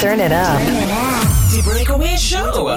Turn 0.00 0.20
it 0.20 0.30
up. 0.30 0.60
The 1.50 1.60
Breakaway 1.64 2.14
Show. 2.16 2.76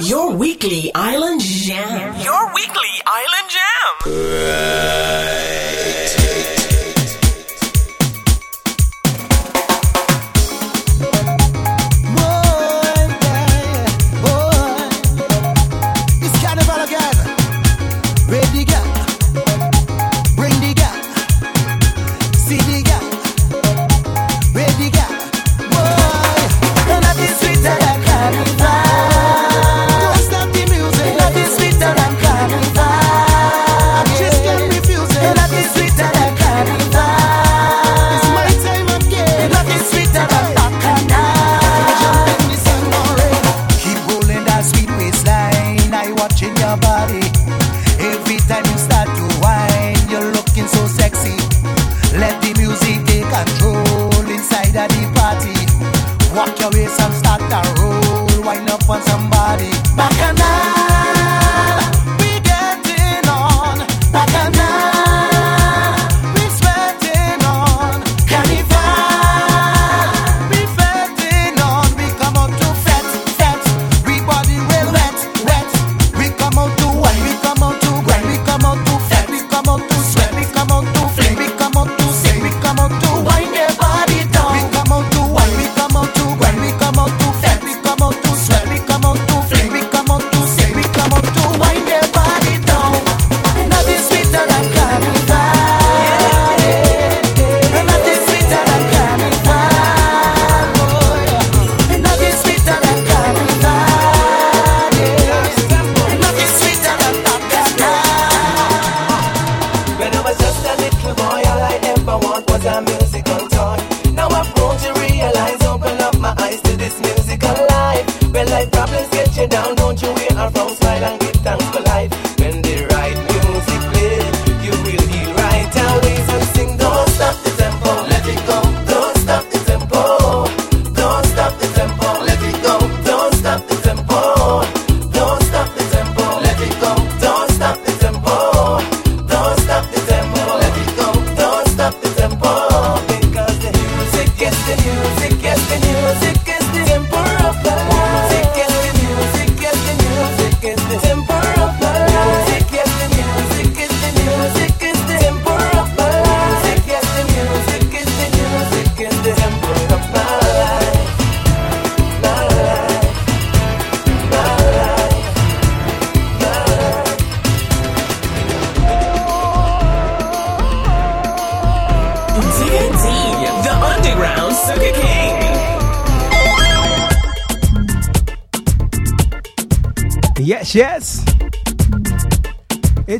Your 0.00 0.32
weekly 0.32 0.90
island 0.94 1.42
jam. 1.42 2.18
Your 2.22 2.50
weekly 2.54 3.02
island 3.04 3.50
jam. 3.50 5.55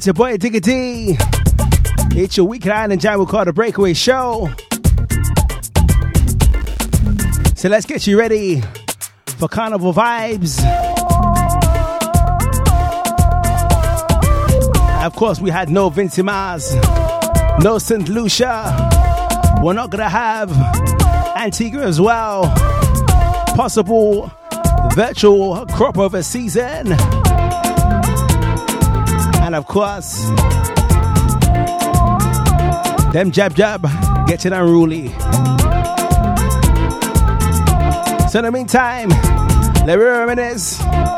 It's 0.06 0.16
your 0.16 0.28
boy 0.28 0.36
Digga 0.36 0.60
D. 0.60 1.16
It's 2.16 2.36
your 2.36 2.46
Weekend 2.46 2.74
Island 2.74 3.00
Jam. 3.00 3.18
We 3.18 3.26
call 3.26 3.44
the 3.44 3.52
Breakaway 3.52 3.92
Show. 3.92 4.48
So 7.56 7.68
let's 7.68 7.86
get 7.86 8.06
you 8.06 8.16
ready 8.16 8.62
for 9.36 9.48
Carnival 9.48 9.92
Vibes. 9.92 10.62
Of 15.04 15.16
course, 15.16 15.40
we 15.40 15.50
had 15.50 15.70
no 15.70 15.90
Vincy 15.90 16.24
Mas, 16.24 16.76
no 17.64 17.78
St. 17.78 18.08
Lucia. 18.08 18.62
We're 19.60 19.72
not 19.72 19.90
gonna 19.90 20.08
have 20.08 20.52
Antigua 21.36 21.82
as 21.82 22.00
well. 22.00 22.44
Possible 23.56 24.30
virtual 24.94 25.66
crop 25.66 25.98
over 25.98 26.22
season 26.22 26.96
of 29.56 29.66
course. 29.66 30.26
Them 33.12 33.30
jab 33.30 33.54
jab 33.54 33.82
getting 34.26 34.52
unruly. 34.52 35.08
So 38.28 38.40
in 38.40 38.44
the 38.44 38.50
meantime, 38.52 39.08
let 39.86 39.98
me 39.98 40.04
reminisce. 40.04 41.16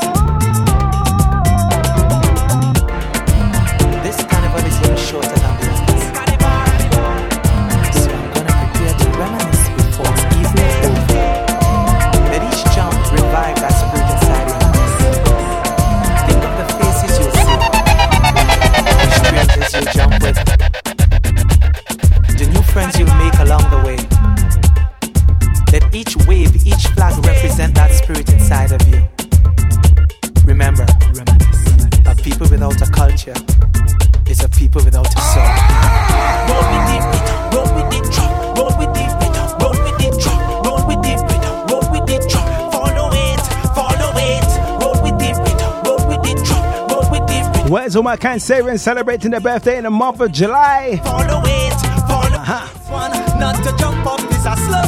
to 47.99 48.03
my 48.03 48.15
kind 48.15 48.41
Savin 48.41 48.77
celebrating 48.77 49.31
their 49.31 49.41
birthday 49.41 49.77
in 49.77 49.83
the 49.83 49.89
month 49.89 50.21
of 50.21 50.31
July. 50.31 51.01
Follow 51.03 51.41
it, 51.43 51.73
follow 52.07 52.37
uh-huh. 52.37 52.65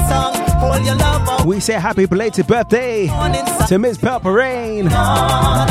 Song, 0.07 1.45
we 1.45 1.59
say 1.59 1.73
happy 1.73 2.05
belated 2.05 2.47
birthday 2.47 3.07
to 3.67 3.77
Miss 3.79 3.97
Purple 3.97 4.31
Rain. 4.31 4.87
On, 4.93 5.67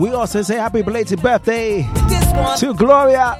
we 0.00 0.10
also 0.12 0.40
say 0.40 0.56
happy 0.56 0.80
belated 0.80 1.20
birthday 1.20 1.82
to 2.58 2.72
Gloria. 2.74 3.36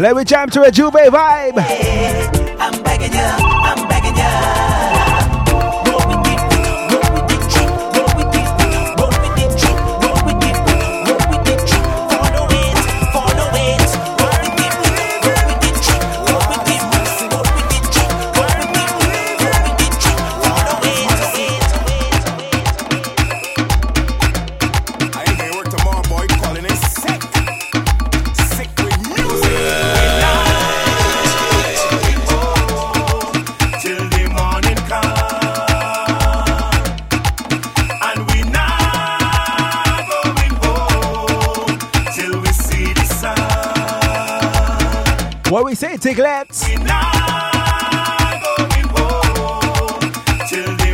Let 0.00 0.14
me 0.16 0.22
jam 0.22 0.48
to 0.50 0.62
a 0.62 0.70
Juve 0.70 0.92
vibe. 0.92 1.58
I'm 2.60 2.82
begging 2.84 3.12
ya, 3.12 3.57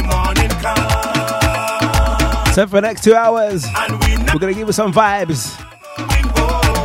morning 0.05 0.51
come. 0.61 0.77
So 2.53 2.67
for 2.67 2.77
the 2.77 2.81
next 2.83 3.03
two 3.03 3.15
hours, 3.15 3.65
we're 3.65 4.39
gonna 4.39 4.53
give 4.53 4.67
you 4.67 4.73
some 4.75 4.93
vibes. 4.93 5.59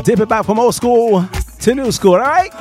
Dip 0.05 0.21
it 0.21 0.29
back 0.29 0.45
from 0.45 0.59
old 0.59 0.75
school 0.75 1.27
to 1.59 1.75
new 1.75 1.91
school, 1.91 2.13
alright? 2.13 2.53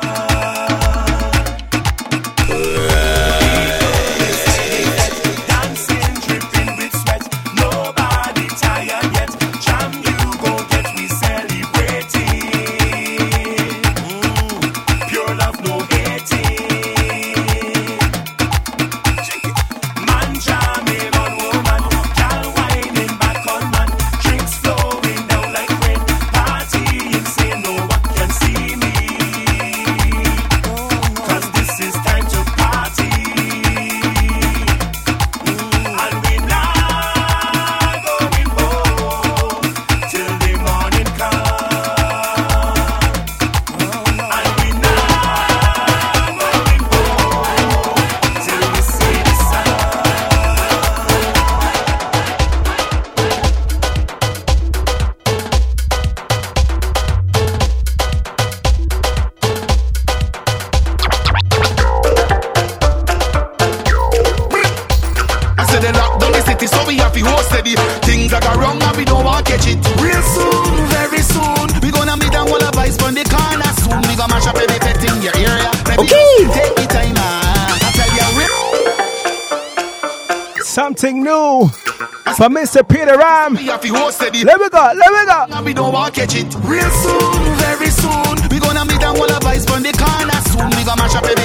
Catch 86.19 86.35
it. 86.35 86.50
Real 86.67 86.91
soon, 86.91 87.43
very 87.62 87.91
soon, 87.91 88.35
we 88.50 88.59
gonna 88.59 88.85
meet 88.85 89.03
and 89.03 89.17
all 89.19 89.31
advice 89.31 89.65
from 89.65 89.82
the 89.82 89.93
corner 89.94 90.41
soon. 90.50 90.67
We 90.75 90.82
gonna 90.82 90.99
mash 90.99 91.15
up 91.15 91.38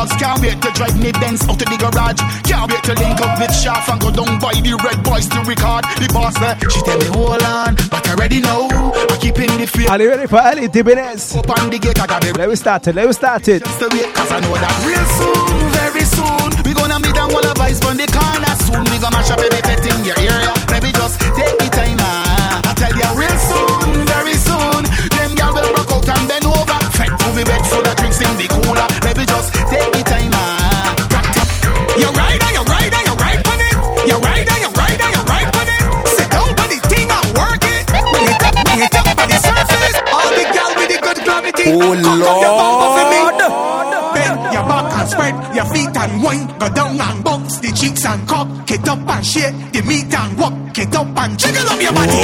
dogs. 0.00 0.16
Can't 0.20 0.40
wait 0.40 0.62
to 0.62 0.70
drive 0.72 0.96
me 1.00 1.12
Benz 1.12 1.42
out 1.48 1.58
to 1.58 1.64
the 1.64 1.76
garage. 1.76 2.20
Can't 2.48 2.70
wait 2.70 2.82
to 2.84 2.94
link 2.94 3.20
up 3.20 3.38
with 3.38 3.54
Shaft 3.54 3.88
and 3.88 4.00
go 4.00 4.10
down 4.10 4.38
by 4.40 4.52
the 4.54 4.72
red 4.80 5.02
boys 5.04 5.28
to 5.28 5.40
record. 5.44 5.84
The 6.00 6.08
boss 6.12 6.34
there, 6.38 6.56
she 6.70 6.80
tell 6.82 6.98
me 6.98 7.06
hold 7.06 7.42
on, 7.42 7.74
but 7.90 8.06
I 8.06 8.12
already 8.12 8.40
know. 8.40 8.68
I 8.72 9.16
keep 9.20 9.38
in 9.38 9.50
the 9.60 9.66
fear. 9.66 9.88
Are 9.90 10.00
you 10.00 10.08
ready 10.08 10.26
for 10.26 10.40
dippiness? 10.40 11.36
Up 11.36 11.50
on 11.50 11.70
the 11.70 11.78
gate, 11.78 12.00
I 12.00 12.06
got 12.06 12.22
the 12.22 12.32
Let 12.32 12.48
me 12.48 12.56
start 12.56 12.86
it, 12.88 12.94
let 12.94 13.06
me 13.06 13.12
start 13.12 13.46
it. 13.48 13.62
just 13.62 13.80
wait, 13.80 14.14
cause 14.14 14.32
I 14.32 14.40
know 14.40 14.54
that 14.54 14.74
real 14.86 15.06
soon, 15.18 15.70
very 15.76 16.04
soon, 16.04 16.48
we 16.64 16.72
gonna 16.74 16.98
meet 17.00 17.16
and 17.16 17.32
all 17.32 17.50
advice 17.50 17.80
from 17.80 17.96
the 17.96 18.06
corner 18.08 18.54
soon. 18.64 18.84
We 18.88 18.96
gonna 18.98 19.16
mash 19.16 19.30
up 19.30 19.49
Oh, 41.72 41.94
your 41.94 42.54
bum 42.58 42.74
for 42.98 43.06
me. 43.12 43.18
Lord. 43.38 44.14
Bend 44.14 44.42
your 44.52 44.64
back 44.66 44.90
and 44.98 45.08
spread 45.08 45.34
your 45.54 45.66
feet 45.70 45.96
and 45.96 46.22
whine. 46.22 46.46
Go 46.58 46.68
down 46.74 47.00
and 47.00 47.22
bounce 47.22 47.58
the 47.60 47.70
cheeks 47.72 48.04
and 48.04 48.26
cock 48.26 48.48
it 48.70 48.88
up 48.88 48.98
and 49.06 49.24
shake 49.24 49.54
the 49.72 49.82
meat 49.82 50.12
and 50.12 50.38
walk 50.38 50.76
it 50.78 50.94
up 50.96 51.06
and 51.06 51.38
jiggle 51.38 51.68
up 51.70 51.80
your 51.80 51.92
body. 51.92 52.22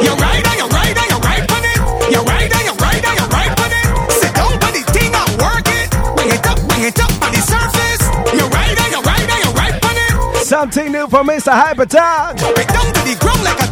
You 0.00 0.12
ride 0.16 0.46
and 0.48 0.56
you 0.56 0.68
ride 0.72 0.96
and 0.96 1.10
you 1.12 1.18
ride 1.20 1.50
on 1.52 1.64
it. 1.68 1.78
You 2.12 2.20
ride 2.24 2.52
and 2.56 2.64
you 2.64 2.74
ride 2.80 3.04
and 3.04 3.16
you 3.20 3.26
ride 3.28 3.56
on 3.60 3.72
it. 3.76 3.86
Sit 4.12 4.32
down 4.32 4.56
on 4.56 4.72
the 4.72 4.82
thing 4.96 5.12
and 5.12 5.32
work 5.36 5.68
it. 5.68 5.88
Bring 6.16 6.30
it 6.32 6.46
up, 6.48 6.58
bring 6.64 6.82
it 6.88 6.96
up 6.96 7.12
on 7.20 7.30
the 7.36 7.42
surface. 7.44 8.02
You 8.32 8.44
ride 8.48 8.78
and 8.80 8.90
you 8.96 9.00
ride 9.04 9.28
and 9.28 9.40
you 9.44 9.52
ride 9.52 9.76
on 9.84 9.96
it. 10.00 10.46
Something 10.48 10.92
new 10.92 11.06
from 11.12 11.28
Mr. 11.28 11.52
Hypertalk. 11.52 12.40
Drop 12.40 12.56
it 12.56 12.68
down 12.72 12.88
to 12.96 13.02
the 13.04 13.16
ground 13.20 13.44
like 13.44 13.60
a 13.60 13.67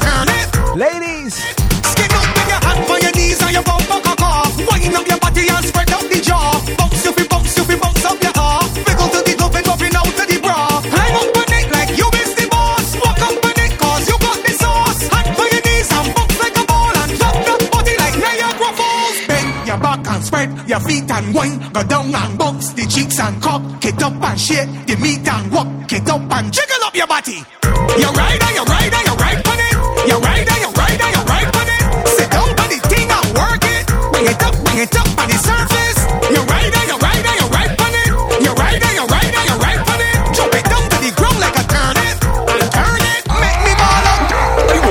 and 24.36 24.40
shake 24.40 24.86
the 24.86 24.96
meat 25.00 25.26
and 25.26 25.50
walk 25.50 25.92
it 25.92 26.08
up 26.08 26.20
and 26.20 26.52
jiggle 26.52 26.84
up 26.84 26.94
your 26.94 27.06
body. 27.06 27.40
You 27.96 28.08
ride 28.12 28.42
and 28.42 28.54
you 28.56 28.64
ride 28.68 28.92
and 28.92 29.06
you 29.08 29.14
ride 29.16 29.40
on 29.48 29.60
it. 29.64 29.74
You 30.08 30.16
ride 30.20 30.48
and 30.52 30.60
you 30.60 30.70
ride 30.76 31.00
and 31.00 31.12
you 31.16 31.22
ride 31.24 31.56
on 31.56 31.68
it. 31.72 32.08
Sit 32.16 32.28
down 32.30 32.48
on 32.52 32.68
the 32.68 32.78
thing 32.84 33.08
and 33.08 33.28
work 33.32 33.64
it. 33.64 33.84
Bring 34.12 34.26
it 34.28 34.42
up, 34.44 34.54
bring 34.60 34.78
it 34.84 34.92
up 34.92 35.08
on 35.16 35.28
the 35.32 35.38
surface. 35.40 36.00
You 36.28 36.40
ride 36.52 36.74
and 36.76 36.88
you 36.92 36.98
ride 37.00 37.24
and 37.24 37.38
you 37.40 37.48
ride 37.48 37.74
on 37.80 37.92
it. 37.96 38.08
You 38.44 38.52
ride 38.52 38.82
and 38.84 38.94
you 39.00 39.06
ride 39.08 39.34
and 39.40 39.46
you 39.48 39.56
ride 39.56 39.82
on 39.88 40.00
it. 40.04 40.16
Drop 40.36 40.52
it 40.52 40.64
down 40.68 40.84
to 40.84 40.98
the 41.00 41.12
ground 41.16 41.38
like 41.40 41.56
a 41.56 41.64
turnip. 41.72 42.16
Turn 42.76 43.02
it, 43.16 43.22
make 43.40 43.60
me 43.64 43.72
ball 43.80 44.04
up. 44.12 44.20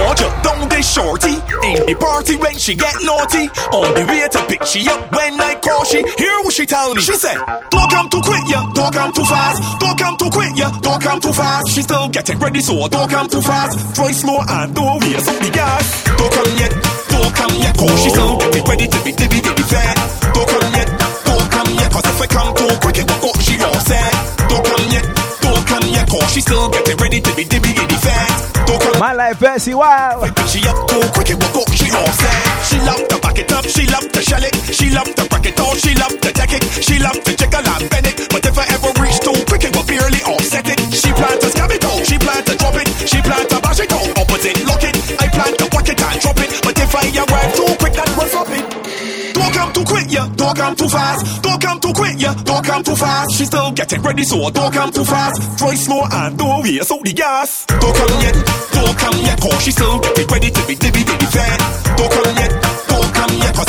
Watch 0.01 0.21
up 0.25 0.35
down 0.41 0.65
the 0.73 0.81
shorty 0.81 1.37
in 1.69 1.85
the 1.85 1.95
party 2.01 2.35
when 2.41 2.57
she 2.57 2.73
get 2.73 2.97
naughty. 3.05 3.45
On 3.77 3.93
the 3.93 4.03
way 4.09 4.25
to 4.25 4.41
pick 4.49 4.65
she 4.65 4.89
up 4.89 5.13
when 5.13 5.37
I 5.39 5.53
call 5.61 5.85
she. 5.85 6.01
Hear 6.17 6.33
what 6.41 6.53
she 6.53 6.65
tell 6.65 6.95
me. 6.95 7.01
She 7.01 7.13
said, 7.13 7.37
Don't 7.85 7.93
come 7.93 8.09
too 8.09 8.21
quick, 8.25 8.41
yeah. 8.49 8.65
Don't 8.73 8.91
come 8.91 9.13
too 9.13 9.25
fast. 9.25 9.61
Don't 9.79 9.93
come 9.99 10.17
too 10.17 10.29
quick, 10.31 10.49
yeah. 10.57 10.73
Don't 10.81 10.99
come 10.99 11.19
too 11.21 11.31
fast. 11.31 11.69
She 11.69 11.83
still 11.83 12.09
getting 12.09 12.39
ready, 12.39 12.59
so 12.59 12.87
don't 12.87 13.07
come 13.07 13.27
too 13.29 13.41
fast. 13.41 13.77
Try 13.93 14.09
slow 14.09 14.41
and 14.41 14.73
don't 14.73 15.03
waste 15.05 15.29
the 15.29 15.51
gas. 15.53 15.85
Don't 16.17 16.33
come 16.33 16.49
yet. 16.57 16.73
Don't 17.13 17.35
come 17.35 17.53
yet. 17.61 17.77
Cause 17.77 18.01
she 18.01 18.09
still 18.09 18.37
getting 18.41 18.63
ready 18.65 18.87
to 18.87 18.99
be 19.05 19.11
dibby 19.13 19.37
dibby 19.37 19.65
fat. 19.69 19.97
Don't 20.33 20.49
come 20.49 20.73
yet. 20.73 20.89
Don't 21.29 21.47
come 21.53 21.69
yet. 21.77 21.91
Cause 21.93 22.05
if 22.09 22.21
I 22.21 22.25
come 22.25 22.55
too 22.57 22.73
quick, 22.81 22.97
it 22.97 23.05
will 23.05 23.21
go. 23.21 23.29
She 23.45 23.53
all 23.61 23.77
said. 23.85 24.13
Don't 24.49 24.65
come 24.65 24.85
yet. 24.89 25.05
Don't 25.45 25.67
come 25.69 25.85
yet. 25.93 26.09
Cause 26.09 26.33
she 26.33 26.41
still 26.41 26.69
getting 26.69 26.97
ready 26.97 27.21
to 27.21 27.35
be 27.37 27.45
dibby 27.45 27.69
dibby 27.69 27.97
fat. 28.01 28.65
Don't 28.65 28.81
come 28.81 28.97
My 28.99 29.13
life, 29.13 29.39
Bessie, 29.39 29.75
wow. 29.75 30.25
she 30.49 30.57
up 30.65 30.89
too 30.89 31.05
quick, 31.13 31.29
it 31.29 31.37
will 31.37 31.53
go, 31.53 31.61
she 31.77 31.85
all 31.93 32.09
set. 32.17 32.65
She 32.65 32.77
love 32.81 33.07
to 33.13 33.14
it 33.39 33.51
up, 33.51 33.65
she 33.65 33.85
love 33.87 34.07
to 34.11 34.21
shell 34.21 34.43
it. 34.43 34.55
She 34.73 34.89
love 34.89 35.09
to 35.15 35.23
break 35.29 35.45
it 35.45 35.59
all, 35.59 35.73
oh, 35.73 35.75
she 35.75 35.93
love 35.95 36.15
to 36.19 36.29
take 36.31 36.53
it. 36.53 36.63
She 36.83 36.99
love 36.99 37.19
to 37.23 37.31
jiggle 37.35 37.65
and 37.65 37.89
bend 37.89 38.07
it. 38.07 38.29
But 38.29 38.45
if 38.45 38.57
I 38.57 38.65
ever 38.75 38.91
reach 39.01 39.19
too 39.19 39.35
quick, 39.47 39.63
it 39.63 39.75
will 39.75 39.87
barely 39.87 40.21
offset 40.23 40.67
it. 40.67 40.79
She 40.93 41.11
plan 41.13 41.37
to 41.39 41.47
scab 41.49 41.71
it 41.71 41.83
out, 41.85 42.05
she 42.05 42.17
plan 42.17 42.43
to 42.45 42.53
drop 42.55 42.75
it. 42.75 42.87
She 43.07 43.19
plan 43.21 43.43
to 43.47 43.57
bash 43.61 43.79
it 43.79 43.91
out, 43.91 44.07
opposite 44.17 44.57
lock 44.65 44.83
it. 44.83 44.95
I 45.19 45.27
plan 45.29 45.51
to 45.57 45.65
whack 45.73 45.89
it 45.89 46.01
and 46.01 46.19
drop 46.21 46.39
it. 46.39 46.49
But 46.63 46.75
if 46.79 46.91
I 46.95 47.05
arrive 47.23 47.51
too 47.55 47.71
quick, 47.79 47.93
that 47.93 48.09
will 48.15 48.29
stop 48.29 48.49
it. 48.51 48.65
Don't 49.35 49.53
come 49.53 49.71
too 49.73 49.83
quick, 49.83 50.07
yeah. 50.09 50.27
Don't 50.35 50.55
come 50.55 50.75
too 50.75 50.89
fast. 50.89 51.41
Don't 51.43 51.61
come 51.61 51.79
too 51.79 51.93
quick, 51.93 52.15
yeah. 52.17 52.33
Don't 52.45 52.65
come 52.65 52.83
too 52.83 52.95
fast. 52.95 53.35
She's 53.35 53.47
still 53.47 53.71
getting 53.71 54.01
ready, 54.01 54.23
so 54.23 54.49
don't 54.49 54.73
come 54.73 54.91
too 54.91 55.03
fast. 55.03 55.59
Try 55.59 55.75
slow 55.75 56.03
and 56.09 56.37
don't 56.37 56.63
waste 56.63 56.91
out 56.91 57.03
the 57.03 57.13
gas. 57.13 57.65
Don't 57.67 57.95
come 57.95 58.15
yet. 58.21 58.35
Don't 58.71 58.97
come 58.97 59.17
yet, 59.21 59.39
cause 59.41 59.61
she's 59.63 59.75
still 59.75 59.99
getting 59.99 60.27
ready 60.27 60.49
to 60.51 60.61
be 60.67 60.75
dibby 60.75 61.03
dibby 61.03 61.27
fat. 61.27 61.97
Don't 61.97 62.11
come 62.11 62.35
yet. 62.37 62.74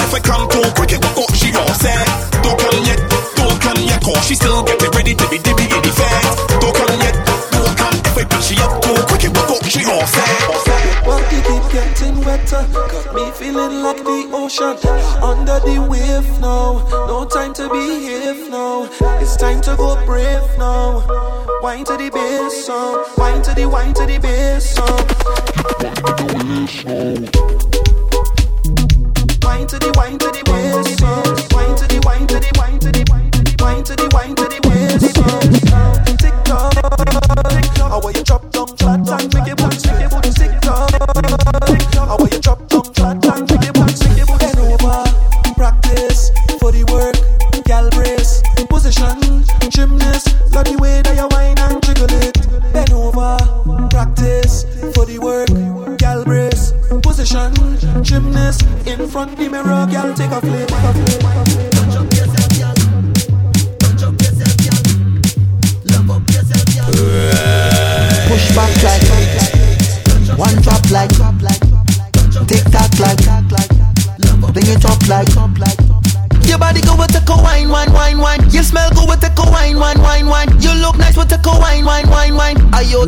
If 0.06 0.14
I 0.14 0.20
come 0.20 0.48
too 0.48 0.62
quick, 0.78 0.92
it 0.92 1.02
will 1.02 1.14
go. 1.18 1.24
She 1.34 1.50
all 1.52 1.74
set. 1.74 2.06
Don't 2.42 2.58
come 2.58 2.78
yet. 2.86 3.00
Don't 3.34 3.58
come 3.60 3.82
yet, 3.82 4.02
cause 4.02 4.26
she's 4.26 4.38
still 4.38 4.62
getting 4.62 4.90
ready 4.94 5.14
to 5.14 5.26
be 5.28 5.38
dibby 5.38 5.66
dibby 5.66 5.90
fat. 5.90 6.60
Don't 6.62 6.74
come 6.74 6.94
yet. 7.02 7.14
Don't 7.50 7.74
come 7.76 7.94
if 7.94 8.16
I 8.18 8.24
push 8.24 8.46
she 8.46 8.54
up 8.62 8.80
too 8.82 8.94
quick, 9.10 9.24
it 9.26 9.32
will 9.34 9.46
go. 9.50 9.56
She 9.66 9.82
all 9.84 10.06
set. 10.06 10.30
Body 11.04 11.38
keep 11.46 11.64
getting 11.74 12.16
wetter, 12.22 12.62
got 12.70 13.14
me 13.14 13.30
feeling 13.32 13.82
like 13.82 13.98
the 13.98 14.30
ocean 14.32 14.76
under 15.22 15.58
the 15.66 15.76
wave 15.90 16.28
now. 16.40 16.86
No 17.10 17.24
time 17.26 17.52
to 17.54 17.68
behave 17.68 18.50
now. 18.50 18.88
It's 19.20 19.36
time 19.36 19.60
to 19.62 19.74
go 19.76 19.96
brave 20.06 20.46
now. 20.58 21.02
Wine 21.62 21.84
to 21.84 21.96
the 21.96 22.10
bass 22.10 22.66
song, 22.66 23.04
wine 23.18 23.42
to 23.42 23.54
the 23.54 23.66
wine 23.68 23.94
to 23.94 24.06
the 24.06 24.18
bass 24.18 24.74
song. 24.74 25.06
Wine 29.56 29.66
to 29.68 29.78
the 29.78 29.90
wine 29.96 30.18
to 30.18 30.26
the 30.26 30.42
bass 30.44 31.00
wine 31.54 31.76
to 31.76 31.86
the 31.86 31.98
wine 32.04 32.26
to 32.26 32.38
the 32.38 32.52
wine 32.58 32.78
to 32.78 32.92
the 32.92 33.02
wine 33.58 33.84
to 33.84 33.96
the 33.96 34.08
wine 34.12 34.34
to 34.34 34.44
the 34.44 34.60
bass 34.60 35.75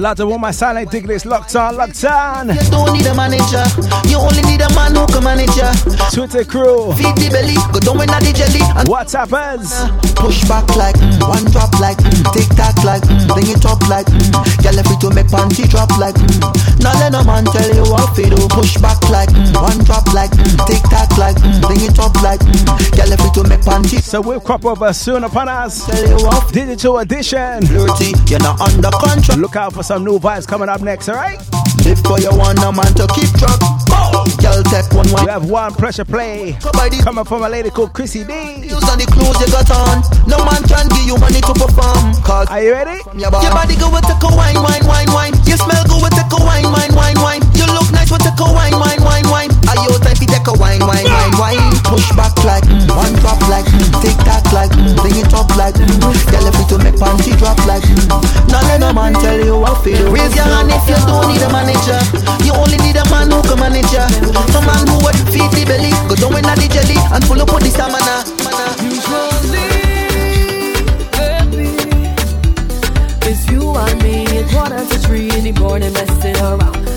Are 0.09 0.13
you 0.13 0.25
A 0.25 0.25
lot 0.25 0.25
of 0.25 0.31
all 0.31 0.39
my 0.39 0.51
silent 0.53 0.91
tickets 0.91 1.27
locked 1.27 1.55
on, 1.55 1.77
locked 1.77 2.03
on. 2.03 2.49
you 2.49 2.71
don't 2.71 2.97
need 2.97 3.05
a 3.05 3.15
manager. 3.15 3.61
You 4.09 4.17
only 4.17 4.41
need 4.49 4.63
a 4.63 4.73
man 4.73 4.97
who 4.97 5.05
can 5.05 5.23
manage 5.23 5.53
ya. 5.53 5.69
Twitter 6.09 6.45
crew, 6.49 6.95
Feed 6.97 7.13
the 7.21 7.29
belly, 7.29 7.61
go 7.77 7.81
down 7.81 7.99
when 7.99 8.09
the 8.09 8.33
jelly 8.33 8.65
and 8.65 8.89
what's 8.89 9.13
happens? 9.13 9.69
Push 10.17 10.49
back 10.49 10.65
like 10.77 10.97
mm, 10.97 11.21
one 11.29 11.45
drop 11.53 11.77
like 11.79 11.99
mm, 11.99 12.25
tick 12.33 12.49
tock 12.57 12.73
like 12.89 13.03
mm, 13.05 13.29
bring 13.29 13.53
it 13.53 13.67
up 13.69 13.85
like 13.89 14.07
mm, 14.09 14.33
girl 14.65 14.81
if 14.81 14.89
to 14.99 15.11
make 15.13 15.29
panty 15.29 15.69
drop 15.69 15.93
like 16.01 16.17
mm. 16.17 16.41
Now 16.81 16.95
let 17.01 17.13
no 17.13 17.25
man 17.25 17.45
tell 17.45 17.69
you 17.75 17.83
what 17.91 18.15
to 18.17 18.23
do. 18.29 18.49
Push 18.49 18.77
back 18.79 19.01
like 19.11 19.29
mm, 19.31 19.55
one 19.61 19.79
drop 19.85 20.07
like 20.15 20.31
mm, 20.31 20.67
tick 20.67 20.83
tock 20.91 21.17
like 21.19 21.37
mm, 21.37 21.61
bring 21.67 21.81
it 21.83 21.99
up 21.99 22.15
like 22.23 22.41
mm, 22.41 22.65
girl 22.97 23.13
if 23.13 23.21
it 23.21 23.35
to 23.35 23.43
make 23.49 23.61
panty 23.61 24.01
So 24.01 24.21
we'll 24.21 24.41
crop 24.41 24.65
over 24.65 24.93
soon 24.93 25.25
upon 25.25 25.49
us. 25.49 25.87
tell 25.87 26.09
you 26.09 26.17
what 26.25 26.53
Digital 26.53 26.99
edition. 26.99 27.67
flirty. 27.67 28.13
You're 28.27 28.41
not 28.41 28.61
under 28.61 28.91
control. 28.91 29.39
Look 29.39 29.57
out 29.57 29.73
for 29.73 29.83
some 29.83 30.05
new 30.05 30.19
vibes 30.19 30.47
coming 30.47 30.69
up 30.69 30.81
next, 30.81 31.09
alright? 31.09 31.39
Live 31.85 32.01
for 32.01 32.19
your 32.21 32.37
one, 32.37 32.57
no 32.57 32.73
man 32.73 32.93
to 32.95 33.07
keep 33.15 33.31
track. 33.39 33.88
Girl 34.39 34.63
take 34.65 34.93
one 34.93 35.07
We 35.13 35.31
have 35.31 35.51
one 35.51 35.75
pressure 35.75 36.05
play 36.05 36.57
coming 37.09 37.25
from 37.25 37.43
a 37.43 37.49
lady 37.49 37.71
called 37.71 37.93
Chrissy 37.93 38.25
D. 38.25 38.33
use 38.69 38.85
and 38.85 39.01
the 39.01 39.07
clothes 39.09 39.41
you 39.41 39.49
got 39.49 39.71
on. 39.73 40.05
No 40.29 40.37
man 40.45 40.61
can 40.69 40.87
give 40.93 41.09
you 41.09 41.17
money 41.17 41.41
to 41.41 41.55
perform. 41.57 42.13
Cause 42.21 42.49
Are 42.53 42.61
you 42.61 42.73
ready? 42.73 43.01
Your 43.17 43.31
body 43.33 43.77
go 43.81 43.89
with 43.89 44.05
take 44.05 44.21
a 44.25 44.31
wine, 44.35 44.61
wine, 44.61 44.85
wine, 44.85 45.09
wine. 45.13 45.35
You 45.49 45.57
smell 45.57 45.85
good 45.89 46.03
with 46.03 46.13
take 46.13 46.29
a 46.29 46.41
wine, 46.43 46.69
wine, 46.69 46.93
wine, 46.93 47.19
wine. 47.21 47.43
You 47.57 47.65
look 47.73 47.89
nice 47.93 48.11
with 48.13 48.25
take 48.25 48.41
a 48.41 48.49
wine, 48.49 48.77
wine, 48.77 49.01
wine, 49.01 49.29
wine. 49.29 49.51
Are 49.73 49.79
you 49.85 49.97
time 50.01 50.17
to 50.19 50.27
take 50.27 50.49
a 50.49 50.55
wine, 50.59 50.83
wine, 50.85 51.07
wine, 51.07 51.35
wine? 51.39 51.73
Push 51.85 52.09
back 52.19 52.35
like 52.45 52.65
mm, 52.69 52.89
one 52.93 53.15
drop 53.23 53.41
like 53.49 53.69
mm, 53.69 53.89
tick 54.05 54.17
tock 54.25 54.45
like 54.53 54.73
mm, 54.75 54.97
bring 55.01 55.17
it 55.17 55.33
up 55.33 55.49
like 55.57 55.77
mm. 55.77 55.89
Girl, 56.29 56.47
if 56.49 56.59
to 56.69 56.77
make 56.83 56.97
panty 56.97 57.37
drop 57.37 57.59
like 57.65 57.85
mm. 57.85 58.05
Now 58.53 58.65
let 58.69 58.81
no 58.81 58.93
man 58.93 59.15
tell 59.21 59.39
you 59.39 59.57
what 59.57 59.81
do. 59.85 59.93
Raise 60.13 60.35
your 60.37 60.45
hand 60.45 60.73
if 60.73 60.85
you 60.89 60.99
don't 61.09 61.29
need 61.33 61.41
a 61.45 61.49
manager. 61.53 62.01
You 62.45 62.53
only 62.57 62.77
need 62.81 62.97
a 62.97 63.05
man 63.13 63.31
who 63.31 63.41
can 63.45 63.61
manage 63.61 63.78
ya. 63.93 64.07
Some 64.53 64.67
man 64.67 64.87
who 64.89 64.97
would 65.05 65.19
feed 65.31 65.51
the 65.53 65.65
belly, 65.67 65.91
go 66.09 66.15
down 66.17 66.37
in 66.37 66.45
the 66.45 66.69
jelly 66.73 66.99
and 67.13 67.25
pull 67.25 67.41
up 67.41 67.49
the 67.49 67.71
stamina. 67.71 68.25
It's 73.31 73.47
you 73.51 73.77
and 73.77 74.03
me 74.03 74.25
at 74.39 74.51
quarter 74.51 74.79
to 74.79 74.99
three 75.07 75.31
in 75.31 75.45
the 75.45 75.61
morning 75.61 75.93
messing 75.93 76.37
around. 76.37 76.88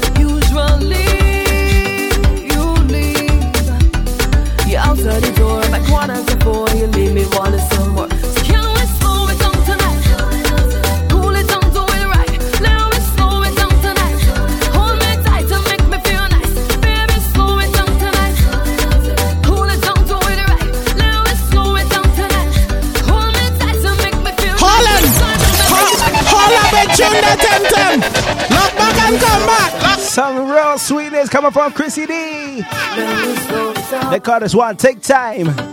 Sweetness 30.81 31.29
coming 31.29 31.51
from 31.51 31.71
Chrissy 31.71 32.05
D. 32.07 32.13
It. 32.13 34.09
They 34.09 34.19
call 34.19 34.39
this 34.39 34.55
one 34.55 34.75
Take 34.77 35.01
Time. 35.01 35.47
It. 35.47 35.71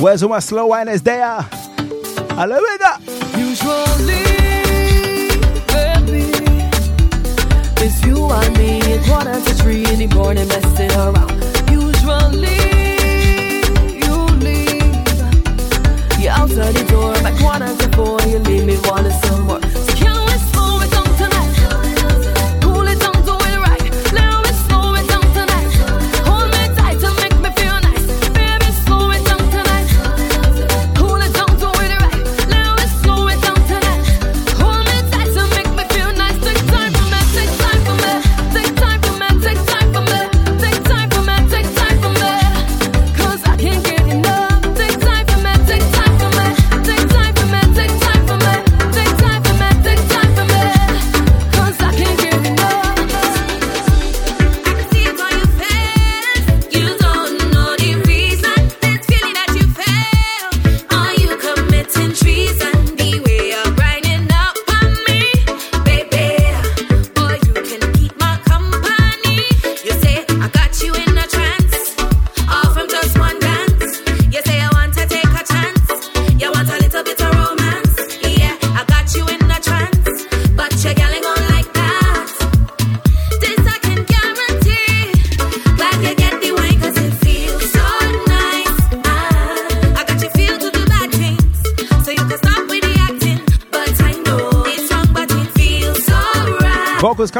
Where's 0.00 0.22
my 0.24 0.38
slow 0.40 0.68
winers 0.68 1.02
there? 1.02 1.42
Hello, 2.34 2.58
we 2.58 2.78
go. 2.78 2.96
Usually, 3.38 4.24
baby, 5.68 6.32
it's 7.84 8.02
you 8.04 8.30
and 8.30 8.56
me 8.56 8.78
It's 8.78 8.86
at 8.88 9.04
quarter 9.06 9.40
to 9.40 9.54
three 9.62 9.84
in 9.86 9.98
the 9.98 10.06
morning 10.14 10.48
messing 10.48 10.92
around. 10.92 11.30
Usually, 11.70 12.58
you 14.02 14.16
leave. 14.40 14.82
You're 16.18 16.32
outside 16.32 16.74
the 16.74 16.84
door 16.90 17.12
by 17.22 17.32
quarter 17.38 17.76
to 17.76 17.88
four. 17.96 18.20
You 18.22 18.38
leave 18.38 18.64
me 18.66 18.76
wanting 18.88 19.12
some 19.22 19.46
more. 19.46 19.61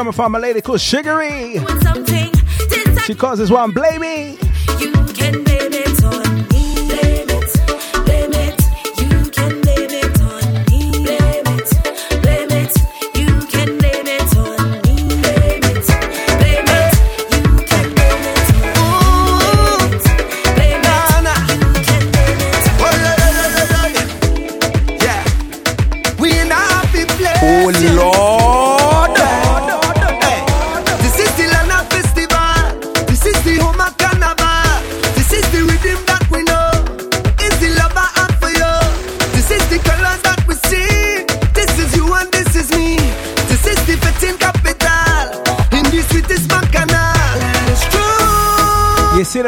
coming 0.03 0.11
from 0.11 0.35
a 0.35 0.39
lady 0.39 0.59
called 0.59 0.81
Sugary. 0.81 1.59
She 3.05 3.15
calls 3.15 3.39
this 3.39 3.49
one 3.49 3.71
Blamey. 3.71 4.42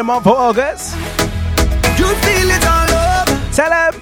month 0.06 0.28
of 0.28 0.34
August. 0.34 0.96
You 1.98 2.06
feel 2.22 2.50
it 2.52 2.66
all. 2.68 2.86
Tell 3.52 3.72
him. 3.72 4.02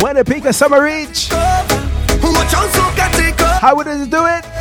When 0.00 0.14
the 0.16 0.24
peak 0.24 0.44
of 0.44 0.54
summer 0.54 0.82
reach. 0.82 1.28
How 3.60 3.74
would 3.74 3.86
it 3.88 4.10
do 4.10 4.26
it? 4.26 4.53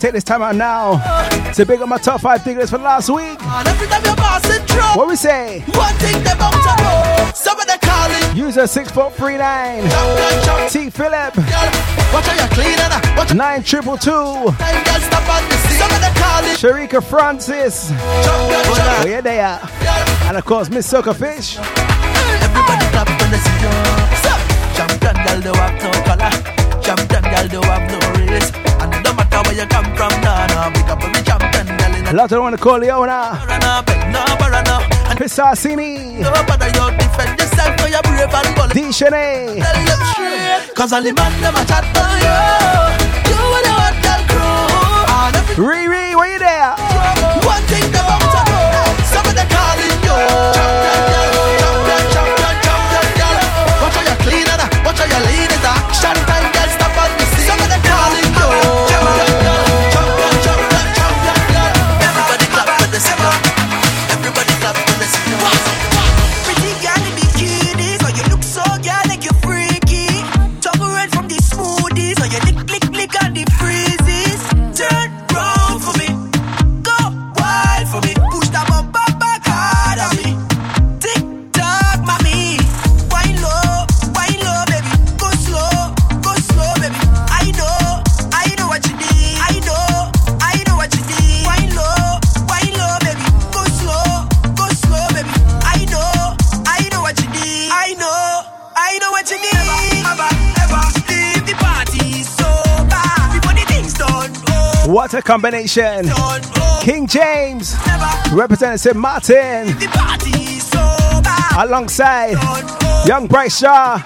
take 0.00 0.12
this 0.12 0.24
time 0.24 0.40
out 0.40 0.56
now 0.56 0.96
to 1.52 1.66
pick 1.66 1.78
up 1.80 1.88
my 1.88 1.98
top 1.98 2.22
five 2.22 2.42
figures 2.42 2.70
for 2.70 2.78
last 2.78 3.10
week. 3.10 3.38
Through, 4.66 4.80
what 4.96 5.06
we 5.06 5.14
say? 5.14 5.60
One 5.74 5.94
thing 5.96 6.24
they 6.24 6.34
bump 6.34 6.54
to 6.56 6.82
know. 6.82 7.30
Some 7.34 7.60
of 7.60 7.66
the 7.66 7.78
calling. 7.82 8.36
User 8.36 8.66
6439. 8.66 10.70
T 10.70 10.88
Philip. 10.90 11.36
Watch 13.16 13.34
Nine 13.34 13.62
triple 13.62 13.96
two. 13.98 14.10
Sharika 16.56 17.02
Francis. 17.02 17.88
Jump, 17.90 18.00
oh, 18.00 19.04
yeah, 19.06 19.20
they 19.20 19.40
are. 19.40 19.60
And 20.28 20.36
of 20.36 20.44
course, 20.44 20.70
Miss 20.70 20.86
Sucker 20.86 21.14
Fish. 21.14 21.56
from 30.00 30.16
Dana. 30.24 30.72
Pick 30.72 30.88
up 30.88 31.02
every 31.04 31.22
champion, 31.22 31.66
girl. 31.76 32.14
Lot 32.16 32.32
of 32.32 32.40
want 32.40 32.56
to 32.56 32.62
call 32.62 32.78
Leona. 32.78 33.36
Pisassini. 35.20 36.24
Dishane. 38.72 39.60
Cause 40.74 40.92
all 40.94 41.02
the 41.02 41.12
man 41.12 41.32
never 41.42 41.62
chat 41.68 41.84
for 41.92 42.10
you. 42.24 42.36
You 43.28 43.42
and 43.58 43.64
the 43.66 43.72
hot 43.80 43.96
girl 44.04 44.22
crew. 44.32 45.66
Riri, 45.68 46.16
were 46.16 46.30
you 46.32 46.38
there? 46.38 46.72
One 47.44 47.64
thing 47.68 47.90
about 47.90 48.24
to 48.34 48.42
know. 48.72 48.88
Some 49.12 49.26
of 49.28 49.34
the 49.36 49.44
calling 49.52 50.00
you. 50.06 50.69
combination. 105.30 106.10
King 106.80 107.06
James, 107.06 107.76
Representative 108.32 108.96
Martin, 108.96 109.68
alongside 111.56 112.32
Young 113.06 113.28
Bright 113.28 113.52
Shaw, 113.52 113.98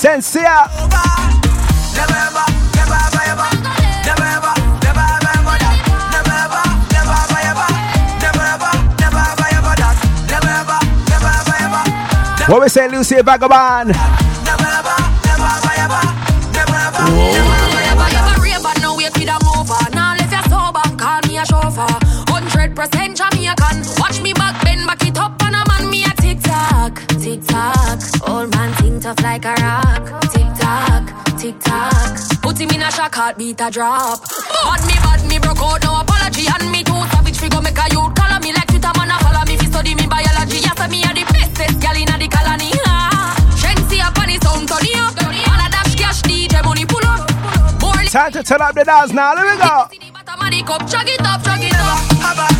Shenseea. 0.00 0.70
What 12.48 12.62
we 12.62 12.68
say, 12.70 12.88
Lucy 12.88 13.20
Vagabond? 13.20 13.94
Whoa. 17.12 17.39
like 29.42 29.58
a 29.58 29.62
rock. 29.62 30.20
Tick 30.32 30.46
tock, 30.58 31.38
tick 31.38 31.60
tock. 31.60 32.18
Put 32.42 32.58
him 32.60 32.70
in 32.70 32.82
a 32.82 32.90
shock, 32.90 33.14
heartbeat 33.14 33.60
a 33.60 33.70
drop. 33.70 34.20
Bad 34.64 34.86
me, 34.86 34.94
bad 34.94 35.28
me, 35.28 35.38
broke 35.38 35.62
out, 35.62 35.82
no 35.82 36.00
apology. 36.00 36.46
And 36.48 36.70
me 36.70 36.84
too 36.84 37.00
savage, 37.12 37.38
figure 37.38 37.60
make 37.60 37.78
a 37.78 37.86
youth 37.90 38.14
color 38.14 38.40
me 38.40 38.52
like 38.52 38.68
Twitter 38.68 38.92
man 38.96 39.10
a 39.10 39.16
follow 39.20 39.44
me. 39.46 39.54
If 39.54 39.62
you 39.62 39.68
study 39.68 39.94
me 39.94 40.06
biology, 40.06 40.58
yes, 40.60 40.78
me 40.90 41.02
a 41.02 41.10
the 41.14 41.24
bestest 41.32 41.80
gal 41.80 41.96
in 41.96 42.12
the 42.20 42.28
colony. 42.28 42.70
Ah. 42.86 43.32
Shensi 43.56 44.00
up 44.00 44.18
on 44.18 44.28
his 44.28 44.44
own, 44.44 44.66
Tony 44.66 44.92
up. 44.96 45.16
All 45.24 45.60
a 45.60 45.68
dash 45.70 45.94
cash, 45.96 46.22
DJ 46.22 46.64
money 46.64 46.84
pull 46.84 47.04
up. 47.04 47.28
Time 48.10 48.32
to 48.32 48.42
turn 48.42 48.60
up 48.60 48.74
the 48.74 48.84
dance 48.84 49.12
now. 49.12 49.34
Let 49.34 49.46
me 49.46 49.56
go. 49.56 49.86
Never, 52.20 52.59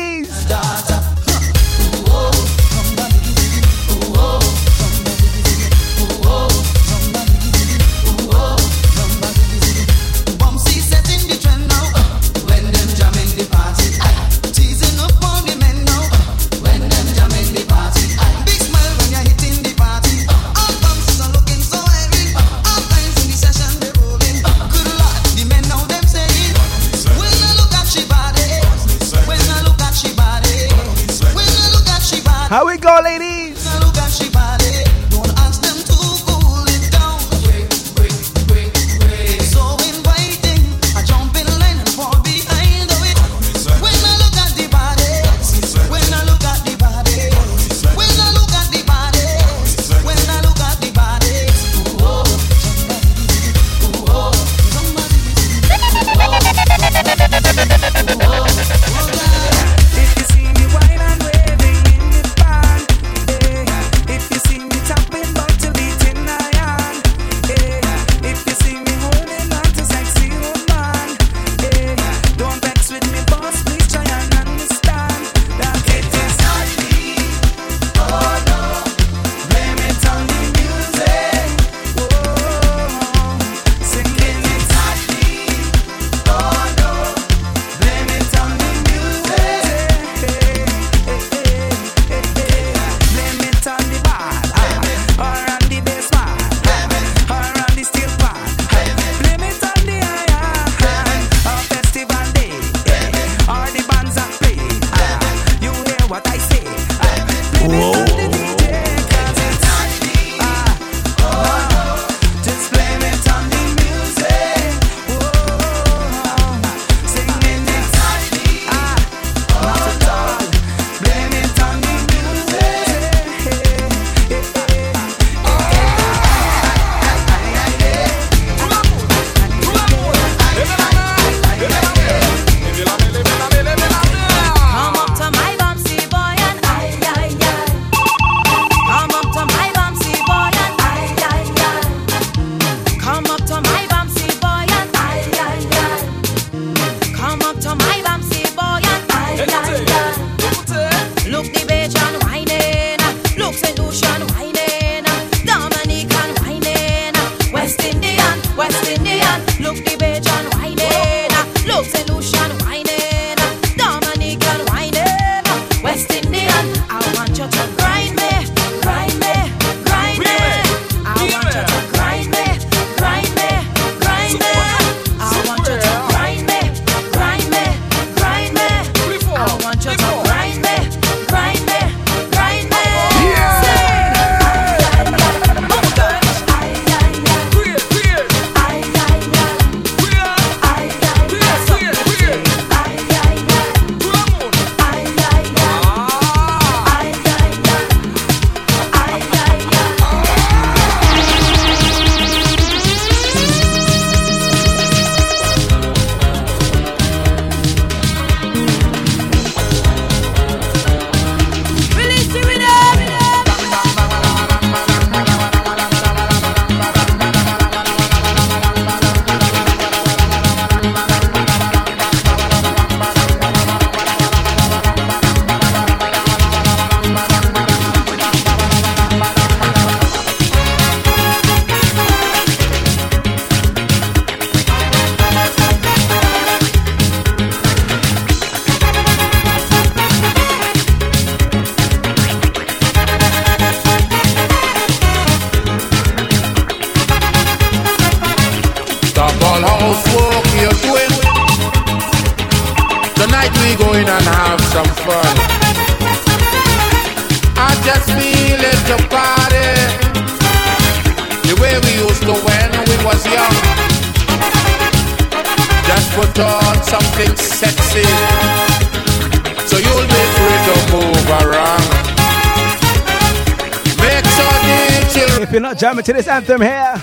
If 276.01 276.07
you're 276.07 276.15
not 276.17 276.25
jamming 276.25 276.49
to 276.49 276.49
this 276.49 276.57
anthem 276.57 276.61
here, 276.65 276.97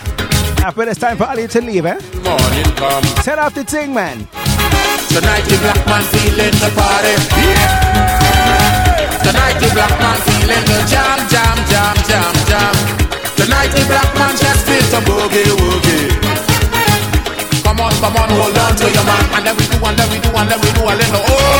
feel 0.75 0.89
it's 0.89 0.99
time 0.99 1.17
for 1.17 1.25
Ali 1.31 1.47
to 1.47 1.61
leave, 1.61 1.87
eh? 1.87 2.01
morning 2.27 2.71
come. 2.75 3.05
Set 3.23 3.39
off 3.39 3.55
the 3.55 3.63
thing, 3.63 3.95
man. 3.95 4.27
Tonight 5.15 5.47
the 5.47 5.55
black 5.63 5.87
man 5.87 6.03
feeling 6.11 6.57
the 6.59 6.71
party. 6.75 7.15
Tonight 9.23 9.57
the 9.63 9.71
black 9.71 9.95
man 10.03 10.19
feeling 10.27 10.65
the 10.67 10.79
jam, 10.91 11.19
jam, 11.31 11.57
jam, 11.71 11.95
jam, 12.11 12.35
jam. 12.51 12.75
Tonight 13.39 13.71
the 13.71 13.87
black 13.87 14.11
man 14.19 14.35
just 14.35 14.67
feel 14.67 14.83
some 14.91 15.05
boogie 15.07 15.47
woogie. 15.47 16.11
Come 17.63 17.79
on, 17.79 17.93
come 18.03 18.17
on, 18.19 18.29
hold 18.35 18.59
on 18.59 18.75
to 18.75 18.87
your 18.91 19.05
man, 19.07 19.25
and 19.39 19.47
then 19.47 19.55
we 19.55 19.65
do, 19.71 19.79
and 19.79 19.95
then 19.95 20.11
we 20.11 20.19
do, 20.19 20.31
and 20.35 20.51
then 20.51 20.59
we 20.59 20.71
do 20.75 20.83
a 20.83 20.95
little. 20.99 21.23
Oh, 21.23 21.59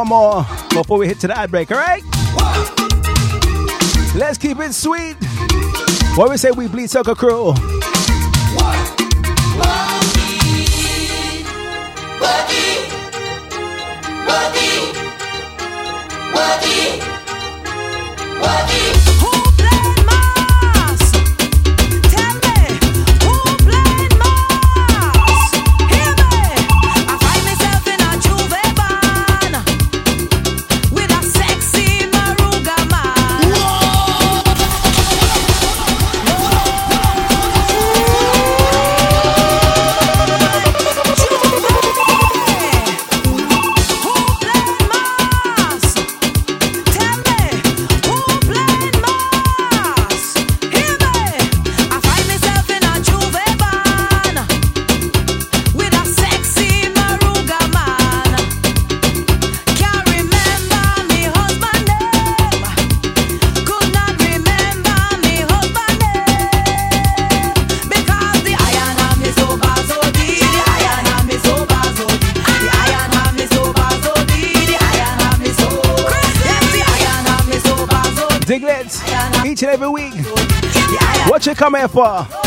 one 0.00 0.08
more 0.08 0.46
before 0.70 0.98
we 0.98 1.06
hit 1.06 1.20
to 1.20 1.26
the 1.26 1.36
ad 1.36 1.50
break, 1.50 1.70
all 1.70 1.78
right? 1.78 2.02
Let's 4.14 4.38
keep 4.38 4.58
it 4.58 4.72
sweet. 4.72 5.16
What 6.16 6.30
we 6.30 6.36
say 6.36 6.50
we 6.50 6.68
bleed 6.68 6.90
soccer 6.90 7.14
crew. 7.14 7.54
Come 81.60 81.74
here 81.74 81.88
for? 81.88 82.39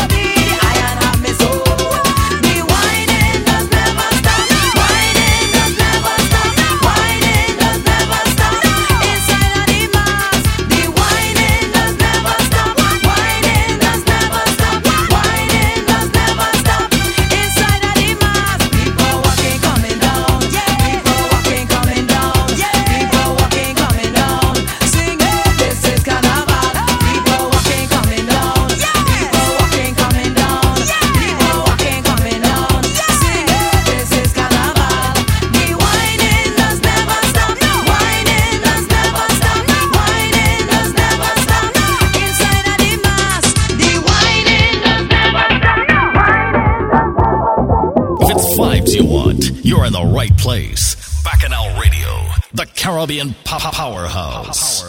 Caribbean 53.04 53.34
pop 53.44 53.60
powerhouse. 53.74 54.82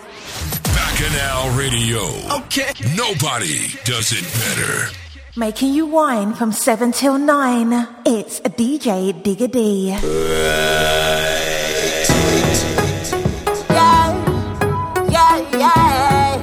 Bacchanal 0.63 1.50
Radio. 1.58 2.02
Okay. 2.43 2.71
Nobody 2.95 3.69
does 3.84 4.12
it 4.12 4.24
better. 4.39 4.89
Making 5.36 5.74
you 5.74 5.86
wine 5.86 6.34
from 6.34 6.52
7 6.52 6.91
till 6.91 7.17
9. 7.17 7.88
It's 8.06 8.39
a 8.39 8.50
DJ 8.50 9.13
Digga 9.24 9.52
D. 9.52 9.95
Yeah, 15.10 15.38
yeah. 15.58 16.38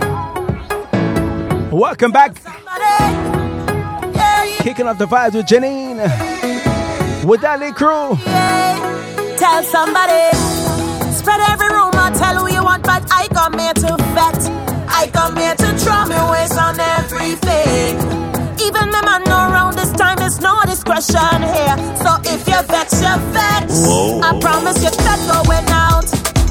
Welcome 1.71 2.13
back. 2.13 2.35
Kicking 4.63 4.87
off 4.87 4.99
the 4.99 5.07
vibes 5.07 5.35
with 5.35 5.47
Janine. 5.47 5.99
With 7.25 7.41
that 7.43 7.59
little 7.61 7.75
crew. 7.75 8.17
Tell 9.39 9.63
somebody. 9.65 10.31
Spread 11.15 11.41
every 11.51 11.69
rumor, 11.69 11.98
tell 12.11 12.37
who 12.37 12.53
you 12.53 12.63
want, 12.63 12.83
but 12.85 13.03
I 13.11 13.29
come 13.29 13.59
here 13.59 13.75
to 13.75 13.97
vet. 14.15 14.41
I 14.89 15.09
come 15.13 15.37
here 15.37 15.55
to 15.55 15.69
throw 15.79 16.07
me 16.07 16.19
waste 16.31 16.59
on 16.59 16.79
everything. 16.81 17.97
Even 18.61 18.91
the 18.91 19.03
man 19.05 19.25
know 19.25 19.51
around 19.51 19.77
this 19.77 19.93
time, 19.93 20.17
there's 20.19 20.41
no 20.41 20.61
discretion 20.65 21.43
here. 21.43 21.77
So 22.03 22.11
if 22.25 22.47
you 22.49 22.61
vex, 22.69 23.01
you. 23.01 23.71
Whoa. 23.71 24.21
I 24.21 24.39
promise 24.41 24.83
you 24.83 24.91
that 24.91 25.21
going 25.31 25.69
out. 25.71 26.09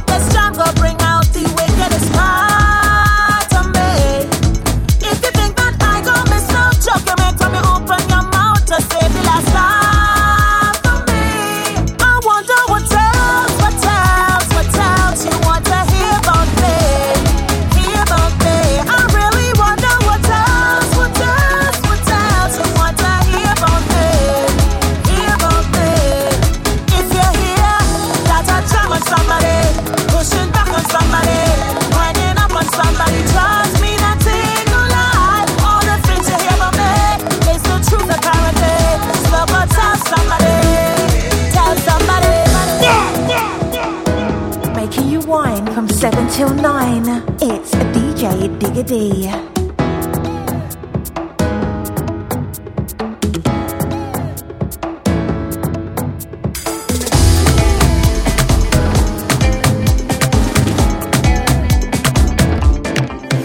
This 0.08 0.34
go 0.58 0.66
bring 0.82 1.00
out 1.02 1.26
the 1.34 1.44
wickedest 1.58 2.12
part 2.14 2.67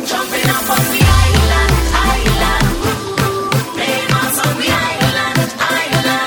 Jumping 0.05 0.49
up 0.51 0.69
on 0.69 0.85
the 0.93 1.03
island, 1.09 1.73
I 1.97 2.21
love 2.43 2.69
the 4.61 4.69
island, 4.69 5.51
island. 5.81 6.21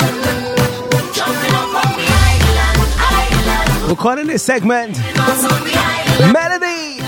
Jumping 1.14 1.54
up 1.54 1.76
on 1.86 1.92
the 2.02 2.08
island, 2.26 2.90
island. 3.14 3.88
We're 3.88 4.02
calling 4.02 4.26
this 4.26 4.42
segment 4.42 4.98
Famous 6.18 6.36
on 6.36 6.60
the 6.60 6.68
island. 6.68 7.00
Melody. 7.00 7.02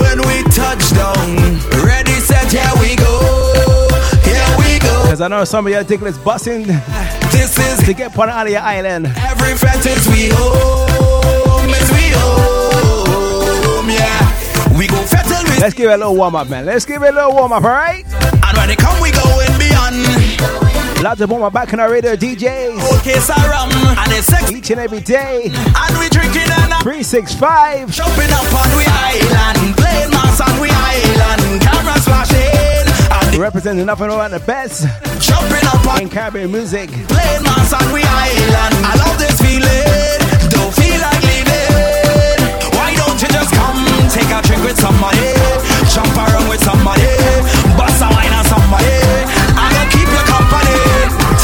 When 0.00 0.18
we 0.26 0.42
touch 0.50 0.90
down, 0.92 1.36
ready, 1.86 2.12
set, 2.20 2.50
here 2.52 2.72
we 2.80 2.96
go. 2.96 3.14
Here 4.24 4.56
we 4.58 4.78
go. 4.78 5.02
Because 5.04 5.20
I 5.20 5.28
know 5.28 5.44
some 5.44 5.66
of 5.66 5.72
you 5.72 5.82
think 5.84 6.02
it's 6.02 6.18
busting 6.18 6.62
This 7.30 7.58
is 7.58 7.84
to 7.86 7.94
get 7.94 8.16
one 8.16 8.28
out 8.30 8.46
of 8.46 8.52
your 8.52 8.62
island. 8.62 9.06
every 9.18 9.54
fret 9.56 9.84
is 9.86 10.06
we 10.08 10.28
home, 10.32 11.70
is 11.70 11.90
we 11.90 12.10
home, 12.18 13.88
yeah. 13.90 14.78
We 14.78 14.86
go 14.86 15.02
fettle 15.02 15.42
with 15.44 15.60
Let's 15.60 15.74
give 15.74 15.90
it 15.90 15.94
a 15.94 15.96
little 15.98 16.16
warm 16.16 16.34
up, 16.36 16.48
man. 16.48 16.64
Let's 16.66 16.84
give 16.86 17.02
it 17.02 17.08
a 17.10 17.12
little 17.12 17.32
warm 17.32 17.52
up, 17.52 17.64
all 17.64 17.70
right? 17.70 18.04
and 18.06 18.56
when 18.56 18.68
they 18.68 18.76
come, 18.76 19.00
we 19.02 19.10
going 19.12 19.58
beyond. 19.58 20.06
Lots 21.02 21.20
of 21.22 21.30
warm 21.30 21.50
back 21.52 21.72
on 21.72 21.80
our 21.80 21.90
radio 21.90 22.14
DJs. 22.14 22.98
Okay, 23.00 23.18
so 23.20 23.32
rum 23.48 23.70
and 23.72 24.12
it's 24.12 24.26
sex, 24.26 24.50
Each 24.52 24.70
and 24.70 24.78
every 24.80 25.00
day. 25.00 25.44
and 25.50 25.98
we 25.98 26.08
drinking 26.09 26.09
and 26.09 26.09
a 26.09 26.09
365. 26.80 27.92
jumping 27.92 28.32
up 28.32 28.48
on 28.56 28.70
we 28.72 28.88
island, 28.88 29.76
playing 29.76 30.10
mass 30.16 30.40
on 30.40 30.60
we 30.64 30.72
island, 30.72 31.60
cameras 31.60 32.04
flashing, 32.08 33.38
Representing 33.38 33.88
up 33.88 34.00
and 34.00 34.10
around 34.10 34.30
the 34.30 34.40
best 34.40 34.88
jumping 35.20 35.66
up 35.68 35.84
on 35.86 36.00
in 36.00 36.08
Caribbean 36.08 36.50
music. 36.50 36.88
Playing 36.88 37.44
mass 37.44 37.72
on 37.76 37.84
we 37.92 38.00
island. 38.00 38.72
I 38.80 38.96
love 38.96 39.18
this 39.20 39.36
feeling. 39.44 40.24
Don't 40.48 40.72
feel 40.72 40.96
like 41.04 41.20
leaving. 41.20 42.48
Why 42.72 42.96
don't 42.96 43.20
you 43.20 43.28
just 43.28 43.52
come 43.52 43.76
take 44.08 44.32
a 44.32 44.40
drink 44.40 44.64
with 44.64 44.80
somebody? 44.80 45.36
Jump 45.92 46.16
around 46.16 46.48
with 46.48 46.64
somebody. 46.64 47.12
Bust 47.76 48.00
a 48.00 48.08
wine 48.08 48.32
on 48.32 48.44
somebody. 48.48 48.96
I 49.52 49.68
gonna 49.68 49.92
keep 49.92 50.08
you 50.08 50.24
company. 50.32 50.80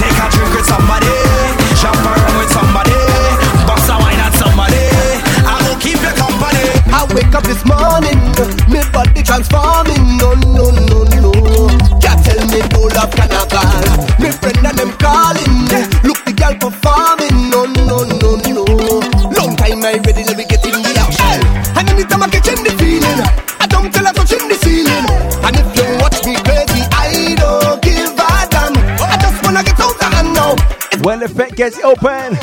Take 0.01 0.17
a 0.17 0.27
drink 0.33 0.53
with 0.57 0.65
somebody. 0.65 1.36
Wake 7.17 7.35
up 7.35 7.45
this 7.45 7.65
morning, 7.65 8.21
me 8.69 8.85
body 8.93 9.23
transforming. 9.25 10.21
No, 10.21 10.37
no, 10.53 10.69
no, 10.69 10.99
no. 11.25 11.33
Can't 12.05 12.21
tell 12.21 12.41
me 12.53 12.61
no 12.77 12.81
love 12.93 13.13
carnival. 13.17 13.73
Me 14.21 14.29
friend 14.37 14.61
and 14.69 14.77
them 14.77 14.93
calling. 15.01 15.53
Look 16.05 16.21
the 16.29 16.37
girl 16.37 16.55
performing. 16.61 17.49
No, 17.49 17.65
no, 17.89 18.05
no, 18.21 18.37
no. 18.53 18.65
No 18.69 19.01
Long 19.33 19.57
time 19.57 19.81
I 19.83 19.97
ready, 20.05 20.25
let 20.29 20.37
me 20.37 20.45
get 20.45 20.65
in 20.69 20.77
the 20.85 20.93
action. 21.01 21.41
And 21.81 21.89
anytime 21.89 22.23
I 22.23 22.29
get 22.29 22.47
in 22.53 22.61
the 22.63 22.73
feeling, 22.77 23.21
I 23.61 23.67
don't 23.67 23.89
tell 23.93 24.05
her 24.05 24.13
touching 24.13 24.47
the 24.49 24.57
ceiling. 24.61 25.07
And 25.41 25.57
if 25.57 25.69
you 25.73 25.87
watch 26.05 26.21
me 26.29 26.37
crazy, 26.45 26.85
I 26.93 27.35
don't 27.41 27.81
give 27.81 28.13
a 28.13 28.29
damn. 28.53 28.77
I 29.01 29.17
just 29.17 29.41
wanna 29.43 29.65
get 29.65 29.81
out 29.81 29.97
of 29.97 30.13
hand 30.13 30.35
now. 30.37 30.53
When 31.03 31.21
the 31.21 31.29
fit 31.29 31.55
gets 31.57 31.79
open, 31.81 32.35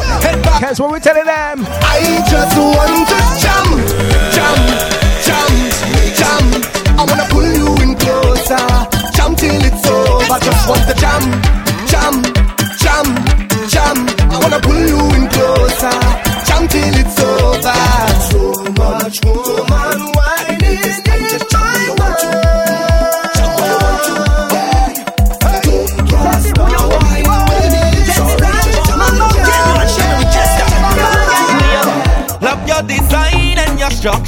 guess 0.61 0.79
what 0.79 0.91
we're 0.91 0.99
telling 0.99 1.25
them? 1.25 1.65
I 1.67 2.21
just 2.29 2.55
want 2.57 3.09
to 3.09 3.19
jam, 3.41 3.67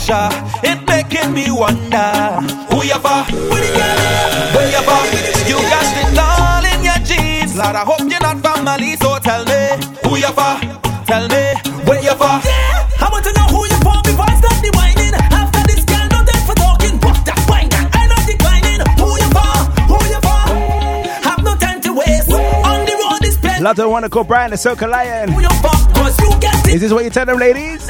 your. 0.08 0.30
It 0.64 0.80
making 0.88 1.34
me 1.34 1.50
wonder 1.52 2.42
who 2.70 2.84
you 2.86 3.00
for, 3.02 3.22
where 3.50 4.70
you 4.70 4.82
for. 4.86 5.02
You 5.50 5.58
got 5.70 5.90
it 5.98 6.18
all 6.18 6.66
in 6.66 6.80
your 6.84 7.00
jeans. 7.06 7.56
Lord, 7.56 7.76
I 7.76 7.84
hope 7.86 8.06
you're 8.06 8.22
not 8.22 8.40
family, 8.42 8.96
so 8.98 9.18
tell 9.20 9.44
me 9.46 9.62
who 10.04 10.18
you 10.18 10.32
for. 10.38 10.56
Tell 11.10 11.26
me 11.28 11.44
where 11.86 12.02
you 12.02 12.16
for. 12.18 12.38
I 13.02 13.10
want 13.12 13.26
to 13.26 13.34
know 13.34 13.48
who 13.50 13.66
you 13.66 13.78
for 13.82 13.98
before 14.06 14.30
I 14.30 14.36
start 14.38 14.58
the 14.62 14.72
whining. 14.78 15.14
After 15.14 15.64
this 15.70 15.84
girl, 15.86 16.06
no 16.14 16.20
dead 16.26 16.42
for 16.46 16.56
talking. 16.56 16.96
What 17.02 17.18
that 17.26 17.40
wine 17.50 17.70
that 17.70 17.90
I 17.94 18.06
not 18.06 18.24
declining. 18.30 18.82
Who 19.02 19.10
you 19.22 19.30
for? 19.34 19.54
Who 19.90 19.98
you 20.10 20.22
for? 20.22 20.44
Have 21.30 21.42
no 21.44 21.54
time 21.56 21.82
to 21.82 21.94
waste. 21.94 22.30
On 22.32 22.80
the 22.86 22.94
road 22.94 23.24
is 23.26 23.38
plenty. 23.38 23.64
Lot 23.64 23.80
of 23.80 23.90
wanna 23.90 24.10
go 24.10 24.24
Brian 24.24 24.52
the 24.52 24.58
Circle 24.58 24.90
Lion. 24.90 25.30
Who 25.30 25.42
you 25.42 25.54
for? 25.62 25.76
Cause 25.94 26.20
you 26.20 26.30
get 26.40 26.68
it. 26.68 26.76
Is 26.76 26.82
this 26.82 26.94
what 26.94 27.04
you 27.04 27.10
tell 27.10 27.26
them, 27.26 27.38
ladies? 27.40 27.90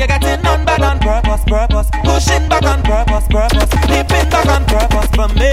Who 0.00 0.06
you 0.06 0.08
for? 0.08 0.16
I 0.16 0.16
feel 0.16 0.30
you 0.30 0.34
getting 0.34 0.46
on 0.46 0.64
back 0.64 0.80
on 0.80 0.98
purpose, 0.98 1.44
purpose. 1.44 1.88
Pushing 2.04 2.48
back 2.48 2.64
on 2.64 2.82
purpose, 2.82 3.26
purpose. 3.28 3.70
Leaping 3.90 4.28
back 4.32 4.48
on 4.48 4.64
purpose 4.64 5.10
for 5.12 5.28
me, 5.36 5.52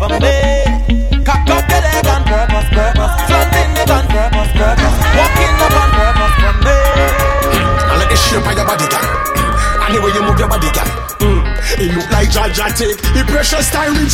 for 0.00 0.08
me. 0.16 1.24
Cock 1.24 1.44
up 1.50 1.68
your 1.68 1.82
leg 1.82 2.06
on 2.08 2.22
purpose, 2.24 2.68
purpose. 2.72 3.14
Fronting 3.28 3.72
it 3.76 3.90
on 3.90 4.06
purpose, 4.08 4.52
purpose. 4.56 4.96
Walking 5.12 5.56
up 5.60 5.76
on 5.76 5.90
purpose 5.92 6.36
for 6.40 6.54
me. 6.64 6.78
I 7.84 7.94
like 8.00 8.10
the 8.10 8.16
shape 8.16 8.46
of 8.46 8.56
your 8.56 8.64
body, 8.64 8.88
girl. 8.88 9.04
And 9.82 9.96
way 10.00 10.12
you 10.16 10.22
move 10.24 10.38
your 10.38 10.48
body, 10.48 10.70
girl. 10.72 10.88
Mm. 11.20 11.42
It 11.76 11.92
look 11.92 12.08
like 12.10 12.28
Jaja 12.32 12.72
take 12.72 12.96
the 13.12 13.24
precious 13.28 13.70
time 13.70 13.96
in 13.96 14.08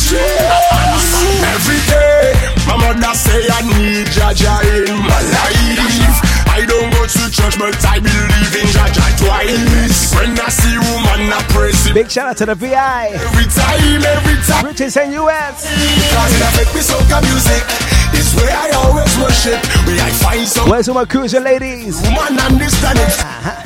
Every 1.55 1.79
day, 1.87 2.35
my 2.67 2.75
mother 2.75 3.15
say 3.15 3.47
I 3.47 3.61
need 3.63 4.07
Jaja 4.11 4.59
in 4.67 4.97
my 4.99 5.21
life. 5.31 6.28
I 6.59 6.65
don't 6.65 6.91
go 6.91 7.07
to 7.07 7.31
church, 7.31 7.55
but 7.57 7.71
I 7.87 8.03
believe 8.03 8.51
in 8.51 8.67
Jaja 8.75 9.07
twice. 9.15 10.11
When 10.11 10.35
I 10.35 10.49
see 10.51 10.75
woman, 10.75 11.31
I 11.31 11.39
praise 11.55 11.87
it. 11.87 11.93
Big 11.93 12.11
shout 12.11 12.27
out 12.27 12.35
to 12.43 12.45
the 12.47 12.55
VI. 12.55 13.15
Every 13.15 13.47
time, 13.47 14.03
every 14.03 14.35
time. 14.43 14.65
Riches 14.65 14.97
and 14.97 15.13
US. 15.13 15.63
Because 15.63 16.35
it 16.35 16.43
affect 16.43 16.75
me 16.75 16.81
soca 16.83 17.23
music. 17.23 17.63
It's 18.11 18.35
where 18.35 18.51
I 18.51 18.75
always 18.75 19.07
worship. 19.23 19.63
Where 19.87 20.03
I 20.03 20.11
find 20.11 20.45
some 20.45 20.69
Where's 20.69 20.89
all 20.89 20.95
my 20.95 21.05
cruiser 21.05 21.39
ladies? 21.39 21.95
woman 22.03 22.35
understand 22.37 22.99
it. 22.99 23.07
Uh-huh. 23.07 23.55
I 23.55 23.58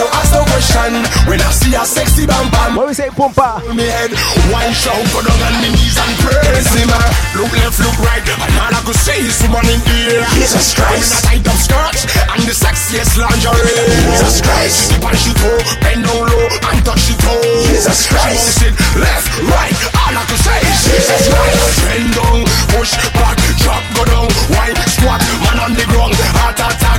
don't 0.00 0.14
ask 0.16 0.32
no 0.32 0.42
question 0.48 0.92
when 1.28 1.36
I 1.44 1.50
see 1.52 1.76
a 1.76 1.84
sexy 1.84 2.24
bam 2.24 2.48
bam. 2.48 2.72
What 2.72 2.88
we 2.88 2.94
say, 2.96 3.12
Pumpa? 3.12 3.60
Me 3.76 3.84
head, 3.84 4.08
one 4.48 4.72
shout, 4.72 4.96
go 5.12 5.20
down 5.20 5.36
on 5.36 5.54
me 5.60 5.76
knees 5.76 5.96
and 6.00 6.14
praise 6.24 6.72
him. 6.72 6.88
Uh, 6.88 7.04
look 7.36 7.52
left, 7.60 7.76
look 7.84 7.98
right, 8.00 8.24
and 8.24 8.56
all 8.56 8.72
I 8.72 8.80
could 8.80 8.96
say 8.96 9.20
is 9.20 9.36
woman 9.44 9.68
in 9.68 9.80
the 9.84 9.98
air. 10.16 10.24
Jesus 10.40 10.72
Christ. 10.72 11.28
In 11.28 11.36
a 11.36 11.44
tight 11.44 11.46
up 11.52 11.60
skirt 11.60 11.98
and 12.32 12.40
the 12.48 12.56
sexiest 12.56 13.20
lingerie. 13.20 13.76
Jesus 14.08 14.40
Christ. 14.40 14.96
Tip 14.96 15.04
on 15.04 15.16
she 15.20 15.32
toe, 15.36 15.60
bend 15.84 16.00
down 16.08 16.24
low 16.24 16.48
and 16.48 16.80
touch 16.80 17.04
she 17.04 17.14
toe. 17.20 17.44
Jesus 17.68 18.08
Christ. 18.08 18.56
She 18.56 18.72
bounce 18.72 18.72
it 18.72 18.74
left, 18.96 19.28
right, 19.52 19.76
all 20.00 20.16
I 20.16 20.24
could 20.24 20.40
say 20.40 20.60
is 20.64 20.80
Jesus 20.88 21.22
Christ. 21.28 21.60
Bend 21.84 22.08
down, 22.16 22.40
push 22.72 22.96
back, 23.20 23.36
drop, 23.60 23.84
go 23.92 24.02
down, 24.08 24.28
wine, 24.56 24.76
squat, 24.96 25.20
man 25.44 25.60
on 25.60 25.72
the 25.76 25.84
ground, 25.92 26.16
heart 26.40 26.56
attack. 26.56 26.89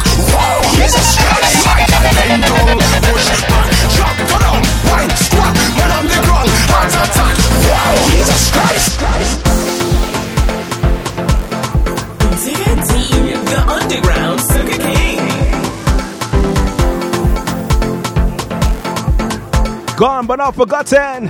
Gone 20.01 20.25
but 20.25 20.37
not 20.37 20.55
forgotten. 20.55 21.27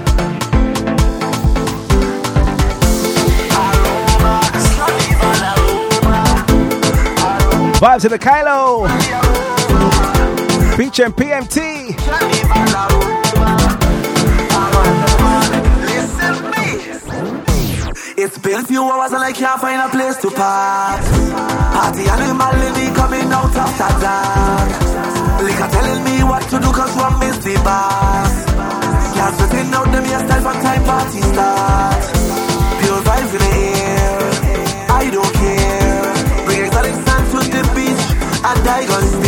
Vibes 7.81 8.01
to 8.03 8.09
the 8.09 8.17
Kylo. 8.17 9.40
Featuring 10.82 11.13
PMT. 11.13 11.57
It's 18.17 18.38
been 18.39 18.65
few 18.65 18.82
hours 18.82 19.11
and 19.13 19.23
I 19.23 19.32
can't 19.32 19.61
find 19.61 19.79
a 19.79 19.89
place 19.89 20.17
to 20.23 20.32
park. 20.32 21.01
Party 21.77 22.09
animal 22.09 22.53
living 22.57 22.95
coming 22.95 23.29
out 23.29 23.53
after 23.53 23.93
dark. 24.01 24.69
Liquor 25.45 25.69
telling 25.69 26.03
me 26.03 26.23
what 26.23 26.41
to 26.49 26.57
do 26.57 26.71
cause 26.73 26.95
one 26.97 27.19
miss 27.19 27.38
the 27.45 27.61
bus. 27.61 28.34
Can't 29.13 29.36
sweating 29.38 29.73
out 29.77 29.86
them 29.86 30.03
hairstyle 30.03 30.41
from 30.41 30.57
time 30.65 30.84
party 30.89 31.21
start. 31.29 32.01
Pure 32.82 33.01
vibes 33.05 33.34
in 33.38 33.41
the 33.45 33.53
air. 33.86 34.17
I 34.89 35.11
don't 35.13 35.34
care. 35.41 36.45
Bring 36.45 36.65
exotic 36.65 36.95
sand 37.05 37.25
to 37.29 37.39
the 37.53 37.61
beach 37.77 38.03
and 38.49 38.67
I 38.67 38.86
gon'. 38.88 39.20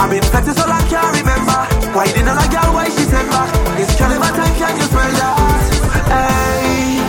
I've 0.00 0.08
been 0.08 0.22
flexing 0.22 0.54
so 0.54 0.66
long 0.66 0.80
can't 0.88 1.12
remember. 1.20 1.60
Why 1.92 2.06
didn't 2.06 2.28
I 2.28 2.46
girl 2.48 2.72
why 2.72 2.88
she 2.88 3.04
sent 3.04 3.28
back? 3.30 3.50
It's 3.78 3.94
carnival 3.96 4.32
time, 4.32 4.54
can 4.56 4.76
you 4.78 4.86
smell 4.88 5.12
that? 5.20 5.36
Hey. 6.08 7.04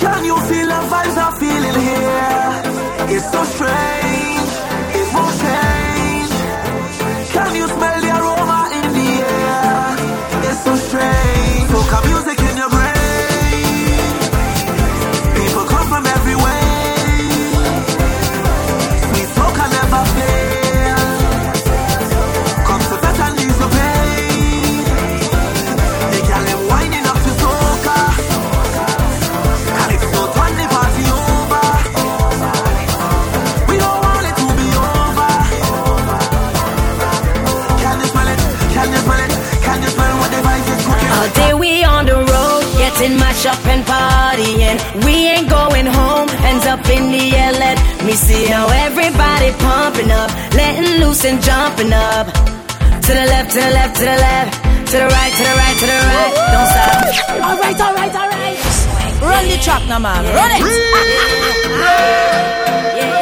Can 0.00 0.24
you 0.24 0.36
feel 0.48 0.66
the 0.66 0.80
vibes 0.88 1.16
I'm 1.20 1.34
feeling 1.38 1.78
here? 1.88 2.40
It's 3.14 3.30
so 3.30 3.44
strange, 3.44 4.50
it 4.96 5.06
won't 5.12 5.36
change. 5.44 6.32
Can 7.34 7.54
you 7.54 7.68
smell 7.68 7.99
getting 43.42 43.46
mashed 43.46 43.46
up 43.46 43.66
and 43.66 43.84
partying. 43.84 45.04
We 45.04 45.28
ain't 45.28 45.48
going 45.48 45.86
home, 45.86 46.28
hands 46.28 46.66
up 46.66 46.88
in 46.88 47.10
the 47.12 47.36
air. 47.36 47.52
Let 47.52 48.04
me 48.04 48.12
see 48.12 48.46
how 48.46 48.68
everybody 48.68 49.52
pumping 49.58 50.10
up, 50.10 50.30
letting 50.54 51.00
loose 51.00 51.24
and 51.24 51.42
jumping 51.42 51.92
up. 51.92 52.26
To 53.02 53.12
the 53.14 53.26
left, 53.26 53.50
to 53.52 53.60
the 53.60 53.70
left, 53.70 53.96
to 53.96 54.04
the 54.04 54.16
left, 54.16 54.54
to 54.90 54.96
the 54.98 55.08
right, 55.08 55.32
to 55.32 55.42
the 55.42 55.54
right, 55.56 55.78
to 55.78 55.86
the 55.86 55.92
right. 55.92 56.34
Don't 56.52 56.68
stop. 56.72 56.88
All 57.46 57.58
right, 57.58 57.80
all 57.80 57.94
right, 57.94 58.14
all 58.14 58.28
right. 58.28 58.58
Run 59.22 59.48
the 59.48 59.56
track 59.58 59.82
now, 59.88 59.98
man. 59.98 60.24
Run 60.34 60.50
it. 60.54 60.62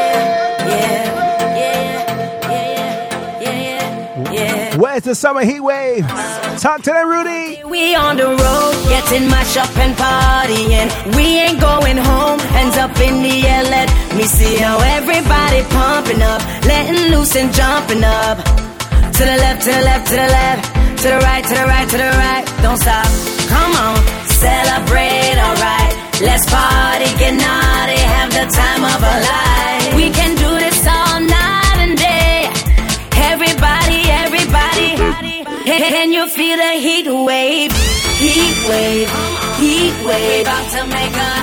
Where's 4.99 5.05
the 5.05 5.14
summer 5.14 5.44
heat 5.44 5.61
wave? 5.61 6.03
Talk 6.59 6.82
to 6.82 6.90
them, 6.90 7.09
Rudy. 7.09 7.62
We 7.62 7.94
on 7.94 8.16
the 8.16 8.34
road, 8.34 8.74
getting 8.90 9.30
mashed 9.30 9.57
up 9.57 9.70
and 9.78 9.94
partying. 9.94 11.14
We 11.14 11.38
ain't 11.38 11.61
going 11.61 11.99
home, 11.99 12.40
hands 12.51 12.76
up 12.78 12.99
in 12.99 13.22
the 13.22 13.46
air. 13.46 13.62
Let 13.62 13.88
me 14.16 14.24
see 14.24 14.57
how 14.57 14.80
everybody 14.99 15.62
pumping 15.70 16.20
up, 16.20 16.42
letting 16.66 17.14
loose 17.14 17.36
and 17.36 17.55
jumping 17.55 18.03
up. 18.03 18.42
To 18.42 19.22
the 19.22 19.38
left, 19.38 19.62
to 19.66 19.70
the 19.70 19.82
left, 19.86 20.09
to 20.11 20.16
the 20.18 20.30
left, 20.34 20.64
to 20.74 21.09
the 21.14 21.18
right, 21.22 21.44
to 21.46 21.55
the 21.55 21.66
right, 21.70 21.88
to 21.88 21.96
the 21.96 22.11
right. 22.18 22.44
Don't 22.66 22.78
stop. 22.82 23.07
Come 23.46 23.72
on, 23.78 24.03
celebrate, 24.26 25.38
alright. 25.38 25.94
Let's 26.26 26.42
party, 26.51 27.07
get 27.22 27.38
naughty, 27.38 28.03
have 28.03 28.30
the 28.34 28.46
time 28.51 28.82
of 28.82 28.99
our 28.99 29.20
life. 29.22 29.94
We 29.94 30.11
can 30.11 30.38
Can 35.78 36.12
you 36.12 36.28
feel 36.28 36.56
the 36.56 36.72
heat 36.72 37.06
wave? 37.06 37.70
Heat 38.18 38.68
wave, 38.68 39.08
heat 39.62 39.94
wave. 40.04 40.42
About 40.42 40.66
to 40.74 40.82
make 40.88 41.14
a 41.14 41.34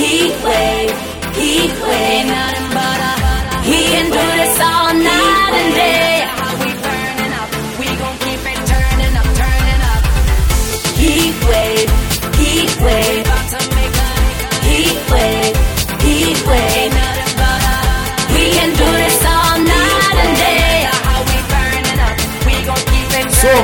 heat 0.00 0.34
wave, 0.48 0.96
heat 1.36 1.72
wave. 1.86 2.12
Ain't 2.16 2.28
nothing 2.28 2.70
but 2.72 3.00
a 3.10 3.22
he 3.68 3.78
can 3.92 4.06
do 4.06 4.24
this 4.40 4.60
all 4.60 4.94
night 4.94 5.52
and 5.60 5.74
day. 5.74 6.24
We 6.62 6.70
burning 6.86 7.32
up, 7.40 7.50
we 7.78 7.86
gon' 8.00 8.16
keep 8.24 8.42
it 8.52 8.60
turning 8.72 9.14
up, 9.20 9.28
turning 9.40 9.82
up. 9.92 10.02
Heat 10.96 11.36
wave, 11.50 11.90
heat 12.40 12.80
wave. 12.80 13.31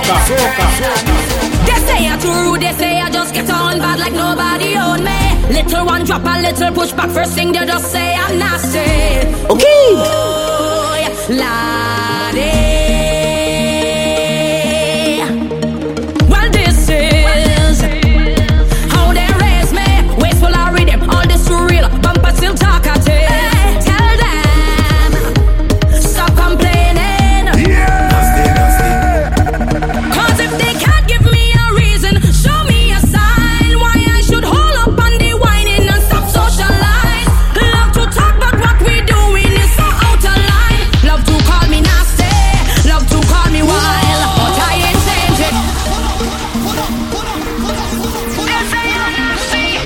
Soca, 0.08 0.16
soca, 0.28 0.66
soca. 0.78 1.66
They 1.66 1.78
say 1.86 2.08
I'm 2.08 2.18
too 2.18 2.32
rude, 2.32 2.62
they 2.62 2.72
say 2.72 2.98
I 2.98 3.10
just 3.10 3.34
get 3.34 3.50
on 3.50 3.78
bad 3.78 3.98
like 3.98 4.14
nobody 4.14 4.74
own 4.76 5.04
me. 5.04 5.20
Little 5.52 5.84
one 5.84 6.04
drop 6.04 6.24
a 6.24 6.40
little 6.40 6.72
push 6.72 6.92
back, 6.92 7.10
first 7.10 7.32
thing 7.34 7.52
they 7.52 7.66
just 7.66 7.92
say 7.92 8.14
I'm 8.14 8.38
nasty. 8.38 8.78
Okay. 9.52 9.86
Oh, 10.00 10.96
yeah. 10.98 12.87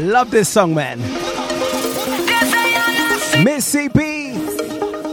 Love 0.00 0.30
this 0.30 0.48
song, 0.48 0.74
man. 0.74 0.98
Missy 3.44 3.88
B. 3.88 4.36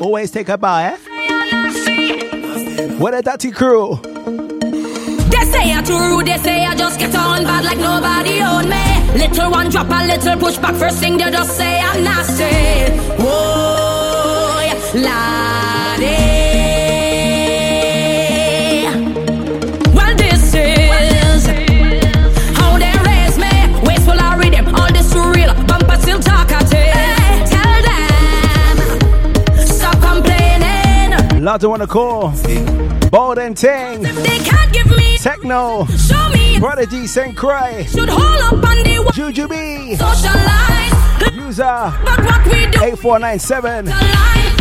Always 0.02 0.32
take 0.32 0.50
a 0.50 0.58
bow, 0.58 0.78
eh? 0.80 0.98
What 2.98 3.14
a 3.14 3.22
dirty 3.22 3.52
crew. 3.52 3.96
They 5.32 5.46
say 5.52 5.74
I 5.74 5.82
too 5.86 5.98
rude, 5.98 6.26
they 6.28 6.38
say 6.38 6.66
I 6.66 6.76
just 6.76 7.00
get 7.00 7.16
on 7.16 7.44
bad 7.44 7.64
like 7.66 7.78
nobody 7.78 8.42
on 8.42 8.68
me. 8.68 9.20
Little 9.20 9.52
one 9.52 9.70
drop 9.70 9.88
a 9.90 10.06
little 10.06 10.38
push 10.38 10.58
back, 10.58 10.76
first 10.76 10.98
thing 11.00 11.18
they 11.18 11.32
just 11.32 11.56
say 11.56 11.80
I'm 11.80 12.04
nasty. 12.04 13.24
Whoa, 13.24 15.02
lie. 15.02 15.49
Complaining. 31.50 31.54
Lot 31.54 31.62
to 31.62 31.70
wanna 31.70 31.88
call. 31.88 33.10
Bold 33.10 33.38
and 33.40 33.58
Ting. 33.58 34.04
They 34.04 34.40
can't 34.40 34.72
give 34.72 34.86
me 34.96 35.18
Techno. 35.18 35.86
Show 35.86 36.30
me. 36.30 36.60
Prodigy 36.60 37.08
Saint 37.08 37.36
Cry. 37.36 37.84
Should 37.86 38.10
hold 38.10 38.42
up 38.42 38.70
on 38.70 38.84
the 38.84 39.00
wa- 39.04 39.12
Jujubee. 39.12 39.98
socialize. 39.98 41.36
User 41.36 41.64
But 42.06 42.24
what 42.26 42.46
we 42.46 42.68
do, 42.72 42.80
8497. 42.84 43.86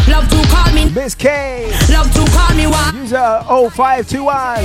love 0.08 0.28
to 0.30 0.48
call 0.48 0.72
me, 0.74 0.90
Miss 0.90 1.14
K. 1.14 1.70
love 1.92 2.10
to 2.14 2.24
call 2.32 2.56
me 2.56 2.66
what? 2.66 2.94
User 2.94 3.42
0521. 3.46 4.64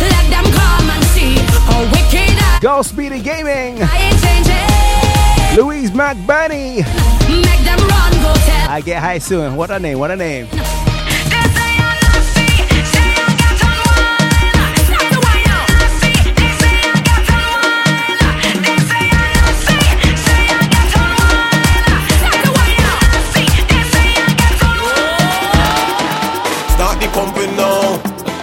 Let 0.00 0.30
them 0.30 0.44
come 0.52 0.90
and 0.90 1.04
see 1.12 1.34
how 1.68 1.80
wicked 1.92 2.38
I 2.40 2.58
Go 2.62 2.82
Speedy 2.82 3.20
Gaming. 3.20 3.82
I 3.82 3.96
ain't 4.08 4.20
changing. 4.24 5.62
Louise 5.62 5.90
McBurney. 5.90 6.76
Make 7.28 7.64
them 7.64 7.78
run. 7.88 8.07
I 8.68 8.82
get 8.82 9.02
high 9.02 9.18
soon. 9.18 9.56
What 9.56 9.70
a 9.70 9.78
name, 9.78 9.98
what 9.98 10.10
a 10.10 10.16
name. 10.16 10.46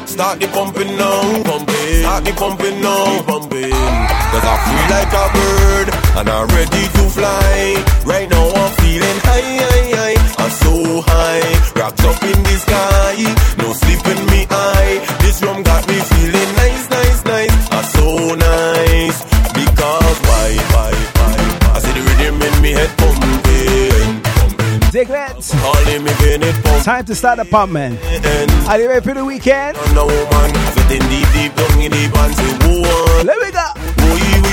Start 0.08 0.40
the 0.40 0.48
pumping 0.48 0.98
now. 0.98 1.44
Pumping. 1.44 2.00
Start 2.02 2.24
the 2.24 2.32
pumping 2.32 2.82
now. 2.82 3.22
Pumping. 3.24 3.72
Cause 3.72 4.46
I 4.48 4.56
feel 4.66 4.86
like 4.96 5.12
a 5.12 5.26
bird 5.36 5.88
and 6.20 6.30
I'm 6.30 6.48
ready 6.56 6.84
to 6.96 7.04
fly. 7.12 7.84
Right 8.06 8.30
now 8.30 8.48
I'm 8.50 8.72
feeling 8.80 9.20
high, 9.28 9.60
high, 9.64 9.85
so 10.96 11.02
high. 11.12 11.42
Wrapped 11.76 12.04
up 12.04 12.22
in 12.24 12.40
the 12.44 12.56
sky. 12.66 13.16
No 13.58 13.74
sleep 13.74 14.02
in 14.08 14.20
me 14.32 14.48
eye. 14.50 15.04
This 15.22 15.42
rum 15.42 15.64
got 15.64 15.88
me 15.88 16.00
feeling 16.12 16.52
nice, 16.56 16.90
nice, 16.90 17.26
nice. 17.26 17.56
I'm 17.72 17.86
so 17.98 18.36
nice. 18.36 19.18
Because 19.54 20.18
why, 20.30 20.50
why, 20.74 20.92
why? 21.18 21.36
I 21.76 21.80
see 21.80 21.94
the 21.98 22.04
rhythm 22.08 22.42
in 22.42 22.62
me 22.62 22.72
head 22.72 22.92
pumping. 22.98 24.22
Diglets. 24.92 25.52
Calling 25.62 26.04
me 26.04 26.12
when 26.22 26.44
it. 26.44 26.56
Time 26.84 27.06
to 27.06 27.16
start 27.16 27.38
the 27.38 27.46
pump, 27.46 27.72
man. 27.74 27.98
Are 28.68 28.80
you 28.80 28.88
ready 28.88 29.04
for 29.06 29.14
the 29.14 29.26
weekend? 29.26 29.78
No 29.94 30.08
man, 30.08 30.52
sitting 30.76 31.06
deep, 31.10 31.28
deep 31.34 31.52
down 31.56 31.82
in 31.82 31.92
the 31.92 32.10
pants. 32.14 32.38
Say, 32.38 32.54
whoa, 32.64 33.24
Let 33.24 33.40
me 33.42 33.52
go. 33.52 34.45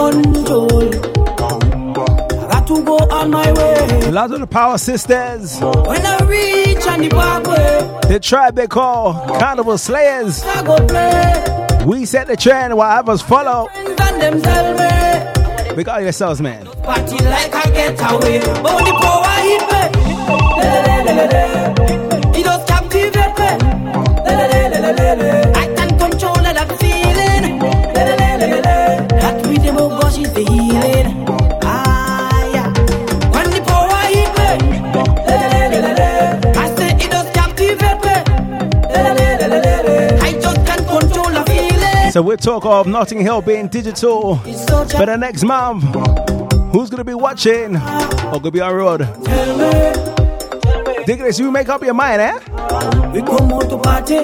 Control. 0.00 0.88
I 2.40 2.42
got 2.50 2.64
to 2.68 2.82
go 2.84 2.96
on 2.96 3.30
my 3.30 3.52
way. 3.52 4.10
Lots 4.10 4.32
of 4.32 4.40
the 4.40 4.46
Power 4.46 4.78
Sisters. 4.78 5.58
When 5.60 6.06
I 6.06 6.18
reach 6.24 6.86
on 6.86 7.00
the 8.08 8.18
tribe 8.20 8.54
they 8.56 8.66
call 8.66 9.12
Carnival 9.38 9.76
Slayers. 9.78 10.42
I 10.42 10.62
go 10.64 10.76
play. 10.86 11.84
We 11.86 12.04
set 12.06 12.26
the 12.26 12.36
trend 12.36 12.76
while 12.76 12.98
others 12.98 13.22
follow. 13.22 13.68
And 13.74 13.96
them 14.20 14.42
tell 14.42 14.74
me, 14.78 14.90
We 15.76 15.84
got 15.84 16.02
yourselves, 16.02 16.40
man. 16.40 16.66
party 16.82 17.16
like 17.24 17.54
I 17.54 17.70
get 17.70 18.00
away. 18.10 18.38
The 18.38 18.52
power 19.02 19.40
hit 19.46 19.62
me. 19.70 19.80
It 22.38 22.44
just 22.44 22.66
captivate 22.66 23.38
me. 23.38 23.50
So 42.10 42.22
we 42.22 42.36
talk 42.36 42.66
of 42.66 42.88
Notting 42.88 43.20
Hill 43.20 43.40
being 43.40 43.68
digital 43.68 44.36
for 44.36 45.06
the 45.06 45.16
next 45.16 45.44
month. 45.44 45.84
Who's 46.72 46.90
gonna 46.90 47.04
be 47.04 47.14
watching 47.14 47.76
or 47.76 48.40
gonna 48.40 48.50
be 48.50 48.60
on 48.60 48.74
road? 48.74 48.98
Dig 51.06 51.20
this, 51.20 51.38
you 51.38 51.52
make 51.52 51.68
up 51.68 51.82
your 51.84 51.94
mind, 51.94 52.20
eh? 52.20 52.32
We 53.12 53.22
come 53.22 53.52
out 53.52 53.68
to 53.70 53.78
party, 53.78 54.18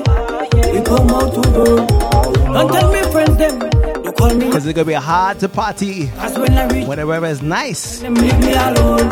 we 0.72 0.82
come 0.82 1.10
out 1.10 1.32
to 1.34 1.50
roll. 1.50 1.86
Don't 1.86 2.72
tell 2.72 2.92
me 2.92 3.02
friends 3.12 3.36
them, 3.36 4.04
you 4.04 4.12
call 4.12 4.34
me. 4.34 4.50
Cause 4.50 4.66
it's 4.66 4.74
gonna 4.74 4.84
be 4.84 4.92
hard 4.94 5.38
to 5.40 5.48
party 5.48 6.08
Cause 6.08 6.36
when 6.38 6.58
I 6.58 6.66
the 6.66 7.06
weather 7.06 7.26
is 7.26 7.40
nice. 7.40 8.02
leave 8.02 8.38
me 8.40 8.52
alone. 8.52 9.08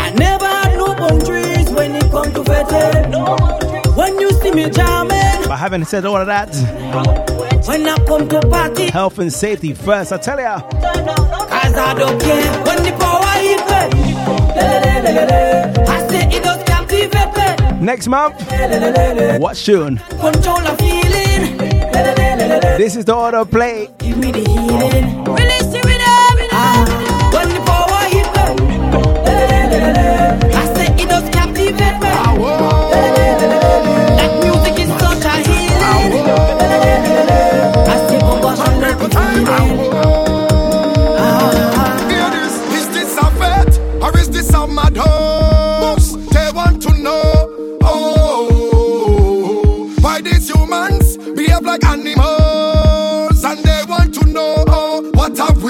I 0.00 0.14
never 0.16 0.46
had 0.46 0.76
no 0.78 0.94
boundaries 0.94 1.70
when 1.72 1.94
it 1.94 2.10
come 2.10 2.32
to 2.32 2.42
fete. 2.42 3.96
When 3.96 4.18
you 4.18 4.30
see 4.40 4.50
me 4.50 4.70
jamming, 4.70 5.46
But 5.48 5.56
having 5.58 5.84
said 5.84 6.04
all 6.04 6.16
of 6.16 6.26
that, 6.26 7.33
when 7.66 7.88
I 7.88 7.96
come 8.06 8.28
to 8.28 8.40
party, 8.48 8.86
health 8.90 9.18
and 9.18 9.32
safety 9.32 9.74
first, 9.74 10.12
I 10.12 10.18
tell 10.18 10.38
ya. 10.38 10.60
cause 10.60 11.74
I 11.74 11.94
don't 11.98 12.20
care. 12.20 12.64
When 12.64 12.82
the 12.82 12.92
power 12.98 13.34
le. 13.42 13.80
I 15.86 16.06
say 16.08 16.28
it 16.36 16.42
does 16.42 16.62
captivate 16.64 17.32
me. 17.80 17.84
Next 17.84 18.08
month, 18.08 18.34
what 19.40 19.56
tune? 19.56 19.98
Control 20.20 20.64
feeling. 20.76 21.58
This 22.78 22.96
is 22.96 23.04
the 23.04 23.14
order 23.14 23.44
play. 23.44 23.88
Give 23.98 24.18
me 24.18 24.32
the 24.32 24.40
healing. 24.40 25.24
Release 25.24 25.83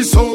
so? 0.04 0.33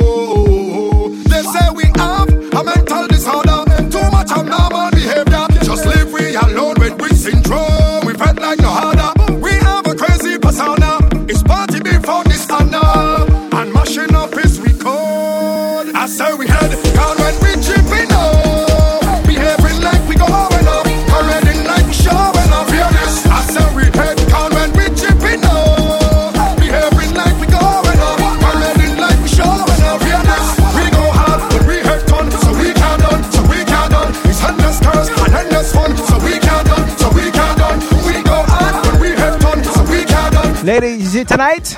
Is 41.09 41.15
it 41.15 41.27
tonight? 41.27 41.75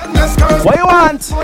What 0.62 0.76
you 0.76 0.84
want? 0.84 1.22
So 1.22 1.36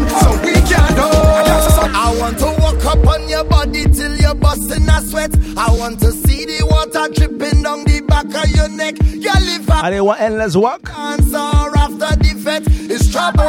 we 0.45 0.53
can 0.53 0.95
do. 0.95 1.09
I 1.09 2.15
want 2.21 2.39
to 2.41 2.45
walk 2.61 2.85
up 2.85 3.07
on 3.07 3.27
your 3.31 3.45
body 3.45 3.85
till 3.85 4.15
you're 4.15 4.35
busting 4.35 4.87
a 4.87 5.01
sweat. 5.01 5.35
I 5.57 5.71
want 5.75 5.99
to 6.01 6.13
see 6.13 6.45
the 6.45 6.67
water 6.67 7.11
dripping 7.15 7.63
down 7.63 7.85
the 7.85 8.03
back 8.03 8.27
of 8.27 8.51
your 8.55 8.69
neck. 8.69 8.97
Your 9.01 9.41
liver. 9.41 9.73
I 9.73 9.89
didn't 9.89 10.05
want 10.05 10.21
endless 10.21 10.55
walk. 10.55 10.91
Answer 10.99 11.39
after 11.39 12.15
defeat. 12.21 12.65
It's 12.91 13.11
trouble. 13.11 13.47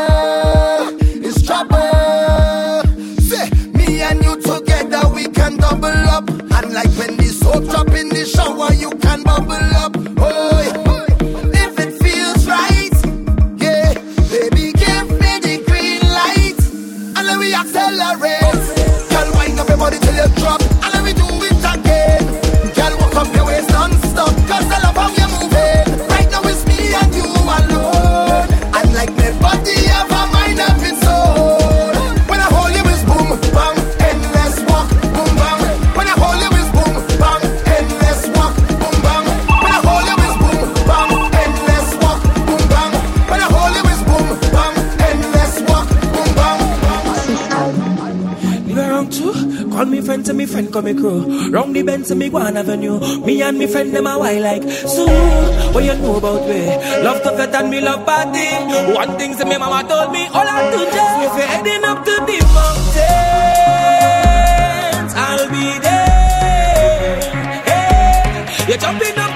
It's 1.04 1.46
trouble. 1.46 2.88
Say, 3.20 3.50
me 3.74 4.00
and 4.00 4.24
you 4.24 4.42
together 4.42 5.10
we 5.14 5.28
can 5.28 5.58
double 5.58 5.88
up. 6.16 6.30
And 6.30 6.74
like 6.74 6.88
when 6.96 7.18
the 7.18 7.26
soap 7.26 7.66
drop 7.66 7.90
in 7.90 8.08
the 8.08 8.24
shower, 8.24 8.72
you 8.74 8.92
can 9.02 9.22
bubble 9.22 9.52
up. 9.52 9.89
me 50.94 51.00
crew. 51.00 51.50
Round 51.52 51.76
the 51.76 51.84
bends 51.84 52.12
and 52.12 52.20
me 52.20 52.30
one 52.30 52.58
avenue. 52.58 53.00
Me 53.26 53.42
and 53.42 53.58
me 53.58 53.68
friend 53.68 53.96
them 53.96 54.08
a 54.08 54.18
wild 54.18 54.42
like 54.42 54.64
so. 54.64 55.06
What 55.74 55.84
you 55.84 55.96
know 55.96 56.18
about 56.18 56.48
me? 56.48 56.68
Love 57.04 57.22
tougher 57.24 57.48
than 57.48 57.70
me 57.70 57.82
love 57.82 58.06
party. 58.06 58.48
One 58.94 59.18
thing 59.18 59.36
that 59.38 59.48
me 59.48 59.58
mama 59.58 59.88
told 59.88 60.12
me, 60.12 60.28
all 60.28 60.48
I 60.48 60.72
do 60.72 60.86
just 60.86 61.20
if 61.26 61.34
you're 61.38 61.48
heading 61.48 61.84
up 61.86 62.06
to 62.06 62.12
the 62.12 62.38
mountains, 62.56 63.04
I'll 65.16 65.50
be 65.50 65.80
there. 65.86 67.22
Hey, 67.66 68.66
you're 68.68 68.78
jumping 68.78 69.18
up. 69.18 69.29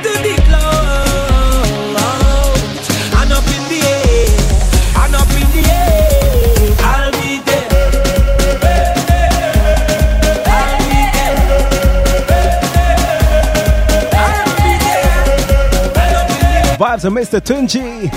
to 17.04 17.10
Mr. 17.10 17.42
Tunji. 17.42 18.08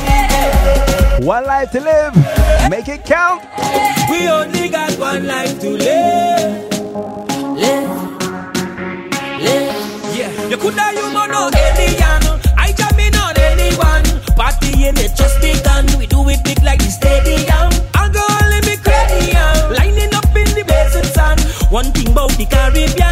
One 1.27 1.45
life 1.45 1.73
to 1.73 1.81
live, 1.81 2.15
make 2.71 2.87
it 2.87 3.05
count. 3.05 3.43
We 4.09 4.29
only 4.29 4.69
got 4.69 4.97
one 4.97 5.27
life 5.27 5.59
to 5.59 5.71
live. 5.71 6.71
Live, 7.59 7.91
live. 9.43 10.15
Yeah, 10.15 10.49
you 10.49 10.57
could 10.57 10.75
have 10.75 10.95
you 10.95 11.13
know 11.13 11.51
any 11.51 11.99
young. 11.99 12.23
I 12.57 12.71
just 12.79 12.97
in 12.97 13.15
on 13.17 13.35
anyone. 13.51 14.07
Party 14.37 14.87
in 14.87 14.95
just 14.95 15.41
begun. 15.41 15.87
We 15.99 16.07
do 16.07 16.23
it 16.29 16.45
big 16.45 16.63
like 16.63 16.79
the 16.79 16.91
stadium. 16.91 17.67
I'll 17.95 18.09
go 18.09 18.23
only 18.39 18.61
be 18.61 18.77
crazy. 18.77 19.35
Lining 19.75 20.15
up 20.15 20.31
in 20.31 20.47
the 20.55 20.63
basin 20.65 21.03
sun. 21.11 21.39
One 21.73 21.91
thing 21.91 22.13
about 22.13 22.31
the 22.39 22.47
Caribbean. 22.47 23.06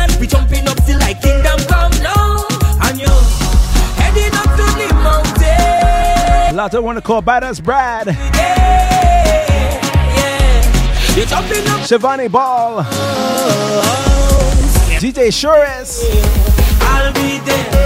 out 6.65 6.73
to 6.73 6.81
one 6.81 6.99
called 7.03 7.27
Badass 7.27 7.63
Brad. 7.63 8.07
Shivani 11.85 12.33
Ball. 12.33 12.79
Oh, 12.79 12.87
oh, 12.87 13.83
oh. 13.85 14.99
DJ 14.99 15.29
Shures. 15.29 16.03
I'll 16.81 17.13
be 17.13 17.39
there. 17.45 17.85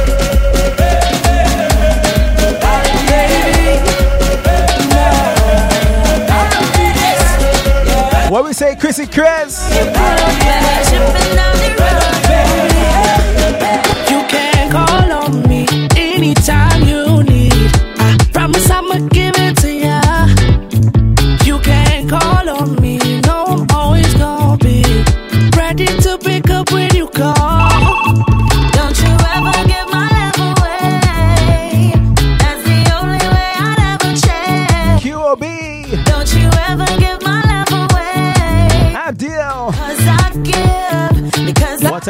What 8.30 8.44
we 8.44 8.52
say, 8.52 8.76
Chrissy 8.76 9.06
Chris? 9.06 9.58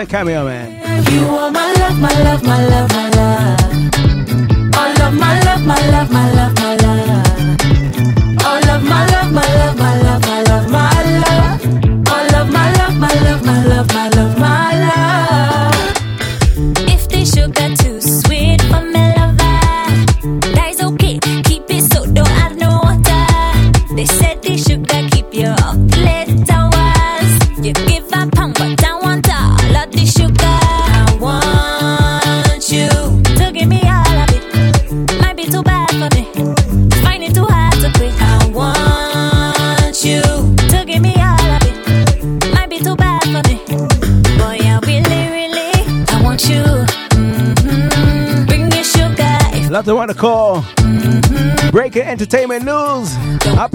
Cameo 0.09 0.45
Man. 0.47 0.73
You 1.13 1.27
are 1.37 1.51
my 1.51 1.73
love, 1.75 2.01
my 2.01 2.23
love, 2.23 2.43
my 2.43 2.67
love. 2.67 2.88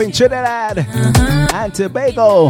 in 0.03 0.11
Trinidad 0.11 0.79
and 1.53 1.73
Tobago. 1.73 2.49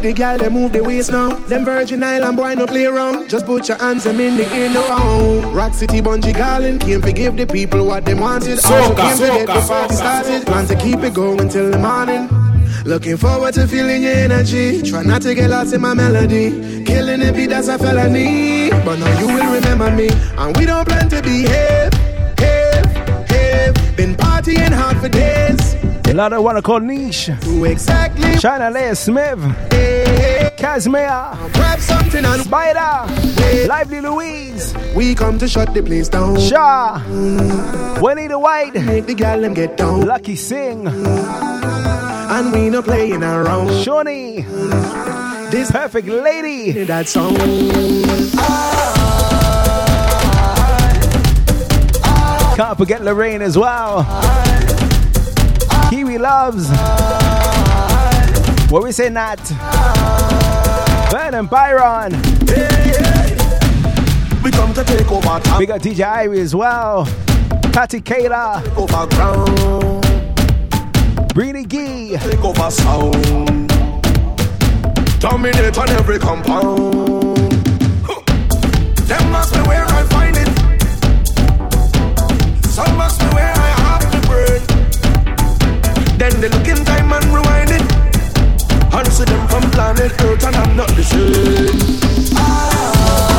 Make 0.00 0.16
the 0.16 0.22
girl 0.22 0.38
they 0.38 0.48
move 0.48 0.72
the 0.72 0.82
waist 0.82 1.10
now. 1.10 1.30
Them 1.48 1.64
Virgin 1.64 2.02
Island 2.02 2.36
boy 2.36 2.54
no 2.54 2.66
play 2.66 2.86
around. 2.86 3.28
Just 3.28 3.46
put 3.46 3.68
your 3.68 3.78
hands 3.78 4.04
them 4.04 4.20
in 4.20 4.36
the 4.36 4.46
air 4.48 4.70
now. 4.70 5.50
Rock 5.50 5.74
City 5.74 6.00
Bungee 6.00 6.34
Garland 6.34 6.80
came 6.80 7.02
to 7.02 7.12
give 7.12 7.36
the 7.36 7.46
people 7.46 7.86
what 7.86 8.04
they 8.04 8.14
wanted. 8.14 8.58
Also 8.58 8.68
Soca, 8.68 8.96
came 8.96 9.18
to 9.18 9.26
get 9.26 9.46
the 9.46 9.52
party 9.52 9.94
soca, 9.94 9.96
started. 9.96 10.46
Plan 10.46 10.66
to 10.66 10.76
keep 10.76 11.00
it 11.00 11.14
going 11.14 11.48
till 11.48 11.70
the 11.70 11.78
morning. 11.78 12.28
Looking 12.84 13.16
forward 13.16 13.54
to 13.54 13.66
feeling 13.66 14.02
your 14.02 14.12
energy. 14.12 14.82
Try 14.82 15.02
not 15.02 15.22
to 15.22 15.34
get 15.34 15.50
lost 15.50 15.74
in 15.74 15.80
my 15.80 15.94
melody. 15.94 16.84
Killing 16.84 17.20
the 17.20 17.32
beat 17.32 17.48
that's 17.48 17.68
a 17.68 17.78
felony. 17.78 18.70
But 18.70 18.96
now 18.98 19.20
you 19.20 19.26
will 19.26 19.52
remember 19.52 19.90
me. 19.90 20.08
And 20.38 20.56
we 20.56 20.66
don't 20.66 20.86
plan 20.88 21.08
to 21.10 21.20
behave. 21.22 21.92
Have, 22.38 22.86
have. 23.28 23.96
Been 23.96 24.14
partying 24.14 24.72
hard 24.72 24.96
for 24.98 25.08
days. 25.08 25.74
A 26.06 26.14
lot 26.14 26.32
of 26.32 26.42
wanna 26.42 26.62
call 26.62 26.80
niche. 26.80 27.28
Exactly. 27.28 28.19
China 28.40 28.70
Leia 28.70 28.96
Smith. 28.96 29.38
Casimir. 30.56 31.36
Grab 31.52 31.78
something 31.78 32.24
and 32.24 32.42
Spider. 32.42 33.68
Lively 33.68 34.00
Louise. 34.00 34.74
We 34.96 35.14
come 35.14 35.38
to 35.40 35.46
shut 35.46 35.74
the 35.74 35.82
place 35.82 36.08
down. 36.08 36.40
Shaw. 36.40 37.00
Juanita 38.00 38.38
White. 38.38 38.72
Make 38.72 39.04
the 39.04 39.12
gal 39.12 39.42
them 39.42 39.52
get 39.52 39.76
down. 39.76 40.06
Lucky 40.06 40.36
Sing. 40.36 40.86
And 40.86 42.50
we 42.50 42.70
no 42.70 42.80
playing 42.80 43.22
around. 43.22 43.84
Shawnee. 43.84 44.46
This 45.50 45.70
perfect 45.70 46.08
lady. 46.08 46.84
That 46.84 47.08
song. 47.08 47.36
Can't 52.56 52.78
forget 52.78 53.04
Lorraine 53.04 53.42
as 53.42 53.58
well. 53.58 54.06
Kiwi 55.90 56.16
loves. 56.16 56.70
What 58.70 58.84
we 58.84 58.92
say, 58.92 59.08
Nat? 59.08 59.42
Ben 61.10 61.34
and 61.34 61.50
Byron. 61.50 62.12
We 64.44 64.52
come 64.52 64.72
to 64.74 64.84
take 64.84 65.10
over 65.10 65.40
time. 65.40 65.58
We 65.58 65.66
got 65.66 65.80
DJ 65.80 66.06
Irie 66.06 66.38
as 66.38 66.54
well. 66.54 67.04
Patty 67.72 68.00
Kayla. 68.00 68.62
Take 68.62 68.78
over 68.78 69.06
ground. 69.08 70.04
Breedy 71.34 71.66
Gee. 71.66 72.16
Take 72.16 72.44
over 72.44 72.70
sound. 72.70 73.68
Dominate 75.18 75.76
on 75.76 75.88
every 75.88 76.20
compound. 76.20 77.26
Huh. 78.06 78.20
Them 79.08 79.32
must 79.32 79.52
be 79.52 79.60
where 79.62 79.84
I 79.84 80.04
find 80.14 80.36
it. 80.36 80.48
Some 82.66 82.96
must 82.96 83.18
be 83.18 83.26
where 83.34 83.52
I 83.52 83.70
have 83.82 84.10
to 84.12 84.20
brain. 84.28 84.62
Then 86.18 86.40
they 86.40 86.48
look 86.48 86.68
in 86.68 86.84
time 86.84 87.12
and 87.12 87.24
rewind 87.34 87.59
it. 88.92 88.94
Answer 88.94 89.24
them 89.24 89.48
from 89.48 89.70
planet 89.70 90.12
Earth 90.22 90.44
and 90.44 90.56
I'm 90.56 90.76
not 90.76 90.88
the 90.88 91.02
same. 91.02 92.00
Okay. 92.32 93.29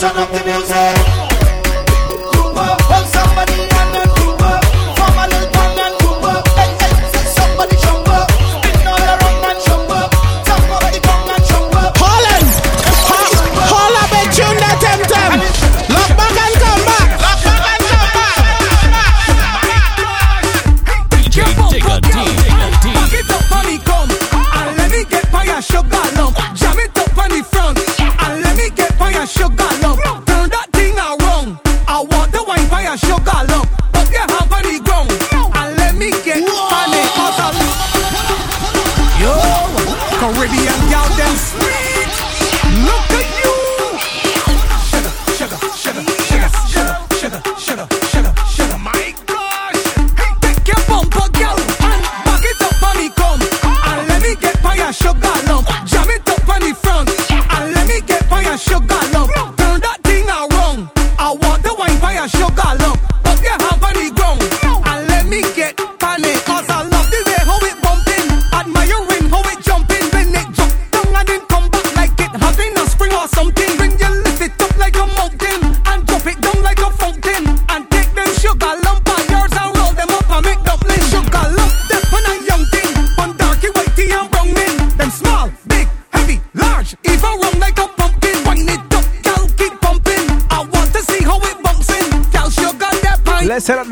turn 0.00 0.16
up 0.16 0.30
the 0.30 0.42
music. 0.46 0.99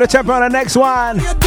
catch 0.09 0.25
up 0.25 0.29
on 0.29 0.41
the 0.41 0.49
next 0.49 0.75
one. 0.75 1.38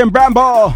and 0.00 0.12
Bramble. 0.12 0.74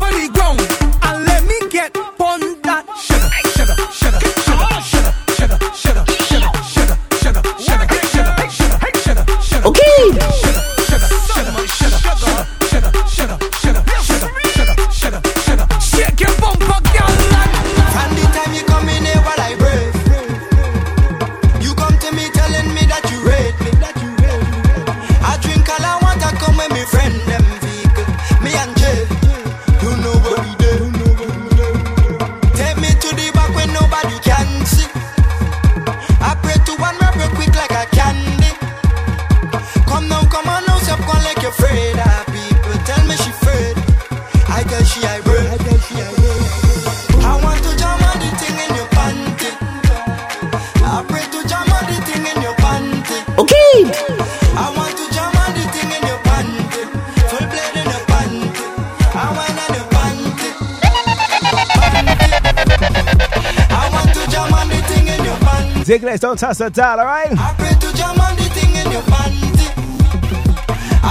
necklace. 66.02 66.20
Don't 66.20 66.38
touch 66.38 66.58
the 66.58 66.70
dial, 66.70 67.00
all 67.00 67.06
right? 67.06 67.30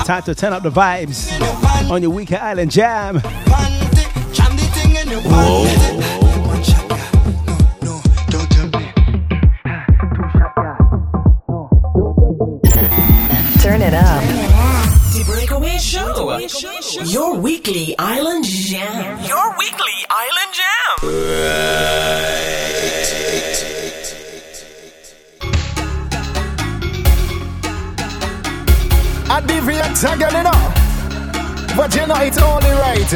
Time 0.06 0.24
to 0.24 0.36
turn 0.36 0.54
up 0.54 0.64
the 0.64 0.70
vibes 0.70 1.30
on 1.90 2.02
your 2.02 2.12
weekend 2.12 2.42
island 2.42 2.72
jam. 2.72 3.20
Whoa. 5.24 5.66
Turn 13.62 13.82
it 13.82 13.94
up. 13.94 14.24
The 15.14 15.24
Breakaway 15.28 15.78
Show. 15.78 16.40
Your 17.06 17.38
weekly 17.38 17.96
island 17.98 18.44
jam. 18.46 19.24
Your 19.24 19.58
weekly 19.58 20.06
island 20.10 20.54
jam. 20.54 22.11
create 29.72 30.04
again, 30.04 30.36
you 30.36 30.44
know. 30.44 30.62
But 31.76 31.96
you 31.96 32.06
know, 32.06 32.20
it's 32.20 32.38
only 32.38 32.72
right. 32.84 33.12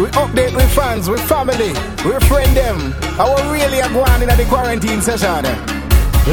We 0.00 0.06
update 0.16 0.54
with 0.54 0.70
fans, 0.74 1.08
with 1.08 1.20
family, 1.28 1.72
we 2.04 2.18
friend 2.26 2.56
them. 2.56 2.94
I 3.20 3.24
will 3.28 3.52
really 3.52 3.78
have 3.78 3.94
one 3.94 4.22
in 4.22 4.28
the 4.28 4.44
quarantine 4.48 5.00
session. 5.00 5.44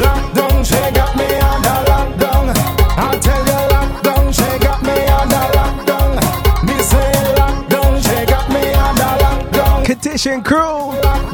Lockdown, 0.04 0.66
she 0.66 0.82
got 0.96 1.16
me 1.16 1.28
under 1.52 1.78
lockdown. 1.92 2.46
I 2.98 3.20
tell 3.20 3.44
you, 3.52 3.62
lockdown, 3.76 4.34
she 4.34 4.50
got 4.66 4.82
me 4.82 4.98
under 5.20 5.46
lockdown. 5.58 6.12
Me 6.66 6.76
say 6.82 7.12
lockdown, 7.40 7.94
she 8.06 8.26
got 8.26 8.50
me 8.50 8.64
under 8.74 9.12
lockdown. 9.24 9.86
Condition 9.86 10.42
crew. 10.42 11.31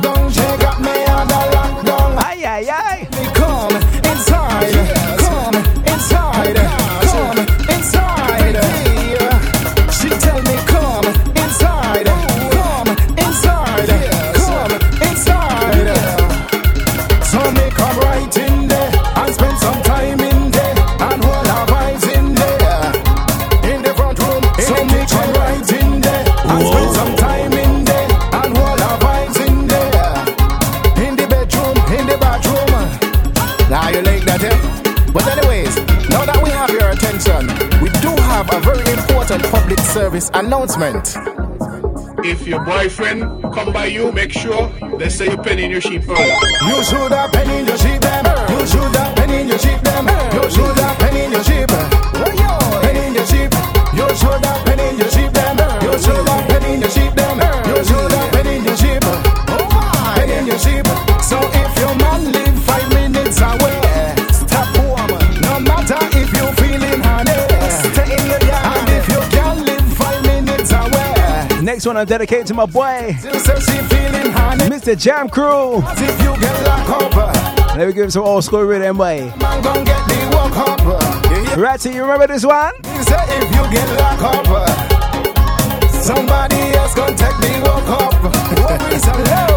service 39.97 40.29
announcement. 40.35 41.15
If 42.23 42.47
your 42.47 42.63
boyfriend 42.63 43.41
come 43.51 43.73
by 43.73 43.87
you, 43.87 44.11
make 44.11 44.31
sure 44.31 44.69
they 44.99 45.09
say 45.09 45.25
you 45.31 45.37
pen 45.37 45.57
in 45.57 45.71
your 45.71 45.81
sheep. 45.81 46.03
You 46.03 46.83
should 46.83 47.11
have 47.11 47.31
pen 47.31 47.49
in 47.49 47.65
your 47.65 47.77
sheep 47.77 47.99
them. 48.01 48.25
You 48.51 48.67
should 48.67 48.95
have 48.95 49.15
pen 49.15 49.29
in 49.31 49.47
your 49.47 49.57
sheep 49.57 49.81
them. 49.81 50.05
You 50.35 50.51
should 50.51 50.76
one 71.87 71.97
I 71.97 72.03
dedicate 72.03 72.45
to 72.47 72.53
my 72.53 72.65
boy, 72.65 73.15
Mr. 74.67 74.97
Jam 74.97 75.29
Crew. 75.29 75.77
Let 77.77 77.87
me 77.87 77.93
give 77.93 78.11
some 78.11 78.23
old 78.23 78.43
school 78.43 78.63
rhythm, 78.63 78.97
boy. 78.97 79.31
Ratty, 81.57 81.91
you 81.91 82.01
remember 82.01 82.27
this 82.27 82.45
one? 82.45 82.73
He 82.83 83.03
said, 83.03 83.25
if 83.41 83.49
you 83.55 83.63
get 83.71 83.87
Somebody 86.03 86.57
else 86.75 86.93
gonna 86.93 87.15
take 87.15 87.39
me 87.39 87.61
walk 87.61 87.87
up. 88.01 89.56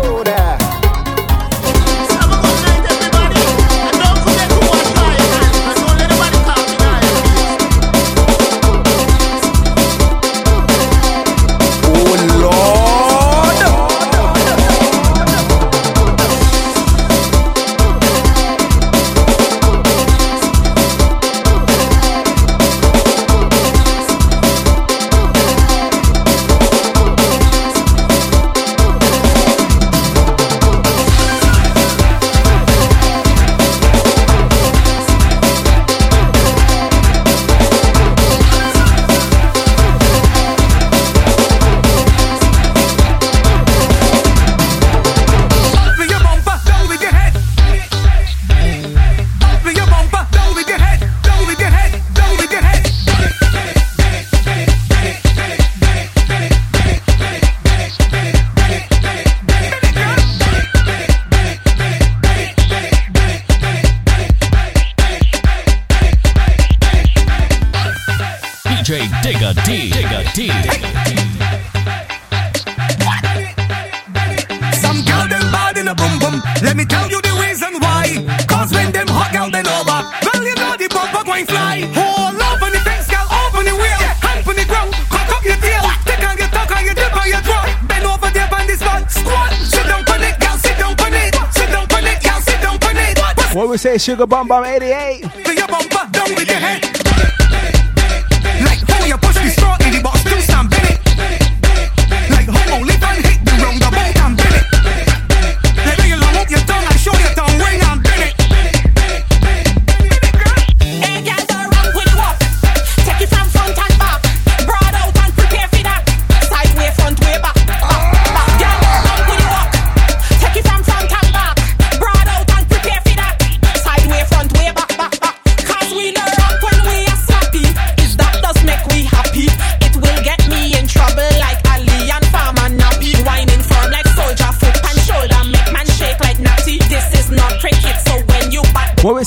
What 93.60 93.68
we 93.68 93.76
say, 93.76 93.98
Sugar 93.98 94.26
Bum 94.26 94.48
Bum 94.48 94.64
88? 94.64 95.20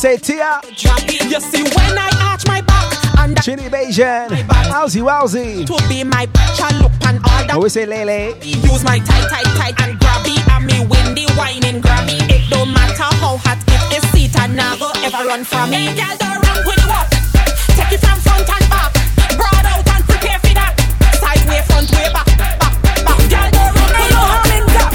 say 0.03 0.17
Tia. 0.17 0.59
You 0.67 1.39
see, 1.39 1.63
when 1.63 1.95
I 1.95 2.11
arch 2.27 2.45
my 2.45 2.59
back, 2.59 2.91
and 3.19 3.41
Chili 3.41 3.69
Beijing, 3.69 4.35
howsy 4.67 4.99
wowsy. 4.99 5.65
To 5.65 5.79
be 5.87 6.03
my 6.03 6.25
picture, 6.25 6.75
look 6.83 6.91
and 7.07 7.23
all 7.23 7.43
that. 7.47 7.51
Always 7.53 7.71
say 7.71 7.85
Lele. 7.85 8.35
Use 8.43 8.83
my 8.83 8.99
tight, 8.99 9.31
tight, 9.31 9.47
tight 9.55 9.75
and 9.79 9.97
grabby. 10.01 10.35
And 10.51 10.65
me 10.67 10.83
windy, 10.91 11.23
whining, 11.39 11.79
grabby. 11.81 12.19
It 12.29 12.43
don't 12.49 12.73
matter 12.73 13.07
how 13.23 13.37
hot 13.37 13.63
it 13.63 14.03
is, 14.03 14.03
seat 14.11 14.37
and 14.41 14.57
never 14.57 14.91
ever 15.07 15.23
run 15.23 15.45
from 15.45 15.69
me. 15.69 15.95
Girl, 15.95 16.17
don't 16.19 16.39
run 16.43 16.59
with 16.67 16.83
what? 16.83 17.07
Take 17.79 17.95
it 17.95 18.01
from 18.03 18.19
front 18.19 18.43
and 18.43 18.67
back. 18.67 18.91
Broad 19.39 19.65
out 19.71 19.87
and 19.87 20.03
prepare 20.03 20.39
for 20.43 20.53
that. 20.59 20.75
Side 21.15 21.47
way, 21.47 21.63
front 21.63 21.87
way, 21.95 22.11
back, 22.11 22.27
back, 22.35 22.59
back. 22.59 23.19
Girl, 23.31 23.49
don't 23.55 23.71
run 23.71 23.87
with 23.95 24.11
no 24.11 24.19
harm 24.19 24.51
in. 24.51 24.92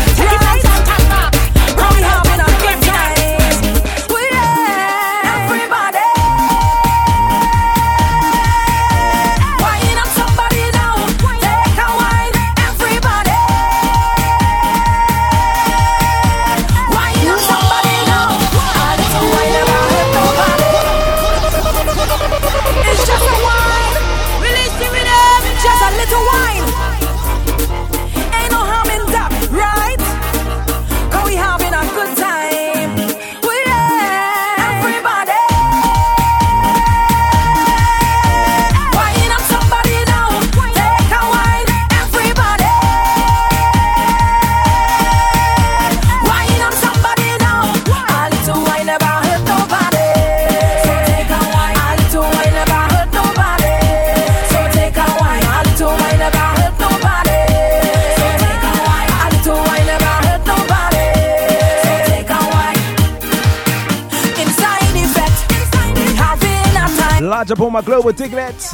Large 67.38 67.52
up 67.52 67.70
my 67.70 67.82
global 67.82 68.10
diglets. 68.10 68.70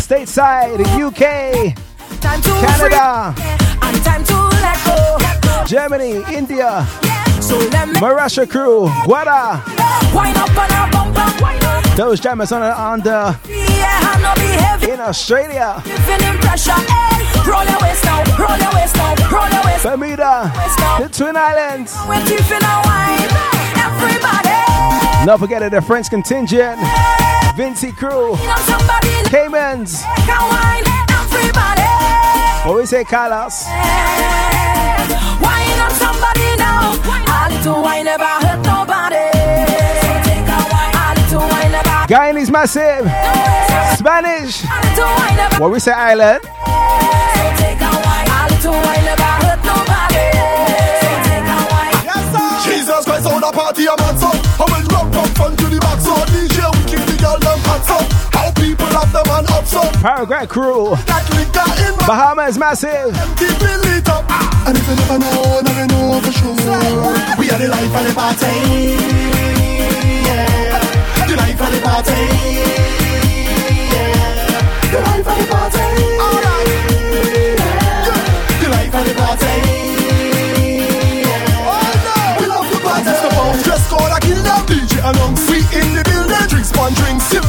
Stateside, 0.00 0.80
UK, 0.96 1.76
Canada, 2.22 3.34
yeah. 3.36 3.66
Germany, 5.66 6.22
India, 6.34 6.86
yeah. 7.04 7.40
so 7.40 7.58
Marasha 8.00 8.48
crew, 8.48 8.88
what? 9.04 9.26
Those 11.94 12.18
jammers 12.18 12.50
on 12.50 12.62
and 12.62 12.72
under 12.72 13.38
yeah, 13.46 14.94
in 14.94 14.98
Australia. 14.98 15.82
Bermuda, 19.82 20.50
the 20.98 21.10
Twin 21.12 21.36
Islands. 21.36 21.94
Don't 25.26 25.38
forget 25.38 25.62
it, 25.62 25.72
the 25.72 25.82
French 25.82 26.08
contingent. 26.08 26.80
Vincy 27.56 27.92
Crew, 27.94 28.34
Caymans, 29.28 30.02
What 32.64 32.76
we 32.76 32.86
say 32.86 33.04
Carlos. 33.04 33.66
Wine 35.42 35.80
on 35.80 35.90
somebody 35.90 36.56
now. 36.56 36.96
A 37.28 37.52
little 37.52 37.82
wine 37.82 38.06
never 38.06 38.24
hurt 38.24 38.64
nobody. 38.64 39.28
Guyanese 42.08 42.50
massive, 42.50 43.04
Spanish, 43.98 44.64
what 45.60 45.70
we 45.70 45.78
say 45.78 45.92
Ireland? 45.92 46.42
Jesus 52.64 53.04
Christ 53.04 53.26
on 53.26 53.44
a 53.44 53.52
party, 53.52 53.88
I'm 53.88 54.00
on 54.00 54.16
son. 54.18 54.36
I 54.58 54.64
will 54.68 54.86
rock 54.88 55.12
from 55.12 55.34
front 55.34 55.58
to 55.58 55.66
the 55.66 55.78
back, 55.80 56.00
son 56.00 56.31
hot 57.72 57.82
so 57.88 57.98
How 58.36 58.50
people 58.52 58.86
have 58.86 59.10
the 59.12 59.22
man 59.28 59.44
up. 59.56 59.64
So 59.66 59.80
Paragraph 60.00 60.48
Crew, 60.48 60.96
That 61.08 61.24
liquor 61.32 61.68
in 61.88 61.96
my 61.96 62.06
Bahamas 62.06 62.58
massive. 62.58 63.12
lit 63.12 64.08
up 64.08 64.24
ah. 64.28 64.66
And 64.68 64.76
if 64.78 64.86
you 64.88 64.94
never 64.96 65.18
know, 65.18 65.60
never 65.62 65.86
know 65.88 66.20
for 66.20 66.32
sure. 66.32 66.54
We 67.38 67.50
are 67.50 67.58
the 67.58 67.68
life 67.68 67.94
of 67.98 68.04
the 68.06 68.12
party. 68.14 68.46
Yeah. 70.26 71.26
The 71.26 71.34
life 71.36 71.60
of 71.60 71.70
the 71.74 71.80
party. 71.82 72.20
Yeah. 73.90 74.92
The 74.92 74.98
life 75.02 75.26
of 75.26 75.36
the 75.38 75.46
party. 75.50 75.86
Alright 76.22 76.68
The 78.62 78.68
life 78.70 78.94
of 78.94 79.02
the 79.08 79.14
party. 79.18 79.54
We 82.38 82.46
love 82.46 82.68
the 82.70 82.78
party. 82.86 83.10
It's 83.10 83.22
the 83.22 83.30
bounce 83.34 83.62
dress 83.66 83.84
code, 83.90 84.12
I 84.14 84.18
kill 84.20 84.42
them. 84.42 84.62
DJ 84.70 84.94
announce 85.02 85.42
we 85.50 85.58
in 85.74 85.88
the 85.98 86.02
building. 86.06 86.46
Drinks, 86.48 86.70
one 86.78 86.92
drink, 86.94 87.20
sip, 87.20 87.42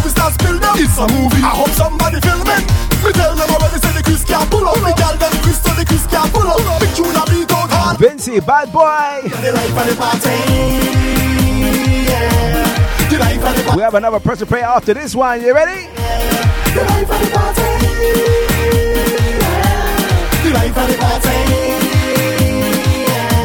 It's 0.94 1.02
a 1.02 1.10
movie. 1.10 1.42
I 1.42 1.50
hope 1.58 1.74
somebody 1.74 2.22
film 2.22 2.46
it. 2.46 2.70
Me 3.02 3.10
tell 3.18 3.34
them 3.34 3.50
already 3.50 3.82
say 3.82 3.98
the 3.98 4.04
Chris 4.06 4.24
can't 4.24 4.46
pull 4.46 4.62
up. 4.62 4.78
Me 4.78 4.94
tell 4.94 5.18
them 5.18 5.32
Chris 5.42 5.58
so 5.58 5.74
the 5.74 5.84
Chris 5.84 6.06
can't 6.06 6.32
pull 6.32 6.46
up. 6.46 6.62
Big 6.80 6.94
tune 6.94 7.18
a 7.18 7.26
beat 7.34 7.50
out 7.50 7.66
hard. 7.74 7.98
Vincy, 7.98 8.38
bad 8.46 8.70
boy. 8.70 9.26
The 9.26 9.58
life 9.58 9.74
of 9.74 9.90
the 9.90 9.96
party. 9.98 10.38
Yeah. 12.06 13.10
The 13.10 13.18
life 13.18 13.42
of 13.42 13.58
the 13.58 13.64
party. 13.66 13.78
We 13.78 13.82
have 13.82 13.96
another 13.96 14.20
person 14.20 14.46
play 14.46 14.62
after 14.62 14.94
this 14.94 15.16
one. 15.16 15.42
You 15.42 15.56
ready? 15.56 15.90
The 16.78 16.86
life 16.86 17.10
of 17.10 17.18
the 17.26 17.30
party. 17.34 17.74
The 20.46 20.50
life 20.54 20.78
of 20.78 20.88
the 20.94 20.98
party. 21.02 21.34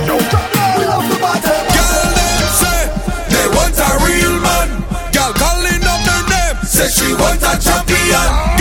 Yo, 0.04 0.20
we 0.20 0.84
love 0.84 1.08
the 1.08 1.16
party. 1.16 1.48
Girl, 1.48 2.12
them 2.12 2.44
say 2.60 2.92
they 3.32 3.48
want 3.56 3.72
a 3.72 3.88
real 4.04 4.17
say 6.78 7.06
she 7.06 7.12
want 7.14 7.42
a 7.42 7.58
champion. 7.58 8.57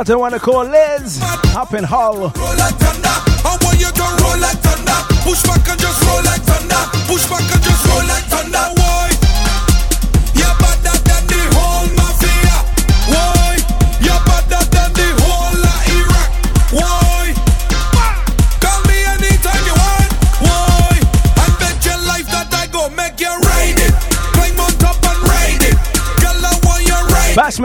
Bad. 0.00 0.08
Nothing 0.08 0.20
want 0.20 0.34
to 0.34 0.40
call 0.40 0.64
Liz 0.64 1.20
up 1.56 1.74
in 1.74 1.84
Hull. 1.84 2.32
I 2.34 3.58
want 3.62 3.80
you 3.80 3.90
to 3.90 4.02
roll 4.22 4.38
like 4.40 4.58
thunder. 4.58 4.92
Push 5.22 5.42
back 5.42 5.68
and 5.68 5.80
just 5.80 6.02
roll 6.06 6.22
like 6.24 6.42
thunder. 6.42 6.82
Push 7.06 7.28
back 7.28 7.42
and 7.52 7.62
just 7.62 7.86
roll 7.86 8.06
like 8.06 8.24
thunder. 8.24 8.79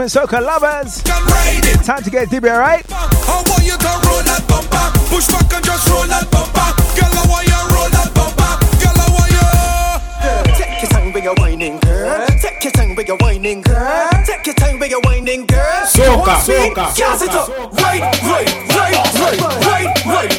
Ride 0.06 0.24
it. 0.24 0.26
Bashment 0.26 0.26
Soca 0.28 0.42
lovers. 0.42 1.02
Can 1.02 1.24
ride 1.26 1.64
it. 1.64 1.84
Time 1.84 2.02
to 2.02 2.10
get 2.10 2.28
Dibby, 2.28 2.50
alright? 2.50 2.84
I 2.90 3.42
want 3.46 3.64
you 3.64 3.76
to 3.76 3.92
roll 4.06 4.22
that 4.22 4.44
bumper. 4.48 4.98
Push 5.08 5.26
back 5.28 5.52
and 5.54 5.64
just 5.64 5.88
roll 5.88 6.06
that 6.06 6.30
bumper. 6.30 6.68
Girl, 6.94 7.10
I 7.10 7.26
want 7.28 7.46
you 7.46 7.60
roll 7.74 7.90
that 7.90 8.10
bumper. 8.14 8.52
Girl, 8.82 8.96
I 8.96 9.06
want 9.12 9.30
you. 9.30 10.54
Take 10.54 10.82
your 10.82 10.90
time 10.90 11.12
with 11.12 11.24
your 11.24 11.34
whining 11.36 11.78
girl. 11.80 12.26
Take 12.40 12.64
your 12.64 12.72
time 12.72 12.94
with 12.96 13.08
your 13.08 13.16
whining 13.18 13.62
girl. 13.62 14.10
Take 14.26 14.46
your 14.46 14.54
time 14.54 14.78
with 14.78 14.90
your 14.90 15.00
whining 15.02 15.46
girl. 15.46 15.86
Soca, 15.86 16.38
Speed, 16.40 16.74
soca, 16.74 16.96
gas 16.96 17.22
it 17.22 17.30
up. 17.30 17.48
soca. 17.48 17.72
Right, 17.82 18.02
right, 18.02 18.48
right, 18.70 18.92
right, 18.94 19.40
right, 19.40 19.40
right, 19.40 20.06
right, 20.06 20.06
right, 20.06 20.35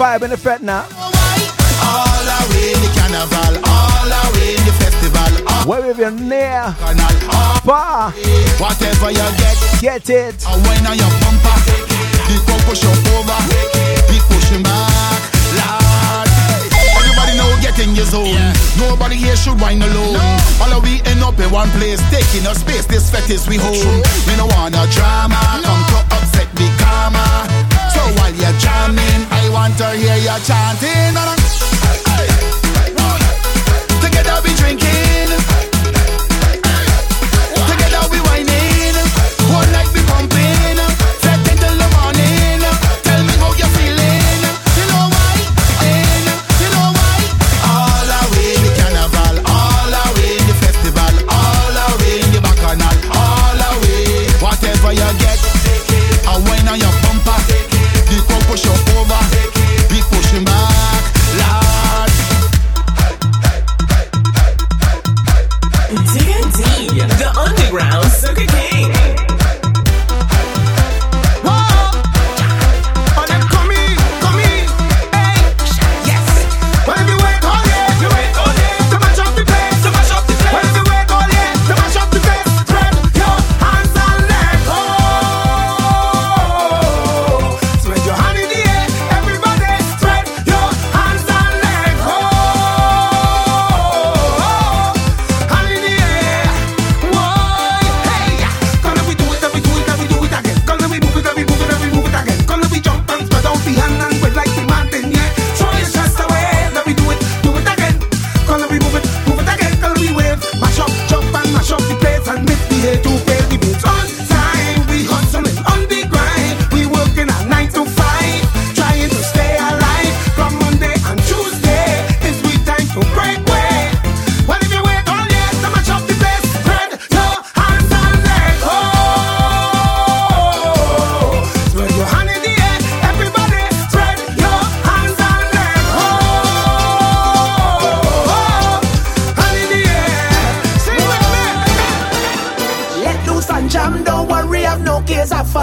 vibe 0.00 0.22
in 0.24 0.30
the 0.30 0.36
fete 0.36 0.62
now. 0.62 0.88
All 1.84 2.24
away 2.40 2.72
in 2.72 2.80
the 2.80 2.88
carnival, 2.96 3.52
all 3.68 4.08
away 4.08 4.56
in 4.56 4.64
the 4.64 4.72
festival, 4.80 5.28
Wherever 5.68 6.00
you're 6.00 6.10
near, 6.10 6.72
far, 7.68 8.08
whatever 8.56 9.10
you 9.12 9.28
get, 9.36 9.60
get 9.84 10.08
it. 10.08 10.40
a 10.48 10.56
wine 10.64 10.86
on 10.88 10.96
your 10.96 11.12
bumper. 11.20 11.56
The 12.32 12.36
crowd 12.48 12.62
push 12.64 12.80
you 12.80 12.88
over, 13.12 13.40
we 14.08 14.16
pushing 14.24 14.64
back. 14.64 15.20
Lord, 15.60 16.28
everybody 16.96 17.36
know 17.36 17.52
get 17.60 17.76
in 17.76 17.92
your 17.92 18.08
zone. 18.08 18.40
Nobody 18.80 19.16
here 19.16 19.36
should 19.36 19.60
whine 19.60 19.82
alone. 19.82 20.16
All 20.64 20.72
of 20.72 20.82
we 20.82 21.04
end 21.04 21.20
up 21.20 21.38
in 21.38 21.50
one 21.52 21.68
place, 21.76 22.00
taking 22.08 22.48
up 22.48 22.56
space. 22.56 22.86
This 22.86 23.12
fete 23.12 23.28
is 23.28 23.46
we 23.46 23.56
home. 23.60 24.00
We 24.24 24.32
don't 24.40 24.48
want 24.56 24.72
no 24.72 24.86
drama, 24.96 25.36
come 25.60 25.84
to 25.92 25.98
upset 26.16 26.48
the 26.56 26.68
karma. 26.80 27.49
So 27.94 28.00
while 28.16 28.34
you're 28.34 28.58
jamming, 28.58 29.22
I 29.30 29.48
want 29.50 29.76
to 29.78 29.88
hear 29.90 30.16
you 30.16 30.38
chanting. 30.46 31.14
Together 34.00 34.40
we 34.44 34.54
drinking. 34.54 35.39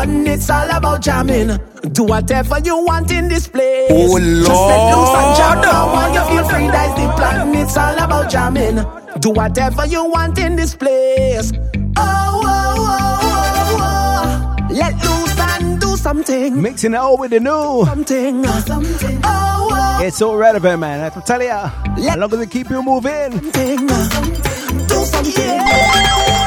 Case. 0.07 0.27
It's 0.37 0.49
all 0.49 0.69
about 0.69 1.01
jamming. 1.01 1.57
Do 1.91 2.03
whatever 2.03 2.59
you 2.59 2.77
want 2.85 3.11
in 3.11 3.27
this 3.27 3.47
place. 3.47 3.87
Oh, 3.91 4.17
Just 4.17 4.49
let 4.49 4.95
loose 4.95 5.15
and 5.19 5.37
jam, 5.37 5.55
Lord. 5.55 5.65
now 5.65 5.93
while 5.93 6.13
you 6.13 6.23
feel 6.37 6.49
free, 6.49 6.67
that's 6.67 6.93
the 6.99 7.07
plan. 7.15 7.55
It's 7.55 7.77
all 7.77 7.97
about 7.97 8.29
jamming. 8.29 8.75
Do 9.19 9.29
whatever 9.31 9.85
you 9.85 10.05
want 10.05 10.37
in 10.39 10.55
this 10.55 10.75
place. 10.75 11.51
Oh, 11.55 12.41
oh, 12.43 12.75
oh, 12.79 13.19
oh, 13.23 14.67
oh. 14.69 14.73
Let 14.73 14.93
loose 15.03 15.39
and 15.39 15.79
do 15.79 15.95
something. 15.97 16.61
Mixing 16.61 16.93
it 16.93 16.97
all 16.97 17.17
with 17.17 17.31
the 17.31 17.39
new. 17.39 17.85
Something. 17.85 18.43
something. 18.45 19.19
Oh, 19.23 19.69
oh. 19.71 20.03
It's 20.03 20.17
so 20.17 20.35
relevant, 20.35 20.79
man. 20.81 20.99
I 20.99 21.03
have 21.05 21.13
to 21.15 21.21
tell 21.21 21.41
ya. 21.41 21.71
As 21.97 22.15
long 22.17 22.31
as 22.33 22.39
they 22.39 22.45
keep 22.45 22.69
you 22.69 22.83
moving. 22.83 23.31
Do 23.51 25.05
something. 25.05 25.59
I 25.59 26.46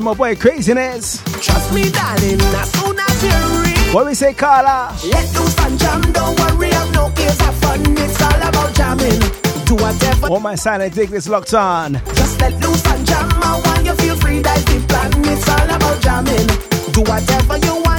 My 0.00 0.14
boy 0.14 0.34
craziness. 0.34 1.22
Trust 1.44 1.74
me, 1.74 1.90
darling. 1.90 2.40
As 2.40 2.72
soon 2.72 2.98
as 2.98 3.22
you 3.22 3.62
reach. 3.62 3.94
What 3.94 4.06
we 4.06 4.14
say, 4.14 4.32
Carla? 4.32 4.96
Let 5.04 5.34
loose 5.34 5.58
and 5.58 5.78
jam, 5.78 6.00
don't 6.12 6.40
worry, 6.40 6.70
have 6.70 6.92
no 6.94 7.08
have 7.08 7.54
fun. 7.56 7.82
It's 7.98 8.22
all 8.22 8.48
about 8.48 8.74
jamming. 8.74 9.20
Do 9.66 9.74
whatever. 9.74 10.28
All 10.28 10.40
my 10.40 10.54
silent 10.54 10.94
diglets 10.94 11.28
locked 11.28 11.52
on. 11.52 12.00
Just 12.14 12.40
let 12.40 12.54
loose 12.64 12.86
and 12.86 13.06
jam, 13.06 13.28
and 13.30 13.66
when 13.66 13.84
you 13.84 13.94
feel 13.96 14.16
free, 14.16 14.40
that's 14.40 14.64
the 14.64 14.80
plan. 14.88 15.12
It's 15.26 15.48
all 15.48 15.70
about 15.76 16.00
jamming. 16.02 16.46
Do 16.94 17.02
whatever 17.02 17.58
you 17.58 17.74
want 17.82 17.89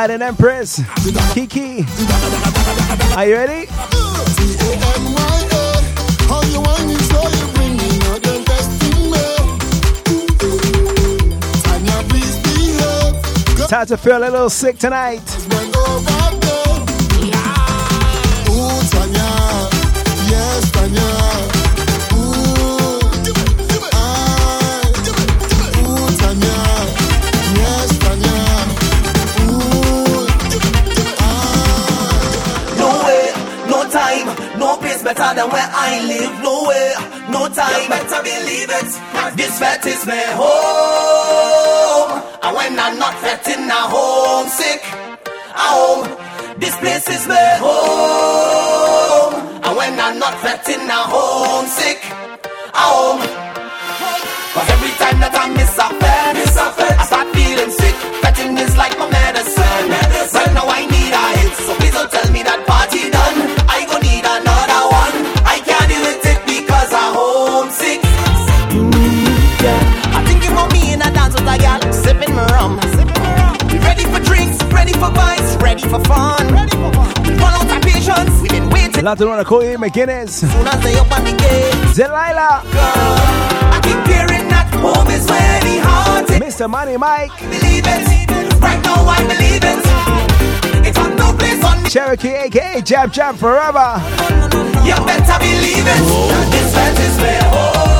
Island 0.00 0.22
Empress, 0.22 0.80
Kiki. 1.34 1.84
Are 3.14 3.26
you 3.26 3.34
ready? 3.34 3.66
Time 13.68 13.86
to 13.88 13.98
feel 13.98 14.16
a 14.16 14.20
little 14.20 14.48
sick 14.48 14.78
tonight. 14.78 15.20
Better 35.20 35.34
than 35.40 35.50
where 35.52 35.70
I 35.70 36.00
live. 36.06 36.32
No 36.42 36.64
way, 36.68 36.94
no 37.28 37.48
time. 37.52 37.82
You 37.82 37.88
better 37.88 38.22
believe 38.24 38.70
it. 38.80 38.90
This 39.36 39.58
fete 39.60 39.86
is 39.92 40.06
my 40.06 40.24
home. 40.40 42.10
And 42.42 42.56
when 42.56 42.78
I'm 42.78 42.98
not 42.98 43.14
fetting, 43.20 43.68
I'm 43.68 43.90
homesick. 43.92 44.82
I'm 45.54 45.72
home. 45.76 46.04
This 46.58 46.76
place 46.76 47.08
is 47.08 47.26
my 47.28 47.48
home. 47.60 49.34
And 49.64 49.76
when 49.76 50.00
I'm 50.00 50.18
not 50.18 50.34
fetting, 50.40 50.88
I'm 50.88 51.06
homesick. 51.12 52.00
I'm 52.72 52.90
home. 52.96 53.20
Cause 54.54 54.68
every 54.74 54.92
time 54.98 55.20
that 55.20 55.34
I 55.34 55.46
miss 55.54 55.78
a 55.78 55.99
vibes, 75.98 76.50
ready 76.52 76.76
for 76.76 76.92
fun. 76.92 77.22
We 77.24 77.34
run 77.34 77.54
out 77.54 77.76
of 77.76 77.82
patience, 77.82 78.40
we've 78.40 78.50
been 78.50 78.70
waiting. 78.70 79.04
Love 79.04 79.18
to 79.18 79.26
wanna 79.26 79.44
call 79.44 79.64
you 79.64 79.78
McGuinness. 79.78 80.40
Soon 80.40 80.66
as 80.66 80.82
they 80.82 80.98
open 80.98 81.24
the 81.24 81.32
gate, 81.32 81.94
Delilah. 81.94 82.62
I 82.64 83.80
keep 83.82 84.06
hearing 84.06 84.48
that 84.48 84.68
home 84.74 85.08
is 85.08 85.26
where 85.26 85.60
the 85.60 85.80
heart 85.82 86.30
is. 86.30 86.38
Mr. 86.38 86.68
Money 86.68 86.96
Mike. 86.96 87.30
Believe 87.38 87.84
it, 87.86 88.60
right 88.60 88.82
now 88.84 89.04
I 89.06 89.20
believe 89.26 89.64
it. 89.64 90.86
It's 90.86 90.98
on 90.98 91.16
no 91.16 91.32
place 91.32 91.62
on 91.64 91.84
Cherokee, 91.88 92.34
aka 92.34 92.80
Jab 92.82 93.12
Jab 93.12 93.36
Forever. 93.36 94.00
You 94.84 94.94
better 95.06 95.38
believe 95.38 95.86
it. 95.86 96.50
This 96.50 96.74
is 97.06 97.18
my 97.18 97.34
home. 97.48 97.99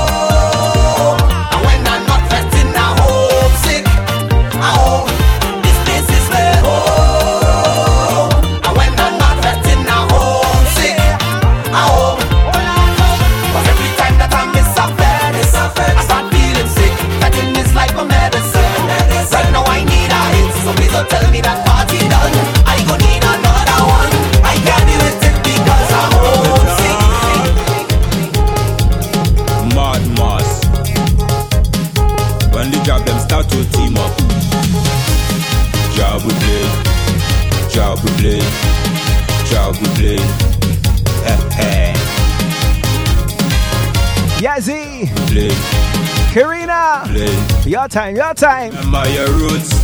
Time, 47.90 48.14
your 48.14 48.34
time. 48.34 48.70
Remember 48.70 49.08
your 49.10 49.28
roots. 49.32 49.74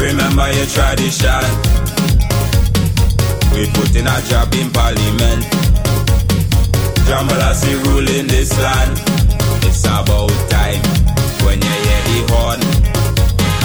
Remember 0.00 0.48
your 0.56 0.66
tradition. 0.72 1.44
We 3.52 3.68
put 3.76 3.94
in 3.94 4.08
a 4.08 4.16
job 4.28 4.52
in 4.54 4.70
parliament. 4.72 5.44
Jambalasi 7.04 7.84
ruling 7.84 8.26
this 8.26 8.56
land. 8.58 8.98
It's 9.68 9.84
about 9.84 10.32
time 10.48 10.80
when 11.44 11.60
you 11.60 11.74
hear 11.84 12.02
the 12.08 12.18
horn 12.32 12.60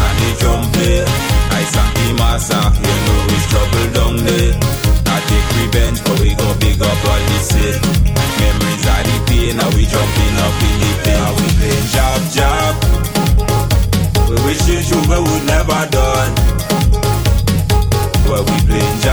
and 0.04 0.16
the 0.20 0.30
drum 0.40 0.72
play. 0.74 1.04
I 1.56 1.64
sang 1.64 1.94
the 1.96 2.14
massa, 2.20 2.60
you 2.84 2.98
know 3.06 3.34
it's 3.34 3.48
trouble 3.50 3.88
down 3.96 4.16
there. 4.28 4.54
I 5.08 5.20
take 5.24 5.50
revenge, 5.56 6.04
but 6.04 6.20
we 6.20 6.36
go 6.36 6.54
big 6.60 6.82
up 6.82 7.06
all 7.06 7.20
the 7.32 7.40
city. 7.40 8.19
Memories 8.40 8.86
are 8.94 9.04
the 9.04 9.18
pain, 9.28 9.58
now 9.58 9.70
we 9.76 9.84
jumping 9.86 10.36
up 10.46 10.56
in 10.68 10.76
the 10.82 10.92
pain. 11.04 11.20
Now 11.20 11.34
we 11.38 11.46
playing 11.60 11.88
jab 11.94 12.22
jab. 12.36 12.74
We 14.30 14.36
wish 14.46 14.62
you 14.70 14.82
sugar 14.82 15.22
would 15.22 15.46
never 15.46 15.82
done. 15.90 16.32
Well, 18.28 18.44
we 18.46 18.56
playing 18.68 18.98
jab 19.02 19.09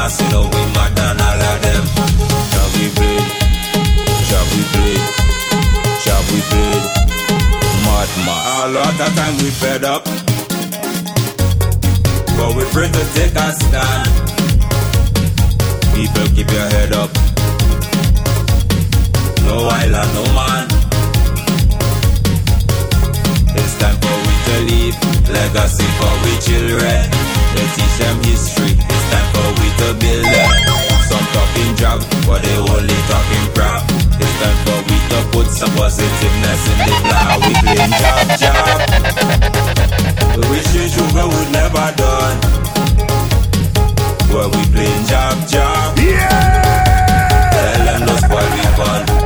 mass, 0.00 0.20
you 0.20 0.28
know 0.30 0.44
we 0.54 0.62
mad 0.74 0.92
than 0.96 1.20
all 1.26 1.42
of 1.50 1.56
them. 1.64 1.84
Jab 2.52 2.70
we 2.76 2.86
play, 2.96 3.20
jab 4.28 4.46
we 4.54 4.62
play, 4.72 4.96
jab 6.04 6.24
we 6.32 6.40
play. 6.50 6.74
Mad 7.84 8.10
mass. 8.26 8.44
A 8.60 8.68
lot 8.76 9.00
of 9.06 9.10
time 9.18 9.34
we 9.42 9.50
fed 9.60 9.84
up. 9.84 10.04
But 12.36 12.50
we 12.56 12.62
free 12.72 12.90
to 12.96 13.04
take 13.16 13.36
a 13.44 13.48
stand. 13.60 14.08
People 15.94 16.26
keep 16.34 16.48
your 16.56 16.68
head 16.74 16.92
up. 17.02 17.10
No 19.48 19.56
island, 19.80 20.10
no 20.16 20.24
man. 20.38 20.66
It's 23.58 23.74
time 23.80 23.98
for 24.02 24.16
we 24.26 24.34
to 24.46 24.56
leave 24.68 24.96
legacy 25.36 25.88
for 25.98 26.12
we 26.24 26.32
children. 26.46 27.29
They 27.60 27.68
teach 27.76 27.96
them 28.00 28.16
history. 28.24 28.72
It's 28.72 29.04
time 29.12 29.28
for 29.36 29.52
we 29.60 29.68
to 29.84 29.92
build 30.00 30.24
them. 30.24 30.48
Some 31.12 31.26
talking 31.36 31.76
job, 31.76 32.00
but 32.24 32.40
they 32.40 32.56
only 32.56 32.96
talking 33.04 33.46
crap. 33.52 33.84
It's 34.16 34.32
time 34.40 34.56
for 34.64 34.80
we 34.88 34.96
to 34.96 35.20
put 35.28 35.46
some 35.52 35.68
positiveness 35.76 36.62
in 36.72 36.76
the 36.88 36.94
plan. 37.04 37.36
We 37.44 37.52
playing 37.60 37.92
jab, 38.00 38.28
jab. 38.40 38.80
We 40.40 40.42
wish 40.48 40.72
you 40.72 40.88
sugar 40.88 41.28
would 41.28 41.50
never 41.52 41.92
done. 42.00 42.40
Well, 44.32 44.48
we 44.48 44.64
playing 44.72 45.04
jab, 45.04 45.36
jab. 45.46 45.98
Yeah! 45.98 47.52
Tell 47.52 47.84
them 47.84 48.08
no 48.08 48.16
spoil 48.16 48.48
we 48.56 48.62
fun. 48.80 49.19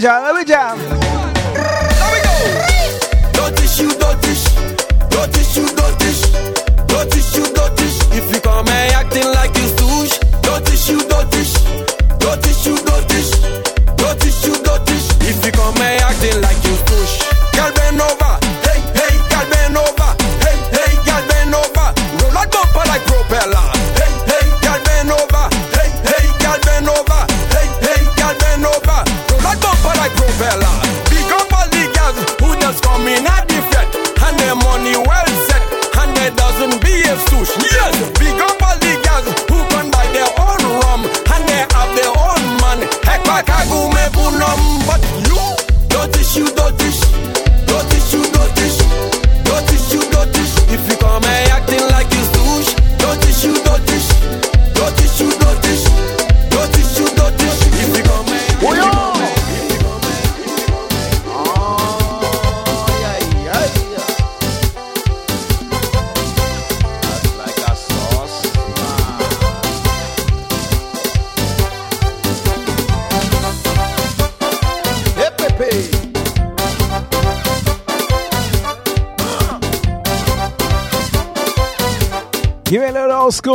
Vamos. 0.00 0.27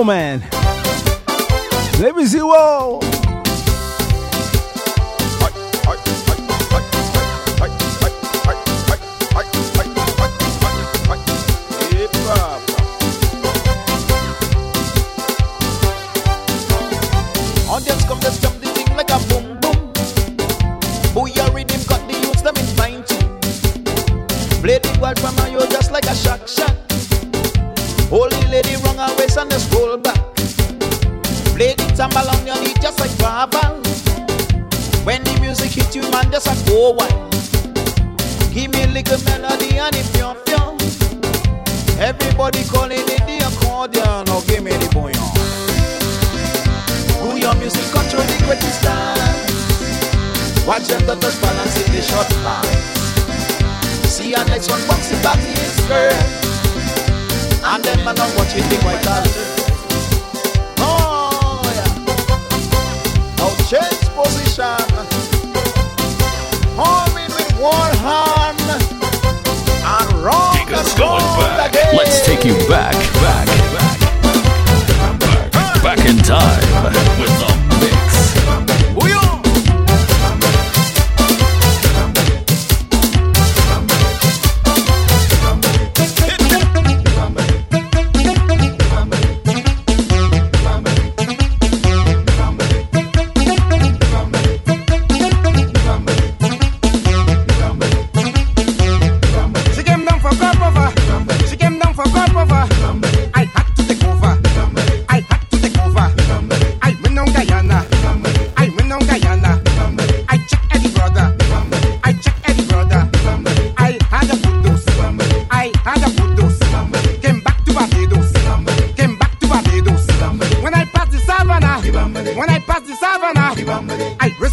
Man. 0.03 0.52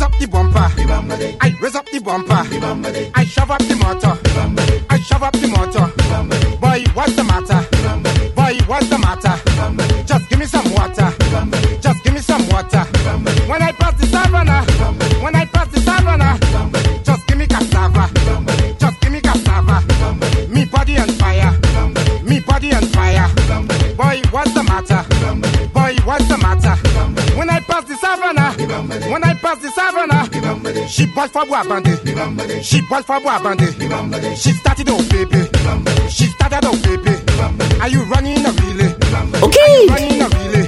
raise 0.01 0.13
up 0.13 0.19
the 0.19 0.27
bumper. 0.27 0.59
I 1.41 1.55
raise 1.61 1.75
up 1.75 1.87
the 1.87 2.01
bumper. 2.01 2.33
I 3.15 3.25
shove 3.25 3.51
up 3.51 3.59
the 3.61 3.77
motor. 3.77 4.19
I 4.89 4.99
shove 4.99 5.23
up 5.23 5.33
the 5.35 5.49
motor. 5.49 5.87
Boy, 6.57 6.85
what's 6.95 7.17
the 7.17 7.25
matter? 7.25 7.61
Boy, 8.35 8.59
what's 8.67 8.89
the 8.89 8.99
matter? 8.99 9.37
Just 10.07 10.29
give 10.31 10.39
me 10.39 10.47
some 10.47 10.73
water. 10.73 11.00
past 29.51 29.63
the 29.63 29.71
savannah. 29.71 30.89
She 30.89 31.07
bought 31.07 31.31
for 31.31 31.45
boy 31.47 31.63
bandit. 31.69 32.65
She 32.65 32.81
bought 32.83 33.05
for 33.05 33.21
boy 33.21 33.39
bandit. 33.43 34.39
She 34.39 34.53
started 34.53 34.89
off 34.91 35.09
baby. 35.11 35.49
She 36.09 36.27
started 36.27 36.65
off 36.65 36.83
baby. 36.83 37.15
Are 37.81 37.89
you 37.89 38.03
running 38.05 38.45
a 38.45 38.53
relay? 38.53 38.95
Okay. 39.43 39.89
Are 39.91 40.01
you 40.01 40.11
running 40.11 40.23
a 40.23 40.29
relay? 40.29 40.60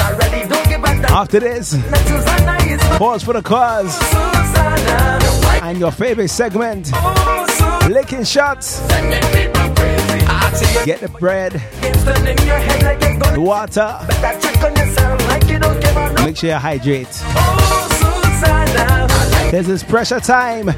I 0.00 0.10
really 0.12 0.48
don't 0.48 0.68
give 0.68 0.80
a. 0.80 1.10
After 1.10 1.40
this, 1.40 1.74
pause 3.00 3.24
for 3.24 3.32
the 3.32 3.40
cause. 3.40 3.98
And 5.62 5.80
your 5.80 5.90
favorite 5.90 6.28
segment, 6.28 6.92
licking 7.88 8.24
shots. 8.24 8.78
Get 10.84 11.00
the 11.00 11.08
bread, 11.18 11.52
the 13.32 13.36
water. 13.38 13.96
Make 16.22 16.36
sure 16.36 16.50
you 16.50 16.56
hydrate. 16.56 17.08
This 19.50 19.66
is 19.66 19.82
pressure 19.82 20.20
time. 20.20 20.68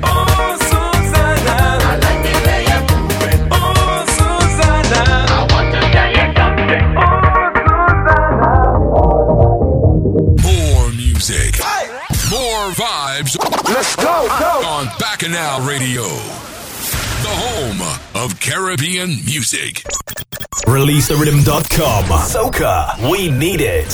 On 15.22 15.30
Bacchanal 15.30 15.68
Radio. 15.68 16.02
The 16.02 17.28
home 17.28 18.22
of 18.24 18.40
Caribbean 18.40 19.10
music. 19.24 19.84
ReleaseTheRhythm.com. 20.66 22.04
Soca, 22.04 23.10
we 23.10 23.30
need 23.30 23.60
it. 23.60 23.90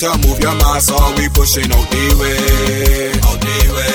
Better 0.00 0.16
move 0.24 0.40
your 0.40 0.56
mass 0.64 0.88
or 0.88 0.96
we 1.20 1.28
pushing 1.28 1.68
out 1.68 1.84
the 1.92 2.04
way. 2.16 3.12
Out 3.20 3.36
the 3.36 3.68
way. 3.68 3.92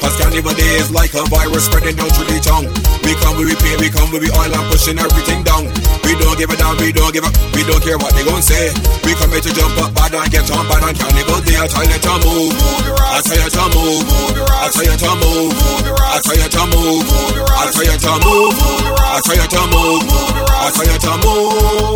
Cause 0.00 0.16
carnival 0.16 0.56
day 0.56 0.80
is 0.80 0.88
like 0.88 1.12
a 1.12 1.20
virus 1.28 1.68
spreading 1.68 2.00
down 2.00 2.08
through 2.16 2.32
the 2.32 2.40
tongue. 2.40 2.64
We 3.04 3.12
come 3.20 3.36
with 3.36 3.52
we 3.52 3.54
paint, 3.60 3.76
we 3.76 3.92
come 3.92 4.08
with 4.08 4.24
oil 4.32 4.48
and 4.48 4.64
pushing 4.72 4.96
everything 4.96 5.44
down. 5.44 5.68
We 6.08 6.16
don't 6.16 6.32
give 6.40 6.48
it 6.48 6.56
down, 6.56 6.80
we 6.80 6.96
don't 6.96 7.12
give 7.12 7.28
up, 7.28 7.36
we 7.52 7.60
don't 7.60 7.84
care 7.84 8.00
what 8.00 8.16
they 8.16 8.24
gon' 8.24 8.40
say. 8.40 8.72
We 9.04 9.12
come 9.20 9.36
here 9.36 9.44
to 9.44 9.52
jump 9.52 9.76
up 9.84 9.92
bad 9.92 10.16
and 10.16 10.32
get 10.32 10.48
on 10.48 10.64
bad 10.64 10.80
on 10.80 10.96
carnival 10.96 11.44
day. 11.44 11.60
I 11.60 11.68
tell 11.68 11.84
you 11.84 12.00
to 12.00 12.14
move, 12.24 12.56
I 12.56 13.20
tell 13.20 13.36
you 13.36 13.52
to 13.52 13.68
move, 13.68 14.08
I 14.48 14.72
tell 14.72 14.88
you 14.88 14.96
to 14.96 15.12
move, 15.20 15.52
I 16.08 16.24
tell 16.24 16.40
you 16.40 16.48
to 16.48 16.64
move, 16.72 17.04
I 17.52 17.68
tell 17.68 17.84
you 17.84 18.00
to 18.00 18.16
move, 18.16 18.56
I 18.96 19.20
tell 19.20 19.36
you 19.36 19.44
to 19.44 19.60
move, 19.76 20.08
I 20.08 20.72
tell 20.72 20.88
you 20.88 20.96
to 21.04 21.12
move. 21.20 21.92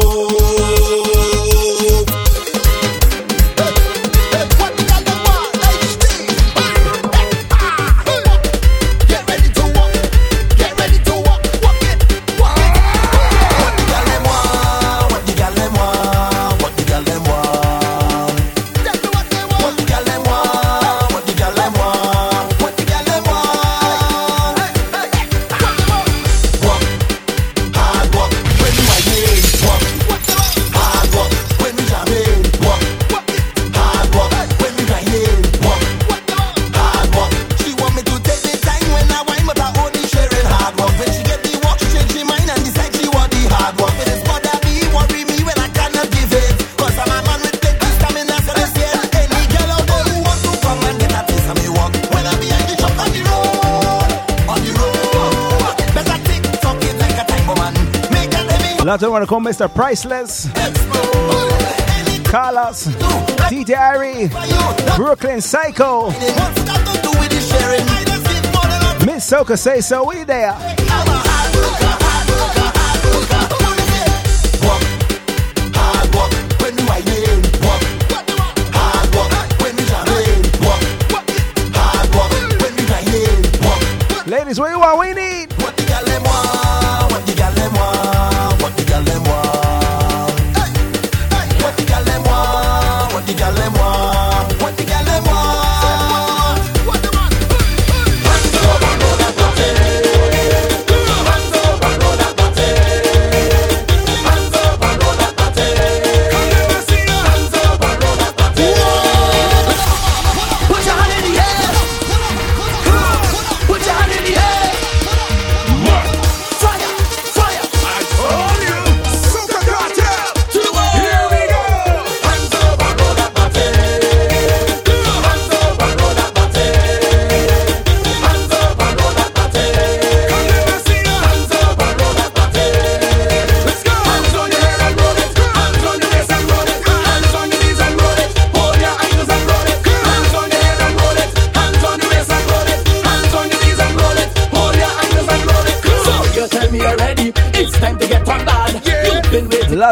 Shout 58.99 59.13
out 59.13 59.19
to 59.19 59.27
call 59.27 59.41
Mr. 59.41 59.69
Priceless, 59.75 60.47
Carlos, 62.31 62.87
DJ 63.51 63.77
Irie, 63.77 64.97
Brooklyn 64.97 65.43
Psycho, 65.43 66.07
Miss 69.05 69.31
Soka 69.31 69.59
Say 69.59 69.83
So, 69.83 70.09
we 70.09 70.25
there. 70.25 70.53
Ladies, 84.27 84.59
where 84.59 84.71
you 84.71 84.81
are, 84.81 84.99
we 84.99 85.13
need. 85.13 85.26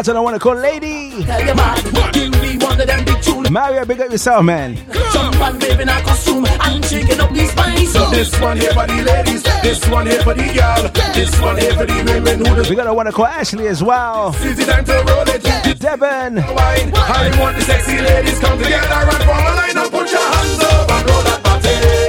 out 0.09 0.13
to 0.13 0.21
want 0.21 0.33
one 0.33 0.39
call 0.39 0.55
Lady. 0.55 1.25
Mario, 3.49 3.85
big 3.85 4.01
up 4.01 4.11
yourself, 4.11 4.43
man. 4.43 4.75
Jump 5.13 5.35
and 5.35 5.59
babe 5.59 5.79
in 5.79 5.89
a 5.89 6.01
costume 6.01 6.45
and 6.45 6.85
shaking 6.85 7.19
up 7.19 7.31
these 7.31 7.51
spines. 7.51 7.93
So 7.93 8.09
this 8.09 8.39
one 8.39 8.57
here 8.57 8.73
for 8.73 8.87
the 8.87 9.03
ladies, 9.03 9.43
this 9.43 9.87
one 9.89 10.05
here 10.07 10.21
for 10.21 10.33
the 10.33 10.43
girl, 10.53 10.91
this 11.13 11.41
one 11.41 11.57
here 11.57 11.73
for 11.73 11.85
the 11.85 11.93
women 12.05 12.45
who 12.45 12.63
the 12.63 12.69
We 12.69 12.75
gotta 12.75 12.93
wanna 12.93 13.11
call 13.11 13.25
Ashley 13.25 13.67
as 13.67 13.83
well. 13.83 14.35
It's 14.39 14.65
time 14.65 14.85
to 14.85 14.93
roll 14.93 15.27
it. 15.27 15.79
Devon. 15.79 16.39
I 16.39 17.37
want 17.39 17.55
the 17.57 17.61
sexy 17.61 17.99
ladies 18.01 18.39
come 18.39 18.57
together 18.57 18.87
and 18.87 19.23
form 19.23 19.37
a 19.37 19.55
line 19.55 19.89
put 19.91 20.11
your 20.11 20.21
hands 20.21 20.59
up 20.59 20.91
and 20.91 21.09
roll 21.09 21.23
that 21.23 21.43
body. 21.43 22.04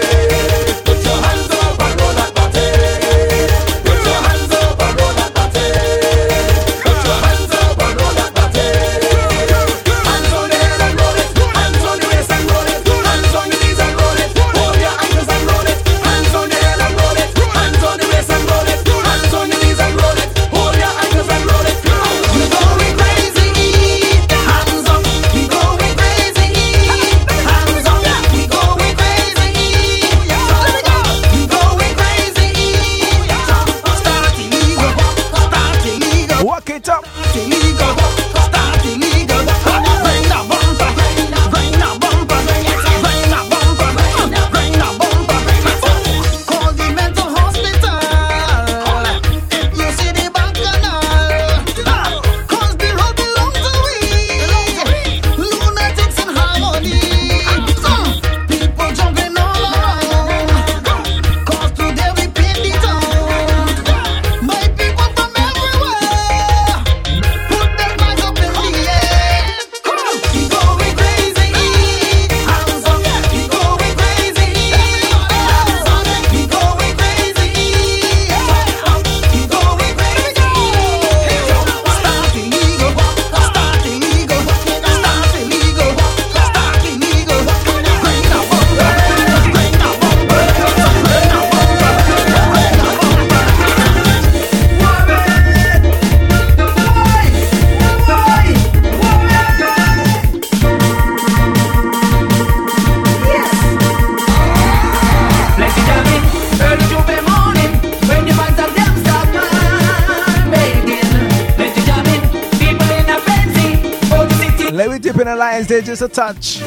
Wednesday, 115.68 115.84
just 115.84 116.02
a 116.02 116.09
touch. 116.09 116.65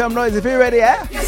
some 0.00 0.14
noise 0.14 0.34
if 0.34 0.46
you're 0.46 0.58
ready, 0.58 0.78
eh? 0.78 1.06
Yeah. 1.10 1.19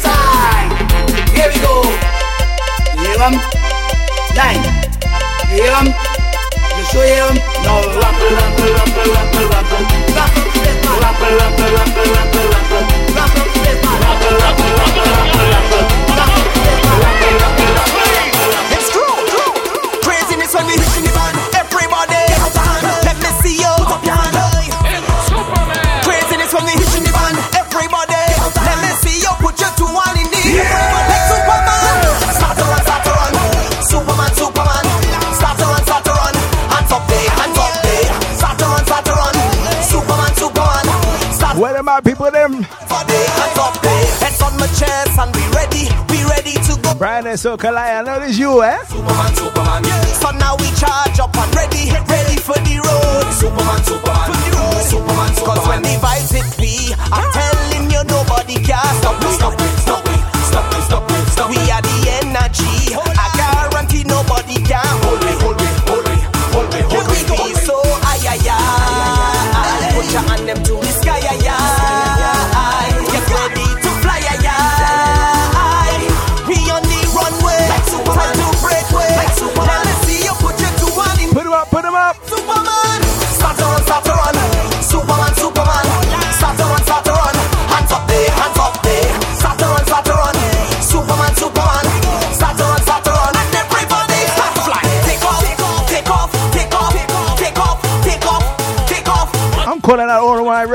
people 42.03 42.29
them. 42.31 42.63
Heads 42.63 44.41
on 44.41 44.57
my 44.59 44.67
chest 44.67 45.17
and 45.19 45.35
we 45.35 45.41
ready, 45.55 45.87
we 46.09 46.23
ready 46.29 46.53
to 46.67 46.79
go. 46.81 46.93
Brian 46.95 47.27
and 47.27 47.37
Sokalai, 47.37 47.99
I 47.99 48.03
know 48.03 48.19
this 48.19 48.37
you, 48.37 48.63
eh? 48.63 48.77
Superman, 48.85 49.33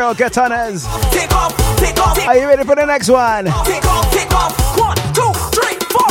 Joe 0.09 0.14
Katanas. 0.14 0.89
Take 1.12 1.35
off, 1.35 1.55
take 1.76 1.98
off, 1.98 2.16
take 2.16 2.26
Are 2.26 2.39
you 2.39 2.47
ready 2.47 2.64
for 2.64 2.74
the 2.74 2.86
next 2.86 3.10
one? 3.10 3.44
Take 3.44 3.85
off, 3.85 4.10
take 4.10 4.32
off. 4.32 4.56
One, 4.78 4.97
two, 5.12 5.32
three, 5.52 5.76
four. 5.93 6.09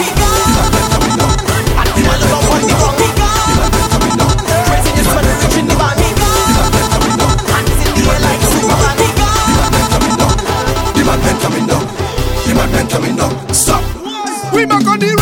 Stop! 13.51 14.53
We 14.53 14.65
back 14.65 14.85
on 14.85 14.99
the 14.99 15.16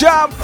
job. 0.00 0.39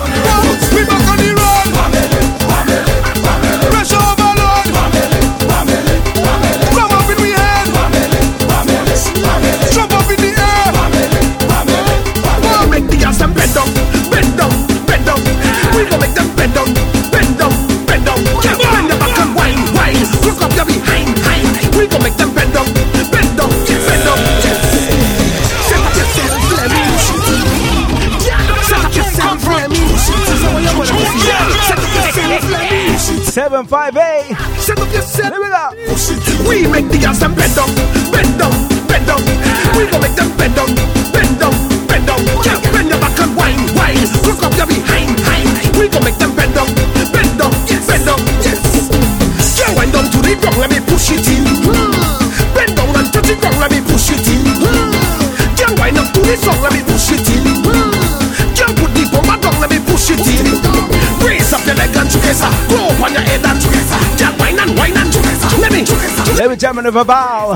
Stamina 66.67 66.91
Verbal. 66.91 67.55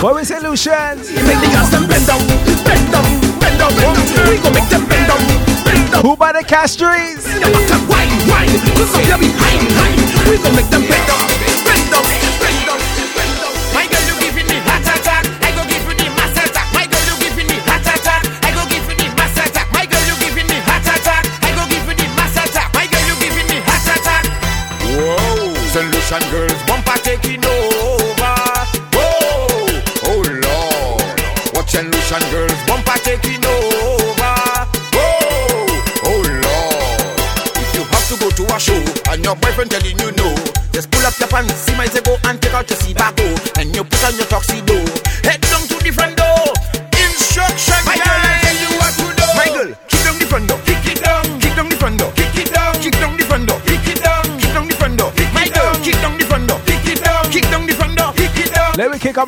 What 0.00 0.14
we 0.14 0.22
say, 0.22 0.38
Make 0.38 1.40
the 1.42 1.50
girls 1.50 1.70
them 1.72 1.88
bend 1.88 2.06
down, 2.06 2.22
bend 2.62 2.92
down, 2.92 3.02
bend 3.40 3.58
down, 3.58 3.74
bend 3.74 3.96
down. 4.14 4.30
We 4.30 4.38
gon' 4.38 4.54
make 4.54 4.68
them 4.68 4.86
bend 4.86 5.08
down, 5.08 5.18
bend 5.64 5.90
down. 5.90 6.02
Who 6.02 6.14
by 6.14 6.30
the 6.30 6.44
castries? 6.46 7.26
Wine, 7.90 8.14
wine. 8.30 8.46
We 10.30 10.38
gon' 10.38 10.54
make 10.54 10.70
them 10.70 10.82
bend 10.82 11.08
down. 11.08 11.27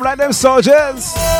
right 0.01 0.17
them 0.17 0.33
soldiers. 0.33 1.30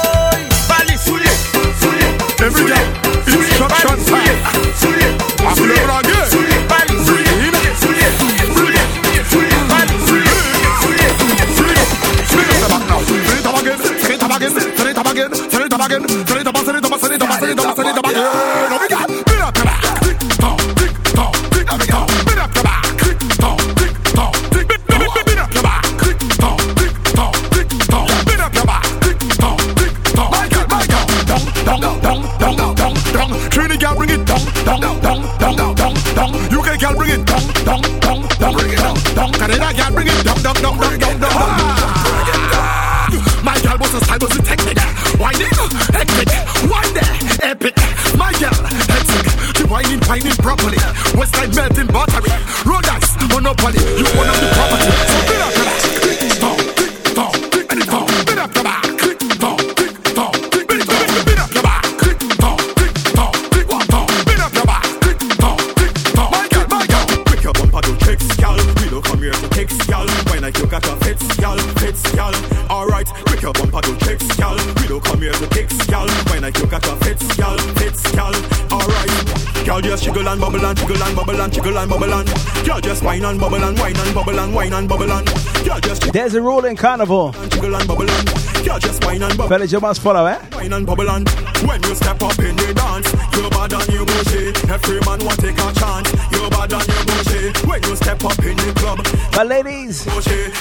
And 80.72 80.80
jiggle 80.80 81.03
and 81.03 81.15
bubble 81.15 81.41
and 81.41 81.53
jiggle 81.53 81.77
and 81.77 81.89
bubble 81.89 82.14
and. 82.14 82.27
Gal, 82.65 82.80
just 82.80 83.03
whine 83.03 83.26
and 83.26 83.39
bubble 83.39 83.64
and 83.64 83.77
whine 83.77 83.95
and 83.98 84.15
bubble 84.15 84.39
and 84.39 84.53
whine 84.56 84.73
and 84.73 84.88
bubble 84.88 85.11
and. 85.11 85.27
Gal, 85.65 85.80
just 85.81 86.11
There's 86.14 86.34
a 86.34 86.41
rule 86.41 86.65
in 86.65 86.76
carnival. 86.77 87.34
jiggle 87.49 87.76
and 87.76 87.88
bubble 87.88 88.10
and. 88.10 88.27
Gal, 88.65 88.80
just 88.80 89.03
whine 89.03 89.22
and 89.22 89.38
bubble. 89.38 89.49
Fellas, 89.49 89.72
you 89.72 89.80
must 89.80 90.02
follow, 90.02 90.26
eh? 90.26 90.39
Wine 90.53 90.73
and 90.73 90.85
bubble 90.85 91.10
and 91.10 91.27
when 91.68 91.81
you 91.84 91.93
step 91.95 92.22
up 92.23 92.38
in 92.39 92.56
the 92.56 92.73
dance, 92.73 93.11
you 93.35 93.49
bad 93.49 93.73
and 93.73 93.89
you 93.93 94.06
bushy. 94.06 94.53
Every 94.72 94.99
man 95.06 95.19
want 95.26 95.39
take 95.39 95.57
a 95.60 95.72
chance. 95.73 96.10
You 96.31 96.49
bad 96.49 96.73
and 96.73 96.88
you 96.88 97.03
bushy. 97.06 97.68
When 97.68 97.84
you 97.84 97.95
step 97.95 98.23
up 98.23 98.39
in 98.39 98.56
the 98.57 98.73
club, 98.77 98.99
But 99.34 99.48
ladies, 99.48 100.06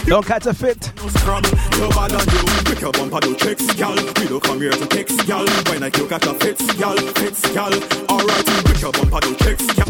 don't 0.06 0.26
catch 0.26 0.46
a 0.46 0.54
fit. 0.54 0.92
you 1.02 1.10
scrub. 1.10 1.44
You 1.46 1.88
bad 1.90 2.12
and 2.12 2.32
you 2.32 2.42
pick 2.64 2.80
your 2.80 2.92
bumper 2.92 3.20
do 3.20 3.34
tricks, 3.36 3.66
gal. 3.74 3.94
We 4.18 4.26
don't 4.28 4.42
come 4.42 4.60
here 4.60 4.72
to 4.72 4.86
kicks, 4.88 5.16
gal. 5.24 5.46
When 5.70 5.82
I 5.84 5.88
look 5.88 6.12
at 6.12 6.24
your 6.24 6.34
fits, 6.34 6.74
gal, 6.74 6.96
fits, 6.96 7.42
gal. 7.54 7.72
Alright, 8.10 8.49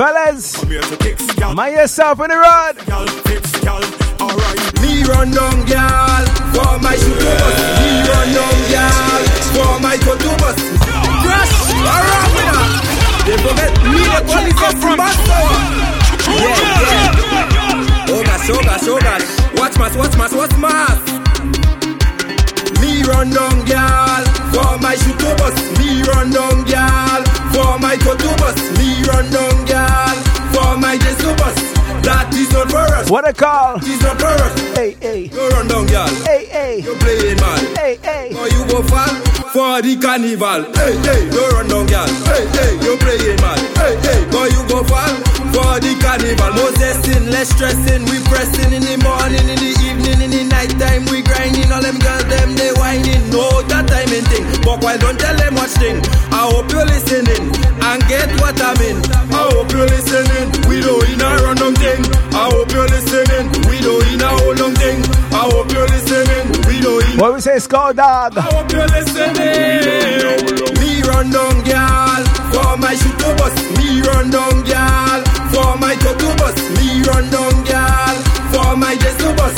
Fellas, 0.00 0.56
mind 1.54 1.76
yourself 1.76 2.20
in 2.20 2.28
the 2.32 2.36
road. 2.40 2.72
Me 4.80 5.04
run 5.04 5.28
down, 5.28 5.60
girl, 5.68 6.24
for 6.56 6.80
my 6.80 6.96
sugar 6.96 7.36
bus. 7.36 7.56
Me 7.76 8.00
run 8.08 8.32
down, 8.32 8.56
girl, 8.72 9.20
for 9.52 9.76
my 9.84 10.00
go-to 10.00 10.32
bus. 10.40 10.56
Crash, 11.20 11.52
around 11.84 12.32
with 12.32 12.48
her. 12.48 12.64
They 13.28 13.36
forget 13.44 13.76
me, 13.92 14.00
the 14.08 14.24
is 14.48 14.80
from 14.80 14.96
Yeah, 16.32 16.48
yeah. 16.48 18.08
Oh 18.08 18.24
gosh, 18.24 18.48
oh 18.48 18.62
gosh, 18.64 18.88
oh 18.88 18.98
gosh. 19.04 19.28
Watch 19.60 19.76
mass, 19.76 19.94
watch 19.98 20.16
mass, 20.16 20.32
watch 20.32 20.56
mass. 20.56 20.96
Me 22.80 23.04
run 23.04 23.28
down, 23.28 23.64
girl, 23.68 24.24
for 24.48 24.78
my 24.80 24.96
sugar 24.96 25.36
bus. 25.36 25.60
Me 25.78 26.00
run 26.04 26.30
down, 26.32 26.64
girl, 26.64 27.29
for 27.60 27.78
my 27.78 27.96
go-to 27.96 28.30
bus. 28.40 28.56
Me 28.78 28.88
run 29.04 29.26
down, 29.30 29.56
girl, 29.68 30.16
for 30.52 30.70
my 30.80 30.96
jesu 30.96 31.30
bus. 31.36 31.56
That 32.00 32.32
is 32.32 32.50
not 32.52 32.70
for 32.72 32.86
us. 32.96 33.10
What 33.10 33.28
a 33.28 33.32
call. 33.32 33.76
That 33.78 33.88
is 33.88 34.00
not 34.00 34.16
for 34.18 34.32
us. 34.32 34.52
Hey, 34.76 34.96
hey. 35.00 35.20
You 35.28 35.48
run 35.52 35.68
down, 35.68 35.86
girl. 35.86 36.08
Hey, 36.24 36.46
hey. 36.48 36.80
You 36.80 36.94
playing, 36.96 37.36
man. 37.36 37.60
Hey, 37.76 37.94
hey. 38.00 38.26
Or 38.40 38.48
you 38.48 38.62
go 38.72 38.80
fall 38.88 39.14
for 39.52 39.82
the 39.84 39.92
carnival. 40.00 40.64
Hey, 40.72 40.96
hey. 41.04 41.20
You 41.28 41.42
run 41.52 41.68
down, 41.68 41.84
girl. 41.92 42.08
Hey, 42.32 42.44
hey. 42.56 42.72
You 42.80 42.96
playing, 43.04 43.40
man. 43.44 43.58
Hey, 43.76 43.94
hey. 44.00 44.20
Or 44.32 44.46
you 44.48 44.62
go 44.64 44.80
fall 44.88 45.12
for 45.52 45.78
the 45.82 45.92
carnival. 46.00 46.52
No 46.54 46.66
zesting, 46.78 47.30
less 47.30 47.50
stressing. 47.50 48.04
We 48.10 48.18
pressing 48.30 48.72
in 48.72 48.82
the 48.82 48.96
morning, 49.02 49.46
in 49.46 49.58
the 49.58 49.72
evening, 49.86 50.20
in 50.22 50.30
the 50.30 50.42
night 50.50 50.72
time. 50.78 51.04
We 51.10 51.22
grinding. 51.22 51.70
All 51.70 51.82
them 51.82 51.98
girls, 51.98 52.24
them 52.26 52.54
they 52.56 52.72
whining. 52.78 53.30
No 53.30 53.62
that 53.70 53.86
timing 53.90 54.26
thing. 54.30 54.44
But 54.62 54.82
why 54.82 54.96
don't 54.96 55.18
tell 55.18 55.36
them 55.36 55.54
much 55.54 55.74
thing? 55.78 55.98
I 56.30 56.48
hope 56.50 56.70
you're 56.70 56.86
listening 56.86 57.44
and 57.82 58.00
get 58.06 58.28
what 58.40 58.56
I 58.60 58.74
mean. 58.78 58.98
I 59.30 59.42
hope 59.50 59.70
you're 59.72 59.90
listening. 59.90 60.46
We 60.68 60.80
don't 60.80 61.02
in 61.10 61.20
a 61.20 61.30
run 61.42 61.56
down 61.56 61.74
thing. 61.74 62.00
I 62.32 62.48
hope 62.50 62.70
you're 62.72 62.88
listening. 62.88 63.46
We 63.68 63.80
don't 63.80 64.06
in 64.06 64.22
a 64.22 64.30
hold 64.40 64.60
on 64.60 64.74
thing. 64.74 64.98
I 65.34 65.48
hope 65.50 65.70
you're 65.72 65.88
listening. 65.88 66.46
We 66.66 66.80
don't 66.80 67.04
in 67.10 67.18
What 67.18 67.34
we 67.34 67.40
say, 67.40 67.58
Skull 67.58 67.92
Dog? 67.94 68.36
I 68.36 68.40
hope 68.40 68.70
you're 68.72 68.86
listening. 68.86 69.34
Me 70.78 71.02
run 71.02 71.30
down, 71.30 71.56
girl, 71.64 72.22
for 72.52 72.76
my 72.78 72.94
sugar 72.94 73.34
bus. 73.38 73.54
Me 73.78 74.00
run 74.02 74.30
down, 74.30 74.62
girl, 74.64 75.20
for 75.52 75.76
my 75.78 75.94
cocoa 75.96 76.34
bus. 76.36 76.56
Me 76.78 77.02
run 77.04 77.24
down, 77.30 77.54
girl, 77.64 78.16
for 78.52 78.76
my 78.76 78.94
jesu 78.96 79.30
bus. 79.36 79.54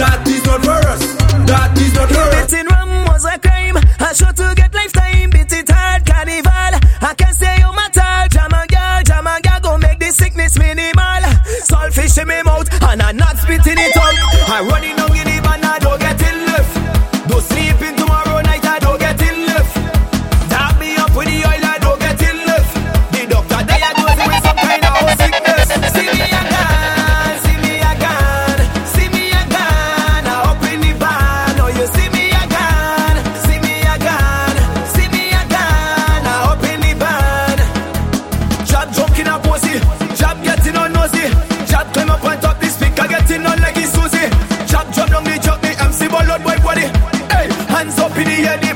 That 0.00 0.26
is 0.26 0.44
not 0.46 0.60
for 0.64 0.80
us. 0.92 1.02
That 1.46 1.78
is 1.78 1.94
not 1.94 2.08
for 2.08 2.20
us. 2.20 2.50
Betting 2.50 2.66
rum 2.66 2.90
was 3.06 3.24
a 3.24 3.38
crime. 3.38 3.76
I 4.00 4.12
sure 4.12 4.32
to 4.32 4.54
get 4.56 4.74
lifetime. 4.74 5.30
Beat 5.30 5.52
it 5.52 5.68
hard, 5.70 6.06
carnival. 6.06 6.74
I 7.00 7.14
can 7.16 7.32
say 7.34 7.58
you 7.58 7.70
matter. 7.72 8.28
Jama 8.34 8.66
girl, 8.68 9.02
jama 9.04 9.38
girl, 9.42 9.60
go 9.62 9.78
make 9.78 9.98
the 10.00 10.10
sickness 10.10 10.58
minimal. 10.58 11.22
Saltfish 11.68 12.18
in 12.20 12.28
my 12.28 12.42
mouth, 12.42 12.68
and 12.82 13.02
I'm 13.02 13.16
not 13.16 13.36
spitting 13.38 13.78
it 13.78 13.96
out. 13.96 14.14
I 14.48 14.66
running 14.68 15.03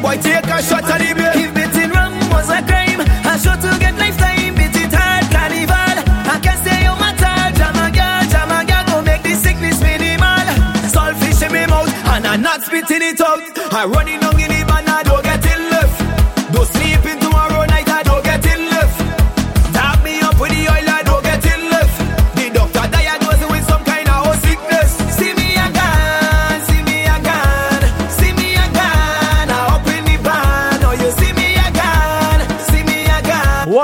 boy 0.09 0.16
take 0.22 0.48
a 0.48 0.62
shot 0.62 0.85
at 0.85 0.98
the 1.01 1.12
beer. 1.14 1.32
If 1.36 1.51
beating 1.55 1.90
rum 1.90 2.14
was 2.32 2.48
a 2.48 2.60
crime, 2.64 3.01
I 3.28 3.36
sure 3.43 3.59
to 3.64 3.70
get 3.78 3.94
lifetime. 4.01 4.55
Beat 4.56 4.76
it 4.85 4.93
hard, 4.93 5.24
carnival. 5.35 5.97
I 6.32 6.36
can 6.40 6.56
say 6.64 6.78
you 6.86 6.94
matter, 7.02 7.36
jama 7.59 7.86
girl, 7.93 8.20
jama 8.32 8.59
girl, 8.64 8.85
go 8.89 8.97
make 9.02 9.22
the 9.22 9.35
sickness 9.36 9.80
minimal. 9.80 10.47
Saltfish 10.94 11.44
in 11.44 11.52
my 11.52 11.66
mouth, 11.66 11.93
and 12.14 12.26
I'm 12.26 12.43
not 12.43 12.62
spitting 12.62 13.02
it 13.02 13.20
out. 13.20 13.43
I 13.72 13.85
running 13.85 14.22
in 14.22 14.38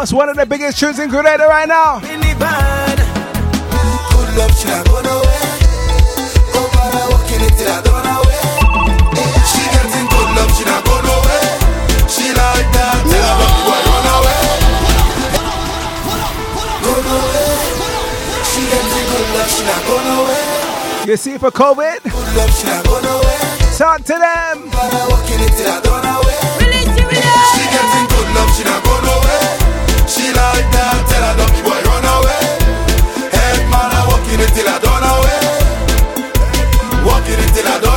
Gone 0.05 0.19
one 0.19 0.29
of 0.29 0.37
the 0.37 0.45
biggest 0.45 0.77
love, 0.77 0.99
in 0.99 1.09
Grenada 1.09 1.47
right 1.47 1.67
now. 1.67 1.97
You 21.07 21.17
see 21.17 21.39
for 21.39 21.51
COVID? 21.51 22.03
Good 22.03 22.37
love, 22.37 22.51
she 22.51 22.67
not 22.67 22.85
gone 22.85 23.05
away. 23.07 23.39
Talk 23.79 24.05
to 24.05 24.13
them. 24.13 24.69
But 24.69 24.93
I 24.93 25.09
walking 25.09 25.41
it 25.41 25.53
till 25.57 25.71
I 25.71 25.81
done 25.81 26.05
away. 26.05 26.35
She 27.55 27.63
getting 27.73 28.07
good 28.13 28.35
love, 28.35 28.51
she 28.55 28.65
not 28.65 28.85
gone 28.85 29.05
away. 29.05 29.24
Like 30.55 30.71
that, 30.71 31.03
tell 31.11 31.25
her 31.27 31.35
don't 31.35 31.59
boy 31.67 31.81
run 31.83 32.07
away. 32.15 32.47
Head 33.35 33.59
man, 33.75 33.91
I 33.91 34.07
walking 34.07 34.39
it 34.39 34.51
till 34.55 34.71
I 34.71 34.79
done 34.79 35.03
away. 35.03 35.43
Walking 37.03 37.41
it 37.43 37.51
till 37.55 37.67
I 37.67 37.81
done 37.83 37.94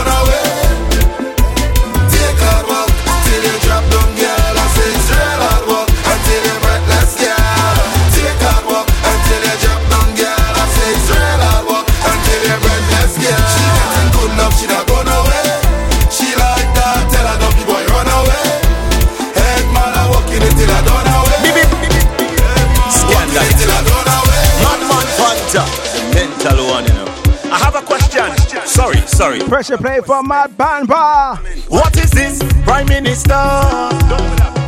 I 27.51 27.57
have 27.59 27.75
a 27.75 27.81
question. 27.81 28.35
Sorry, 28.65 28.97
sorry. 29.07 29.39
Pressure 29.39 29.77
play 29.77 30.01
for 30.01 30.21
Mad 30.23 30.51
Bamba. 30.57 31.37
What 31.69 31.95
is 31.97 32.11
this, 32.11 32.41
Prime 32.63 32.87
Minister? 32.87 33.33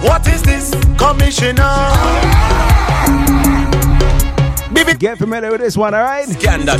What 0.01 0.27
is 0.27 0.41
this, 0.43 0.71
Commissioner? 0.97 1.63
Get 4.99 5.17
familiar 5.17 5.51
with 5.51 5.61
this 5.61 5.77
one, 5.77 5.93
alright? 5.95 6.27
Scandal. 6.27 6.77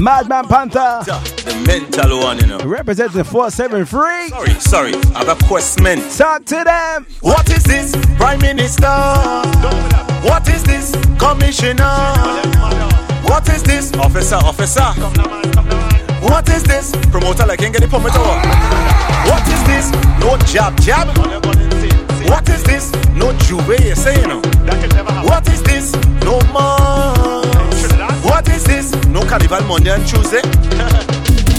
Madman 0.00 0.46
Panther. 0.46 1.02
The 1.04 1.62
mental 1.66 2.20
one, 2.20 2.38
you 2.38 2.46
know. 2.46 2.58
Representing 2.60 3.24
473. 3.24 4.28
Sorry, 4.28 4.50
sorry. 4.60 4.94
I 5.14 5.24
have 5.24 5.28
a 5.28 5.44
question. 5.46 6.00
Talk 6.16 6.46
to 6.46 6.64
them. 6.64 7.06
What 7.20 7.50
is 7.50 7.62
this, 7.64 7.94
Prime 8.16 8.40
Minister? 8.40 8.86
What 10.22 10.48
is 10.48 10.62
this, 10.62 10.92
Commissioner? 11.18 12.89
What 13.24 13.48
is 13.48 13.62
this, 13.62 13.92
Officer, 13.94 14.36
officer. 14.36 14.92
What 16.20 16.48
is 16.48 16.62
this? 16.64 16.92
Promoter 17.10 17.46
like 17.46 17.62
ain't 17.62 17.72
get 17.72 17.82
the 17.82 17.88
permit 17.88 18.14
or 18.16 18.40
what? 19.28 19.46
Is 19.48 19.62
this? 19.64 19.90
No 20.20 20.36
jab 20.46 20.78
jab. 20.80 21.08
What 22.28 22.48
is 22.48 22.62
this? 22.62 22.92
No 23.14 23.32
juve, 23.38 23.80
you 23.84 23.94
say, 23.94 24.20
you 24.20 24.26
know. 24.26 24.40
What 25.24 25.48
is 25.48 25.62
this? 25.62 25.92
No 26.24 26.40
more. 26.52 27.44
What 28.22 28.48
is 28.48 28.64
this? 28.64 28.92
No 29.06 29.22
carnival 29.24 29.62
Monday 29.62 29.90
and 29.90 30.06
Tuesday. 30.06 30.42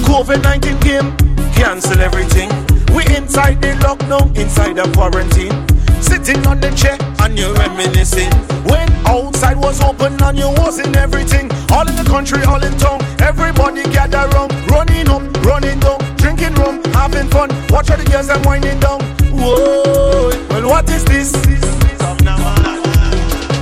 COVID 0.05 0.43
19 0.43 0.79
game. 0.79 1.17
Cancel 1.53 1.99
everything. 1.99 2.49
We 2.95 3.03
inside 3.15 3.61
the 3.61 3.73
lockdown, 3.79 4.35
inside 4.37 4.75
the 4.75 4.83
quarantine. 4.93 5.65
Sitting 6.01 6.45
on 6.47 6.59
the 6.59 6.69
chair 6.75 6.97
and 7.23 7.37
you're 7.37 7.53
reminiscing. 7.53 8.31
When 8.65 8.89
outside 9.05 9.57
was 9.57 9.81
open 9.81 10.21
and 10.21 10.37
you 10.37 10.49
was 10.57 10.79
in 10.79 10.95
everything. 10.95 11.49
All 11.71 11.87
in 11.87 11.95
the 11.95 12.03
country, 12.03 12.43
all 12.43 12.63
in 12.63 12.77
town. 12.77 13.01
Everybody 13.21 13.83
gather 13.83 14.27
round. 14.35 14.51
Running 14.69 15.09
up, 15.09 15.21
running 15.43 15.79
down. 15.79 15.99
Drinking 16.17 16.55
rum, 16.55 16.83
having 16.93 17.29
fun. 17.29 17.49
Watch 17.69 17.89
how 17.89 17.95
the 17.95 18.05
girls 18.05 18.29
are 18.29 18.41
winding 18.43 18.79
down. 18.79 18.99
Whoa, 19.31 20.29
well, 20.49 20.69
what 20.69 20.89
is 20.89 21.03
this? 21.05 21.33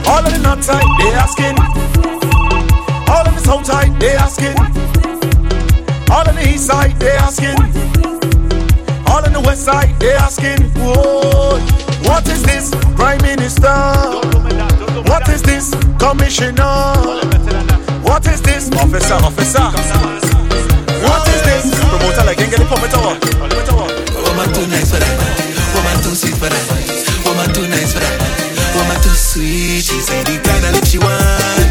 All 0.10 0.26
of 0.26 0.32
the 0.34 0.40
north 0.44 0.64
side, 0.64 0.84
they 1.00 1.12
asking. 1.14 1.58
All 3.08 3.26
of 3.28 3.34
the 3.36 3.42
south 3.46 3.66
side, 3.66 4.00
they 4.00 4.16
asking. 4.16 4.58
All 6.12 6.28
of 6.28 6.36
the 6.36 6.50
east 6.50 6.66
side, 6.68 7.00
they 7.00 7.12
asking. 7.12 7.58
All 9.08 9.24
on 9.24 9.32
the 9.34 9.42
west 9.46 9.66
side, 9.66 9.98
they 10.00 10.14
asking. 10.16 10.64
Whoa, 10.76 11.60
what 12.10 12.28
is 12.28 12.42
this, 12.44 12.72
Prime 12.98 13.22
Minister? 13.22 13.78
What 15.06 15.30
is 15.30 15.42
this, 15.42 15.74
Commissioner? 16.02 16.98
What 18.02 18.26
is 18.28 18.42
this, 18.42 18.70
Officer, 18.74 19.14
officer. 19.14 19.68
What 21.06 21.28
is 21.30 21.42
this? 21.48 21.66
Promoter 21.80 22.26
like 22.26 22.42
ain't 22.42 22.52
get 22.52 22.60
the 22.60 22.66
permit 22.66 22.94
or 22.98 23.02
what? 23.06 23.20
Woman 24.26 24.50
too 24.54 24.66
nice 24.68 24.90
for 24.92 25.00
that. 25.00 25.16
Woman 25.76 25.98
too 26.04 26.16
sweet 26.16 26.36
for 26.36 26.50
that. 26.50 26.66
Woman 27.26 27.54
too 27.54 27.68
nice 27.70 27.94
for 27.94 28.00
that. 28.00 28.18
Woman 28.76 28.98
too 29.02 29.16
sweet. 29.16 29.82
She 29.86 30.00
say 30.02 30.24
the 30.24 30.42
kind 30.44 30.66
of 30.66 30.74
lick 30.74 30.86
she 30.86 30.98
want. 30.98 31.69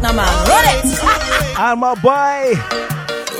Run 0.00 0.14
the 0.14 0.14
track 0.14 0.14
now, 0.14 0.14
man. 0.14 0.48
Run 0.48 0.64
it. 0.66 0.98
I'm 1.58 1.82
a 1.82 1.94
boy. 1.96 2.54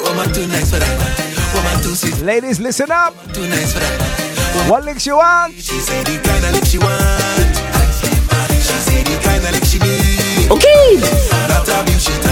Woman 0.02 0.32
too 0.32 0.46
nice 0.48 0.70
for 0.70 0.78
that. 0.78 1.52
Woman 1.54 1.82
too 1.82 1.94
sweet. 1.94 2.24
Ladies, 2.24 2.60
listen 2.60 2.90
up. 2.90 3.14
Too 3.32 3.48
nice 3.48 3.72
for 3.72 3.80
that. 3.80 4.66
What 4.70 4.84
licks 4.84 5.06
you 5.06 5.16
want? 5.16 5.54
She 5.54 5.78
say 5.78 6.02
the 6.04 6.20
kind 6.22 6.44
of 6.44 6.52
lick 6.52 6.64
she 6.64 6.78
want. 6.78 7.54
She 8.50 8.74
say 8.74 9.02
the 9.02 9.18
kind 9.22 9.44
of 9.44 9.52
lick 9.52 9.64
she 9.64 9.78
need. 9.78 10.50
Okay. 10.50 12.27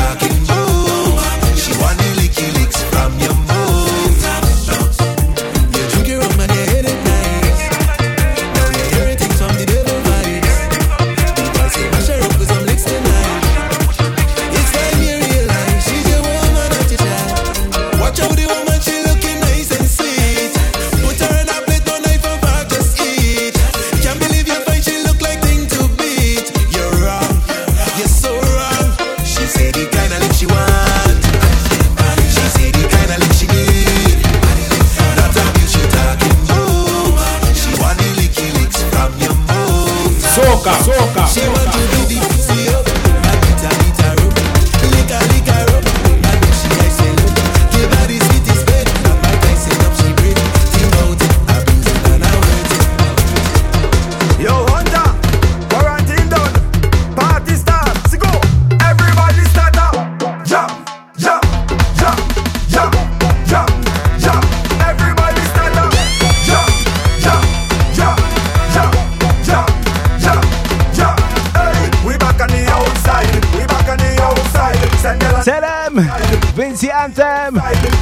Vincy 76.76 76.92
Anthem. 76.92 77.54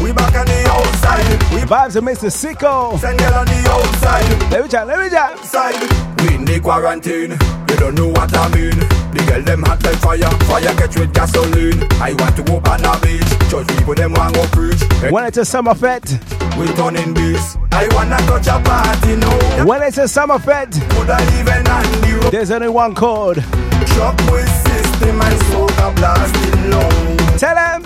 We 0.02 0.10
back 0.12 0.34
on 0.34 0.46
the 0.46 0.68
outside. 0.68 1.54
We 1.54 1.60
Vibes 1.60 1.94
of 1.94 2.02
Mr. 2.02 2.26
Sicko. 2.28 2.98
send 2.98 3.20
girl 3.20 3.34
on 3.34 3.46
the 3.46 3.68
outside. 3.70 4.50
Let 4.50 4.62
me 4.64 4.68
jam, 4.68 4.88
let 4.88 4.98
me. 4.98 5.46
Side. 5.46 5.78
We 6.22 6.34
in 6.34 6.44
the 6.44 6.58
quarantine. 6.58 7.38
You 7.70 7.76
don't 7.76 7.94
know 7.94 8.08
what 8.08 8.36
I 8.36 8.48
mean. 8.48 8.76
The 9.14 9.24
girl 9.28 9.42
them 9.42 9.62
hot 9.62 9.80
like 9.84 9.96
fire. 9.98 10.30
Fire 10.50 10.74
catch 10.74 10.98
with 10.98 11.14
gasoline. 11.14 11.86
I 12.02 12.14
want 12.18 12.34
to 12.34 12.42
open 12.52 12.84
a 12.84 12.98
beach. 12.98 13.30
Church 13.48 13.68
people 13.78 13.94
them 13.94 14.12
want 14.14 14.34
go 14.34 14.44
preach. 14.50 14.82
When 15.12 15.24
it's 15.24 15.38
a 15.38 15.44
summer 15.44 15.74
fete. 15.74 16.18
We 16.58 16.66
turning 16.74 17.14
beats. 17.14 17.56
I 17.70 17.86
wanna 17.94 18.18
touch 18.26 18.48
a 18.48 18.58
party 18.58 19.14
now. 19.14 19.66
When 19.66 19.82
it's 19.82 19.98
a 19.98 20.08
summer 20.08 20.40
fete. 20.40 20.74
Could 20.90 21.10
I 21.10 21.22
even 21.38 21.68
on 21.68 22.00
the 22.02 22.20
road? 22.24 22.32
There's 22.32 22.50
only 22.50 22.68
one 22.68 22.96
code. 22.96 23.36
Truck 23.94 24.18
with 24.32 24.50
system 24.66 25.22
and 25.22 25.40
soca 25.46 25.94
blasting 25.94 26.70
low. 26.70 27.38
Tell 27.38 27.54
them. 27.54 27.83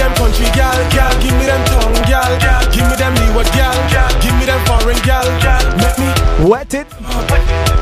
Them 0.00 0.12
country 0.16 0.48
gal, 0.56 0.80
gal, 0.90 1.12
give 1.20 1.36
me 1.36 1.44
them 1.44 1.60
tongue 1.68 2.00
gal, 2.08 2.32
gal. 2.40 2.64
give 2.72 2.88
me 2.88 2.96
them 2.96 3.12
leeward 3.20 3.50
gal, 3.52 3.76
gal. 3.92 4.08
give 4.24 4.34
me 4.40 4.46
them 4.48 4.60
foreign 4.64 4.96
gal, 5.04 5.28
gal. 5.44 5.60
make 5.76 5.98
me 6.00 6.08
Wet 6.48 6.72
it. 6.72 6.86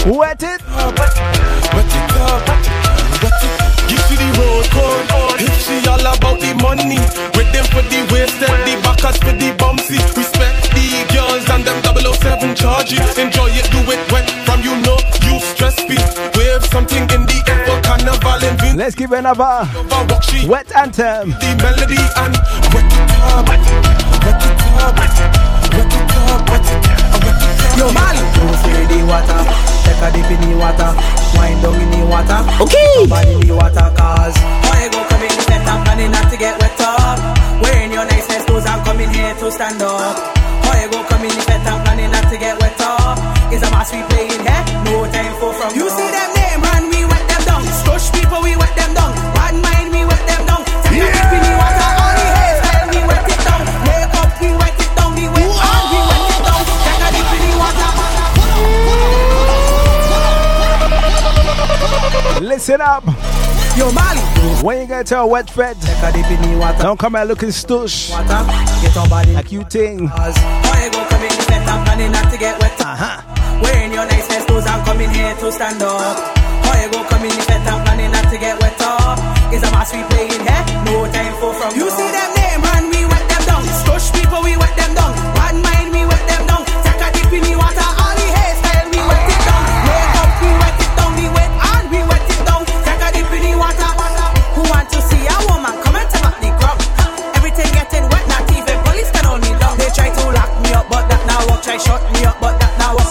Wet 0.05 0.43
it. 0.43 0.43
wet 0.43 0.43
it 0.43 0.61
up, 0.75 0.99
wet 0.99 2.67
it. 2.67 3.69
Give 3.87 4.03
to 4.11 4.15
the 4.19 4.29
road 4.35 4.67
code. 4.75 5.07
If 5.39 5.55
she 5.63 5.79
all 5.87 6.03
about 6.03 6.41
the 6.43 6.59
money, 6.59 6.99
with 7.39 7.51
them 7.55 7.65
for 7.71 7.87
the 7.87 8.03
wasted, 8.11 8.51
the 8.67 8.75
backers 8.83 9.17
for 9.23 9.31
the 9.39 9.55
bumpsy. 9.55 10.03
Respect 10.19 10.75
the 10.75 11.07
girls 11.15 11.47
and 11.55 11.63
them 11.65 11.79
007 11.87 12.57
charges. 12.57 13.17
Enjoy 13.17 13.38
Let's 18.79 18.95
give 18.95 19.11
another 19.11 19.67
wet 20.47 20.71
anthem. 20.71 21.35
The 21.35 21.51
melody 21.59 21.99
and 21.99 22.31
wet 22.71 22.87
it 22.87 23.11
wet 23.43 23.59
it 23.59 24.55
wet 24.95 25.19
it 25.19 25.35
wet 25.75 25.91
it 25.99 26.15
up. 26.31 26.47
Yo, 27.75 27.91
Mali. 27.91 28.23
Don't 28.39 28.55
fear 28.63 28.87
the 28.87 29.03
water. 29.03 29.43
Take 29.83 29.99
a 29.99 30.09
dip 30.15 30.31
in 30.31 30.39
the 30.47 30.55
water. 30.63 30.95
Wind 31.35 31.59
down 31.59 31.75
in 31.75 31.91
the 31.91 32.07
water. 32.07 32.39
Okay. 32.63 33.03
Body 33.11 33.35
in 33.35 33.51
the 33.51 33.55
water, 33.59 33.91
cause. 33.99 34.39
Why 34.39 34.87
go 34.95 35.03
coming 35.11 35.27
in 35.27 35.35
the 35.35 35.43
set 35.43 35.67
up 35.67 35.83
and 35.83 36.13
not 36.15 36.31
to 36.31 36.37
get 36.39 36.55
wet 36.63 36.79
up? 36.79 37.19
Wearing 37.59 37.91
your 37.91 38.07
nice 38.07 38.31
clothes 38.47 38.63
I'm 38.63 38.85
coming 38.87 39.11
here 39.11 39.35
to 39.43 39.51
stand 39.51 39.83
up. 39.83 40.15
Why 40.71 40.87
go 40.87 41.03
coming 41.11 41.31
in 41.31 41.35
the 41.35 41.43
set 41.51 41.67
up 41.67 41.83
and 41.83 42.13
not 42.15 42.31
to 42.31 42.39
get 42.39 42.55
wet 42.63 42.79
up? 42.79 43.19
Is 43.51 43.59
a 43.59 43.71
mass 43.75 43.91
we 43.91 44.07
playing 44.07 44.39
here? 44.39 44.55
Eh? 44.55 44.85
No 44.87 45.03
time 45.11 45.35
for 45.43 45.51
from 45.59 45.75
You 45.75 45.91
see 45.91 46.11
that? 46.15 46.18
Sit 62.69 62.83
up. 62.83 63.03
Yo, 63.79 63.91
Mali. 63.93 64.21
When 64.61 64.83
you 64.83 64.87
get 64.87 65.07
to 65.07 65.21
a 65.21 65.27
wet 65.27 65.49
fed, 65.49 65.79
don't 66.79 67.01
come 67.01 67.17
out 67.17 67.27
looking 67.27 67.49
stush. 67.49 68.11
Like 69.33 69.51
you 69.51 69.65
ting. 69.65 70.07
Uh-huh. 72.85 73.63
Wearing 73.63 73.91
your 73.95 74.05
nice 74.05 74.29
best 74.29 74.47
clothes 74.49 74.67
and 74.67 74.85
coming 74.85 75.09
here 75.09 75.35
to 75.35 75.51
stand 75.51 75.81
up. 75.81 76.37
How 76.67 76.85
you 76.85 76.91
go 76.93 77.05
coming? 77.09 77.31
in 77.31 77.41
I'm 77.41 77.85
planning 77.85 78.13
not 78.13 78.31
to 78.31 78.39
get 78.39 78.61
wet 78.61 78.79
up. 78.83 79.19
Is 79.51 79.63
a 79.63 79.71
mass 79.73 79.91
we 79.95 80.03
playing 80.05 80.29
here? 80.29 80.65
No 80.85 81.11
time 81.11 81.35
for 81.41 81.55
from 81.55 81.75
You 81.75 81.89
see 81.89 82.18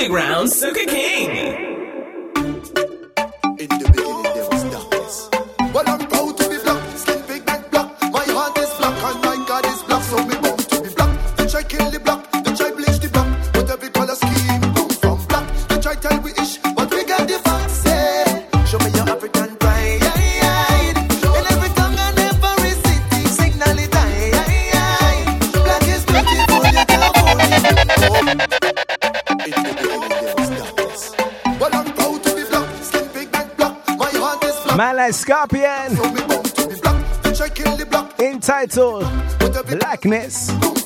Underground 0.00 0.48
Soca 0.48 0.86
King. 0.86 1.19
like 35.00 35.14
Scorpion. 35.14 35.96
Entitled 38.18 39.04
Blackness. 39.78 40.79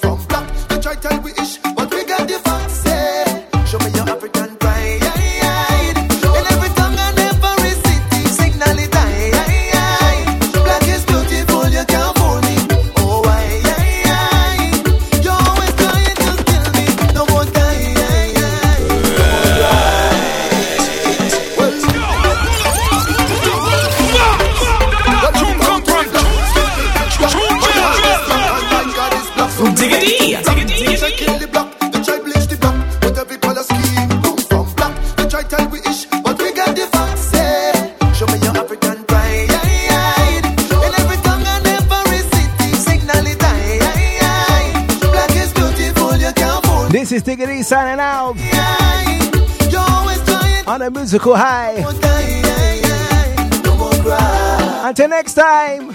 High. 51.22 51.84
Until 54.88 55.08
next 55.08 55.34
time. 55.34 55.93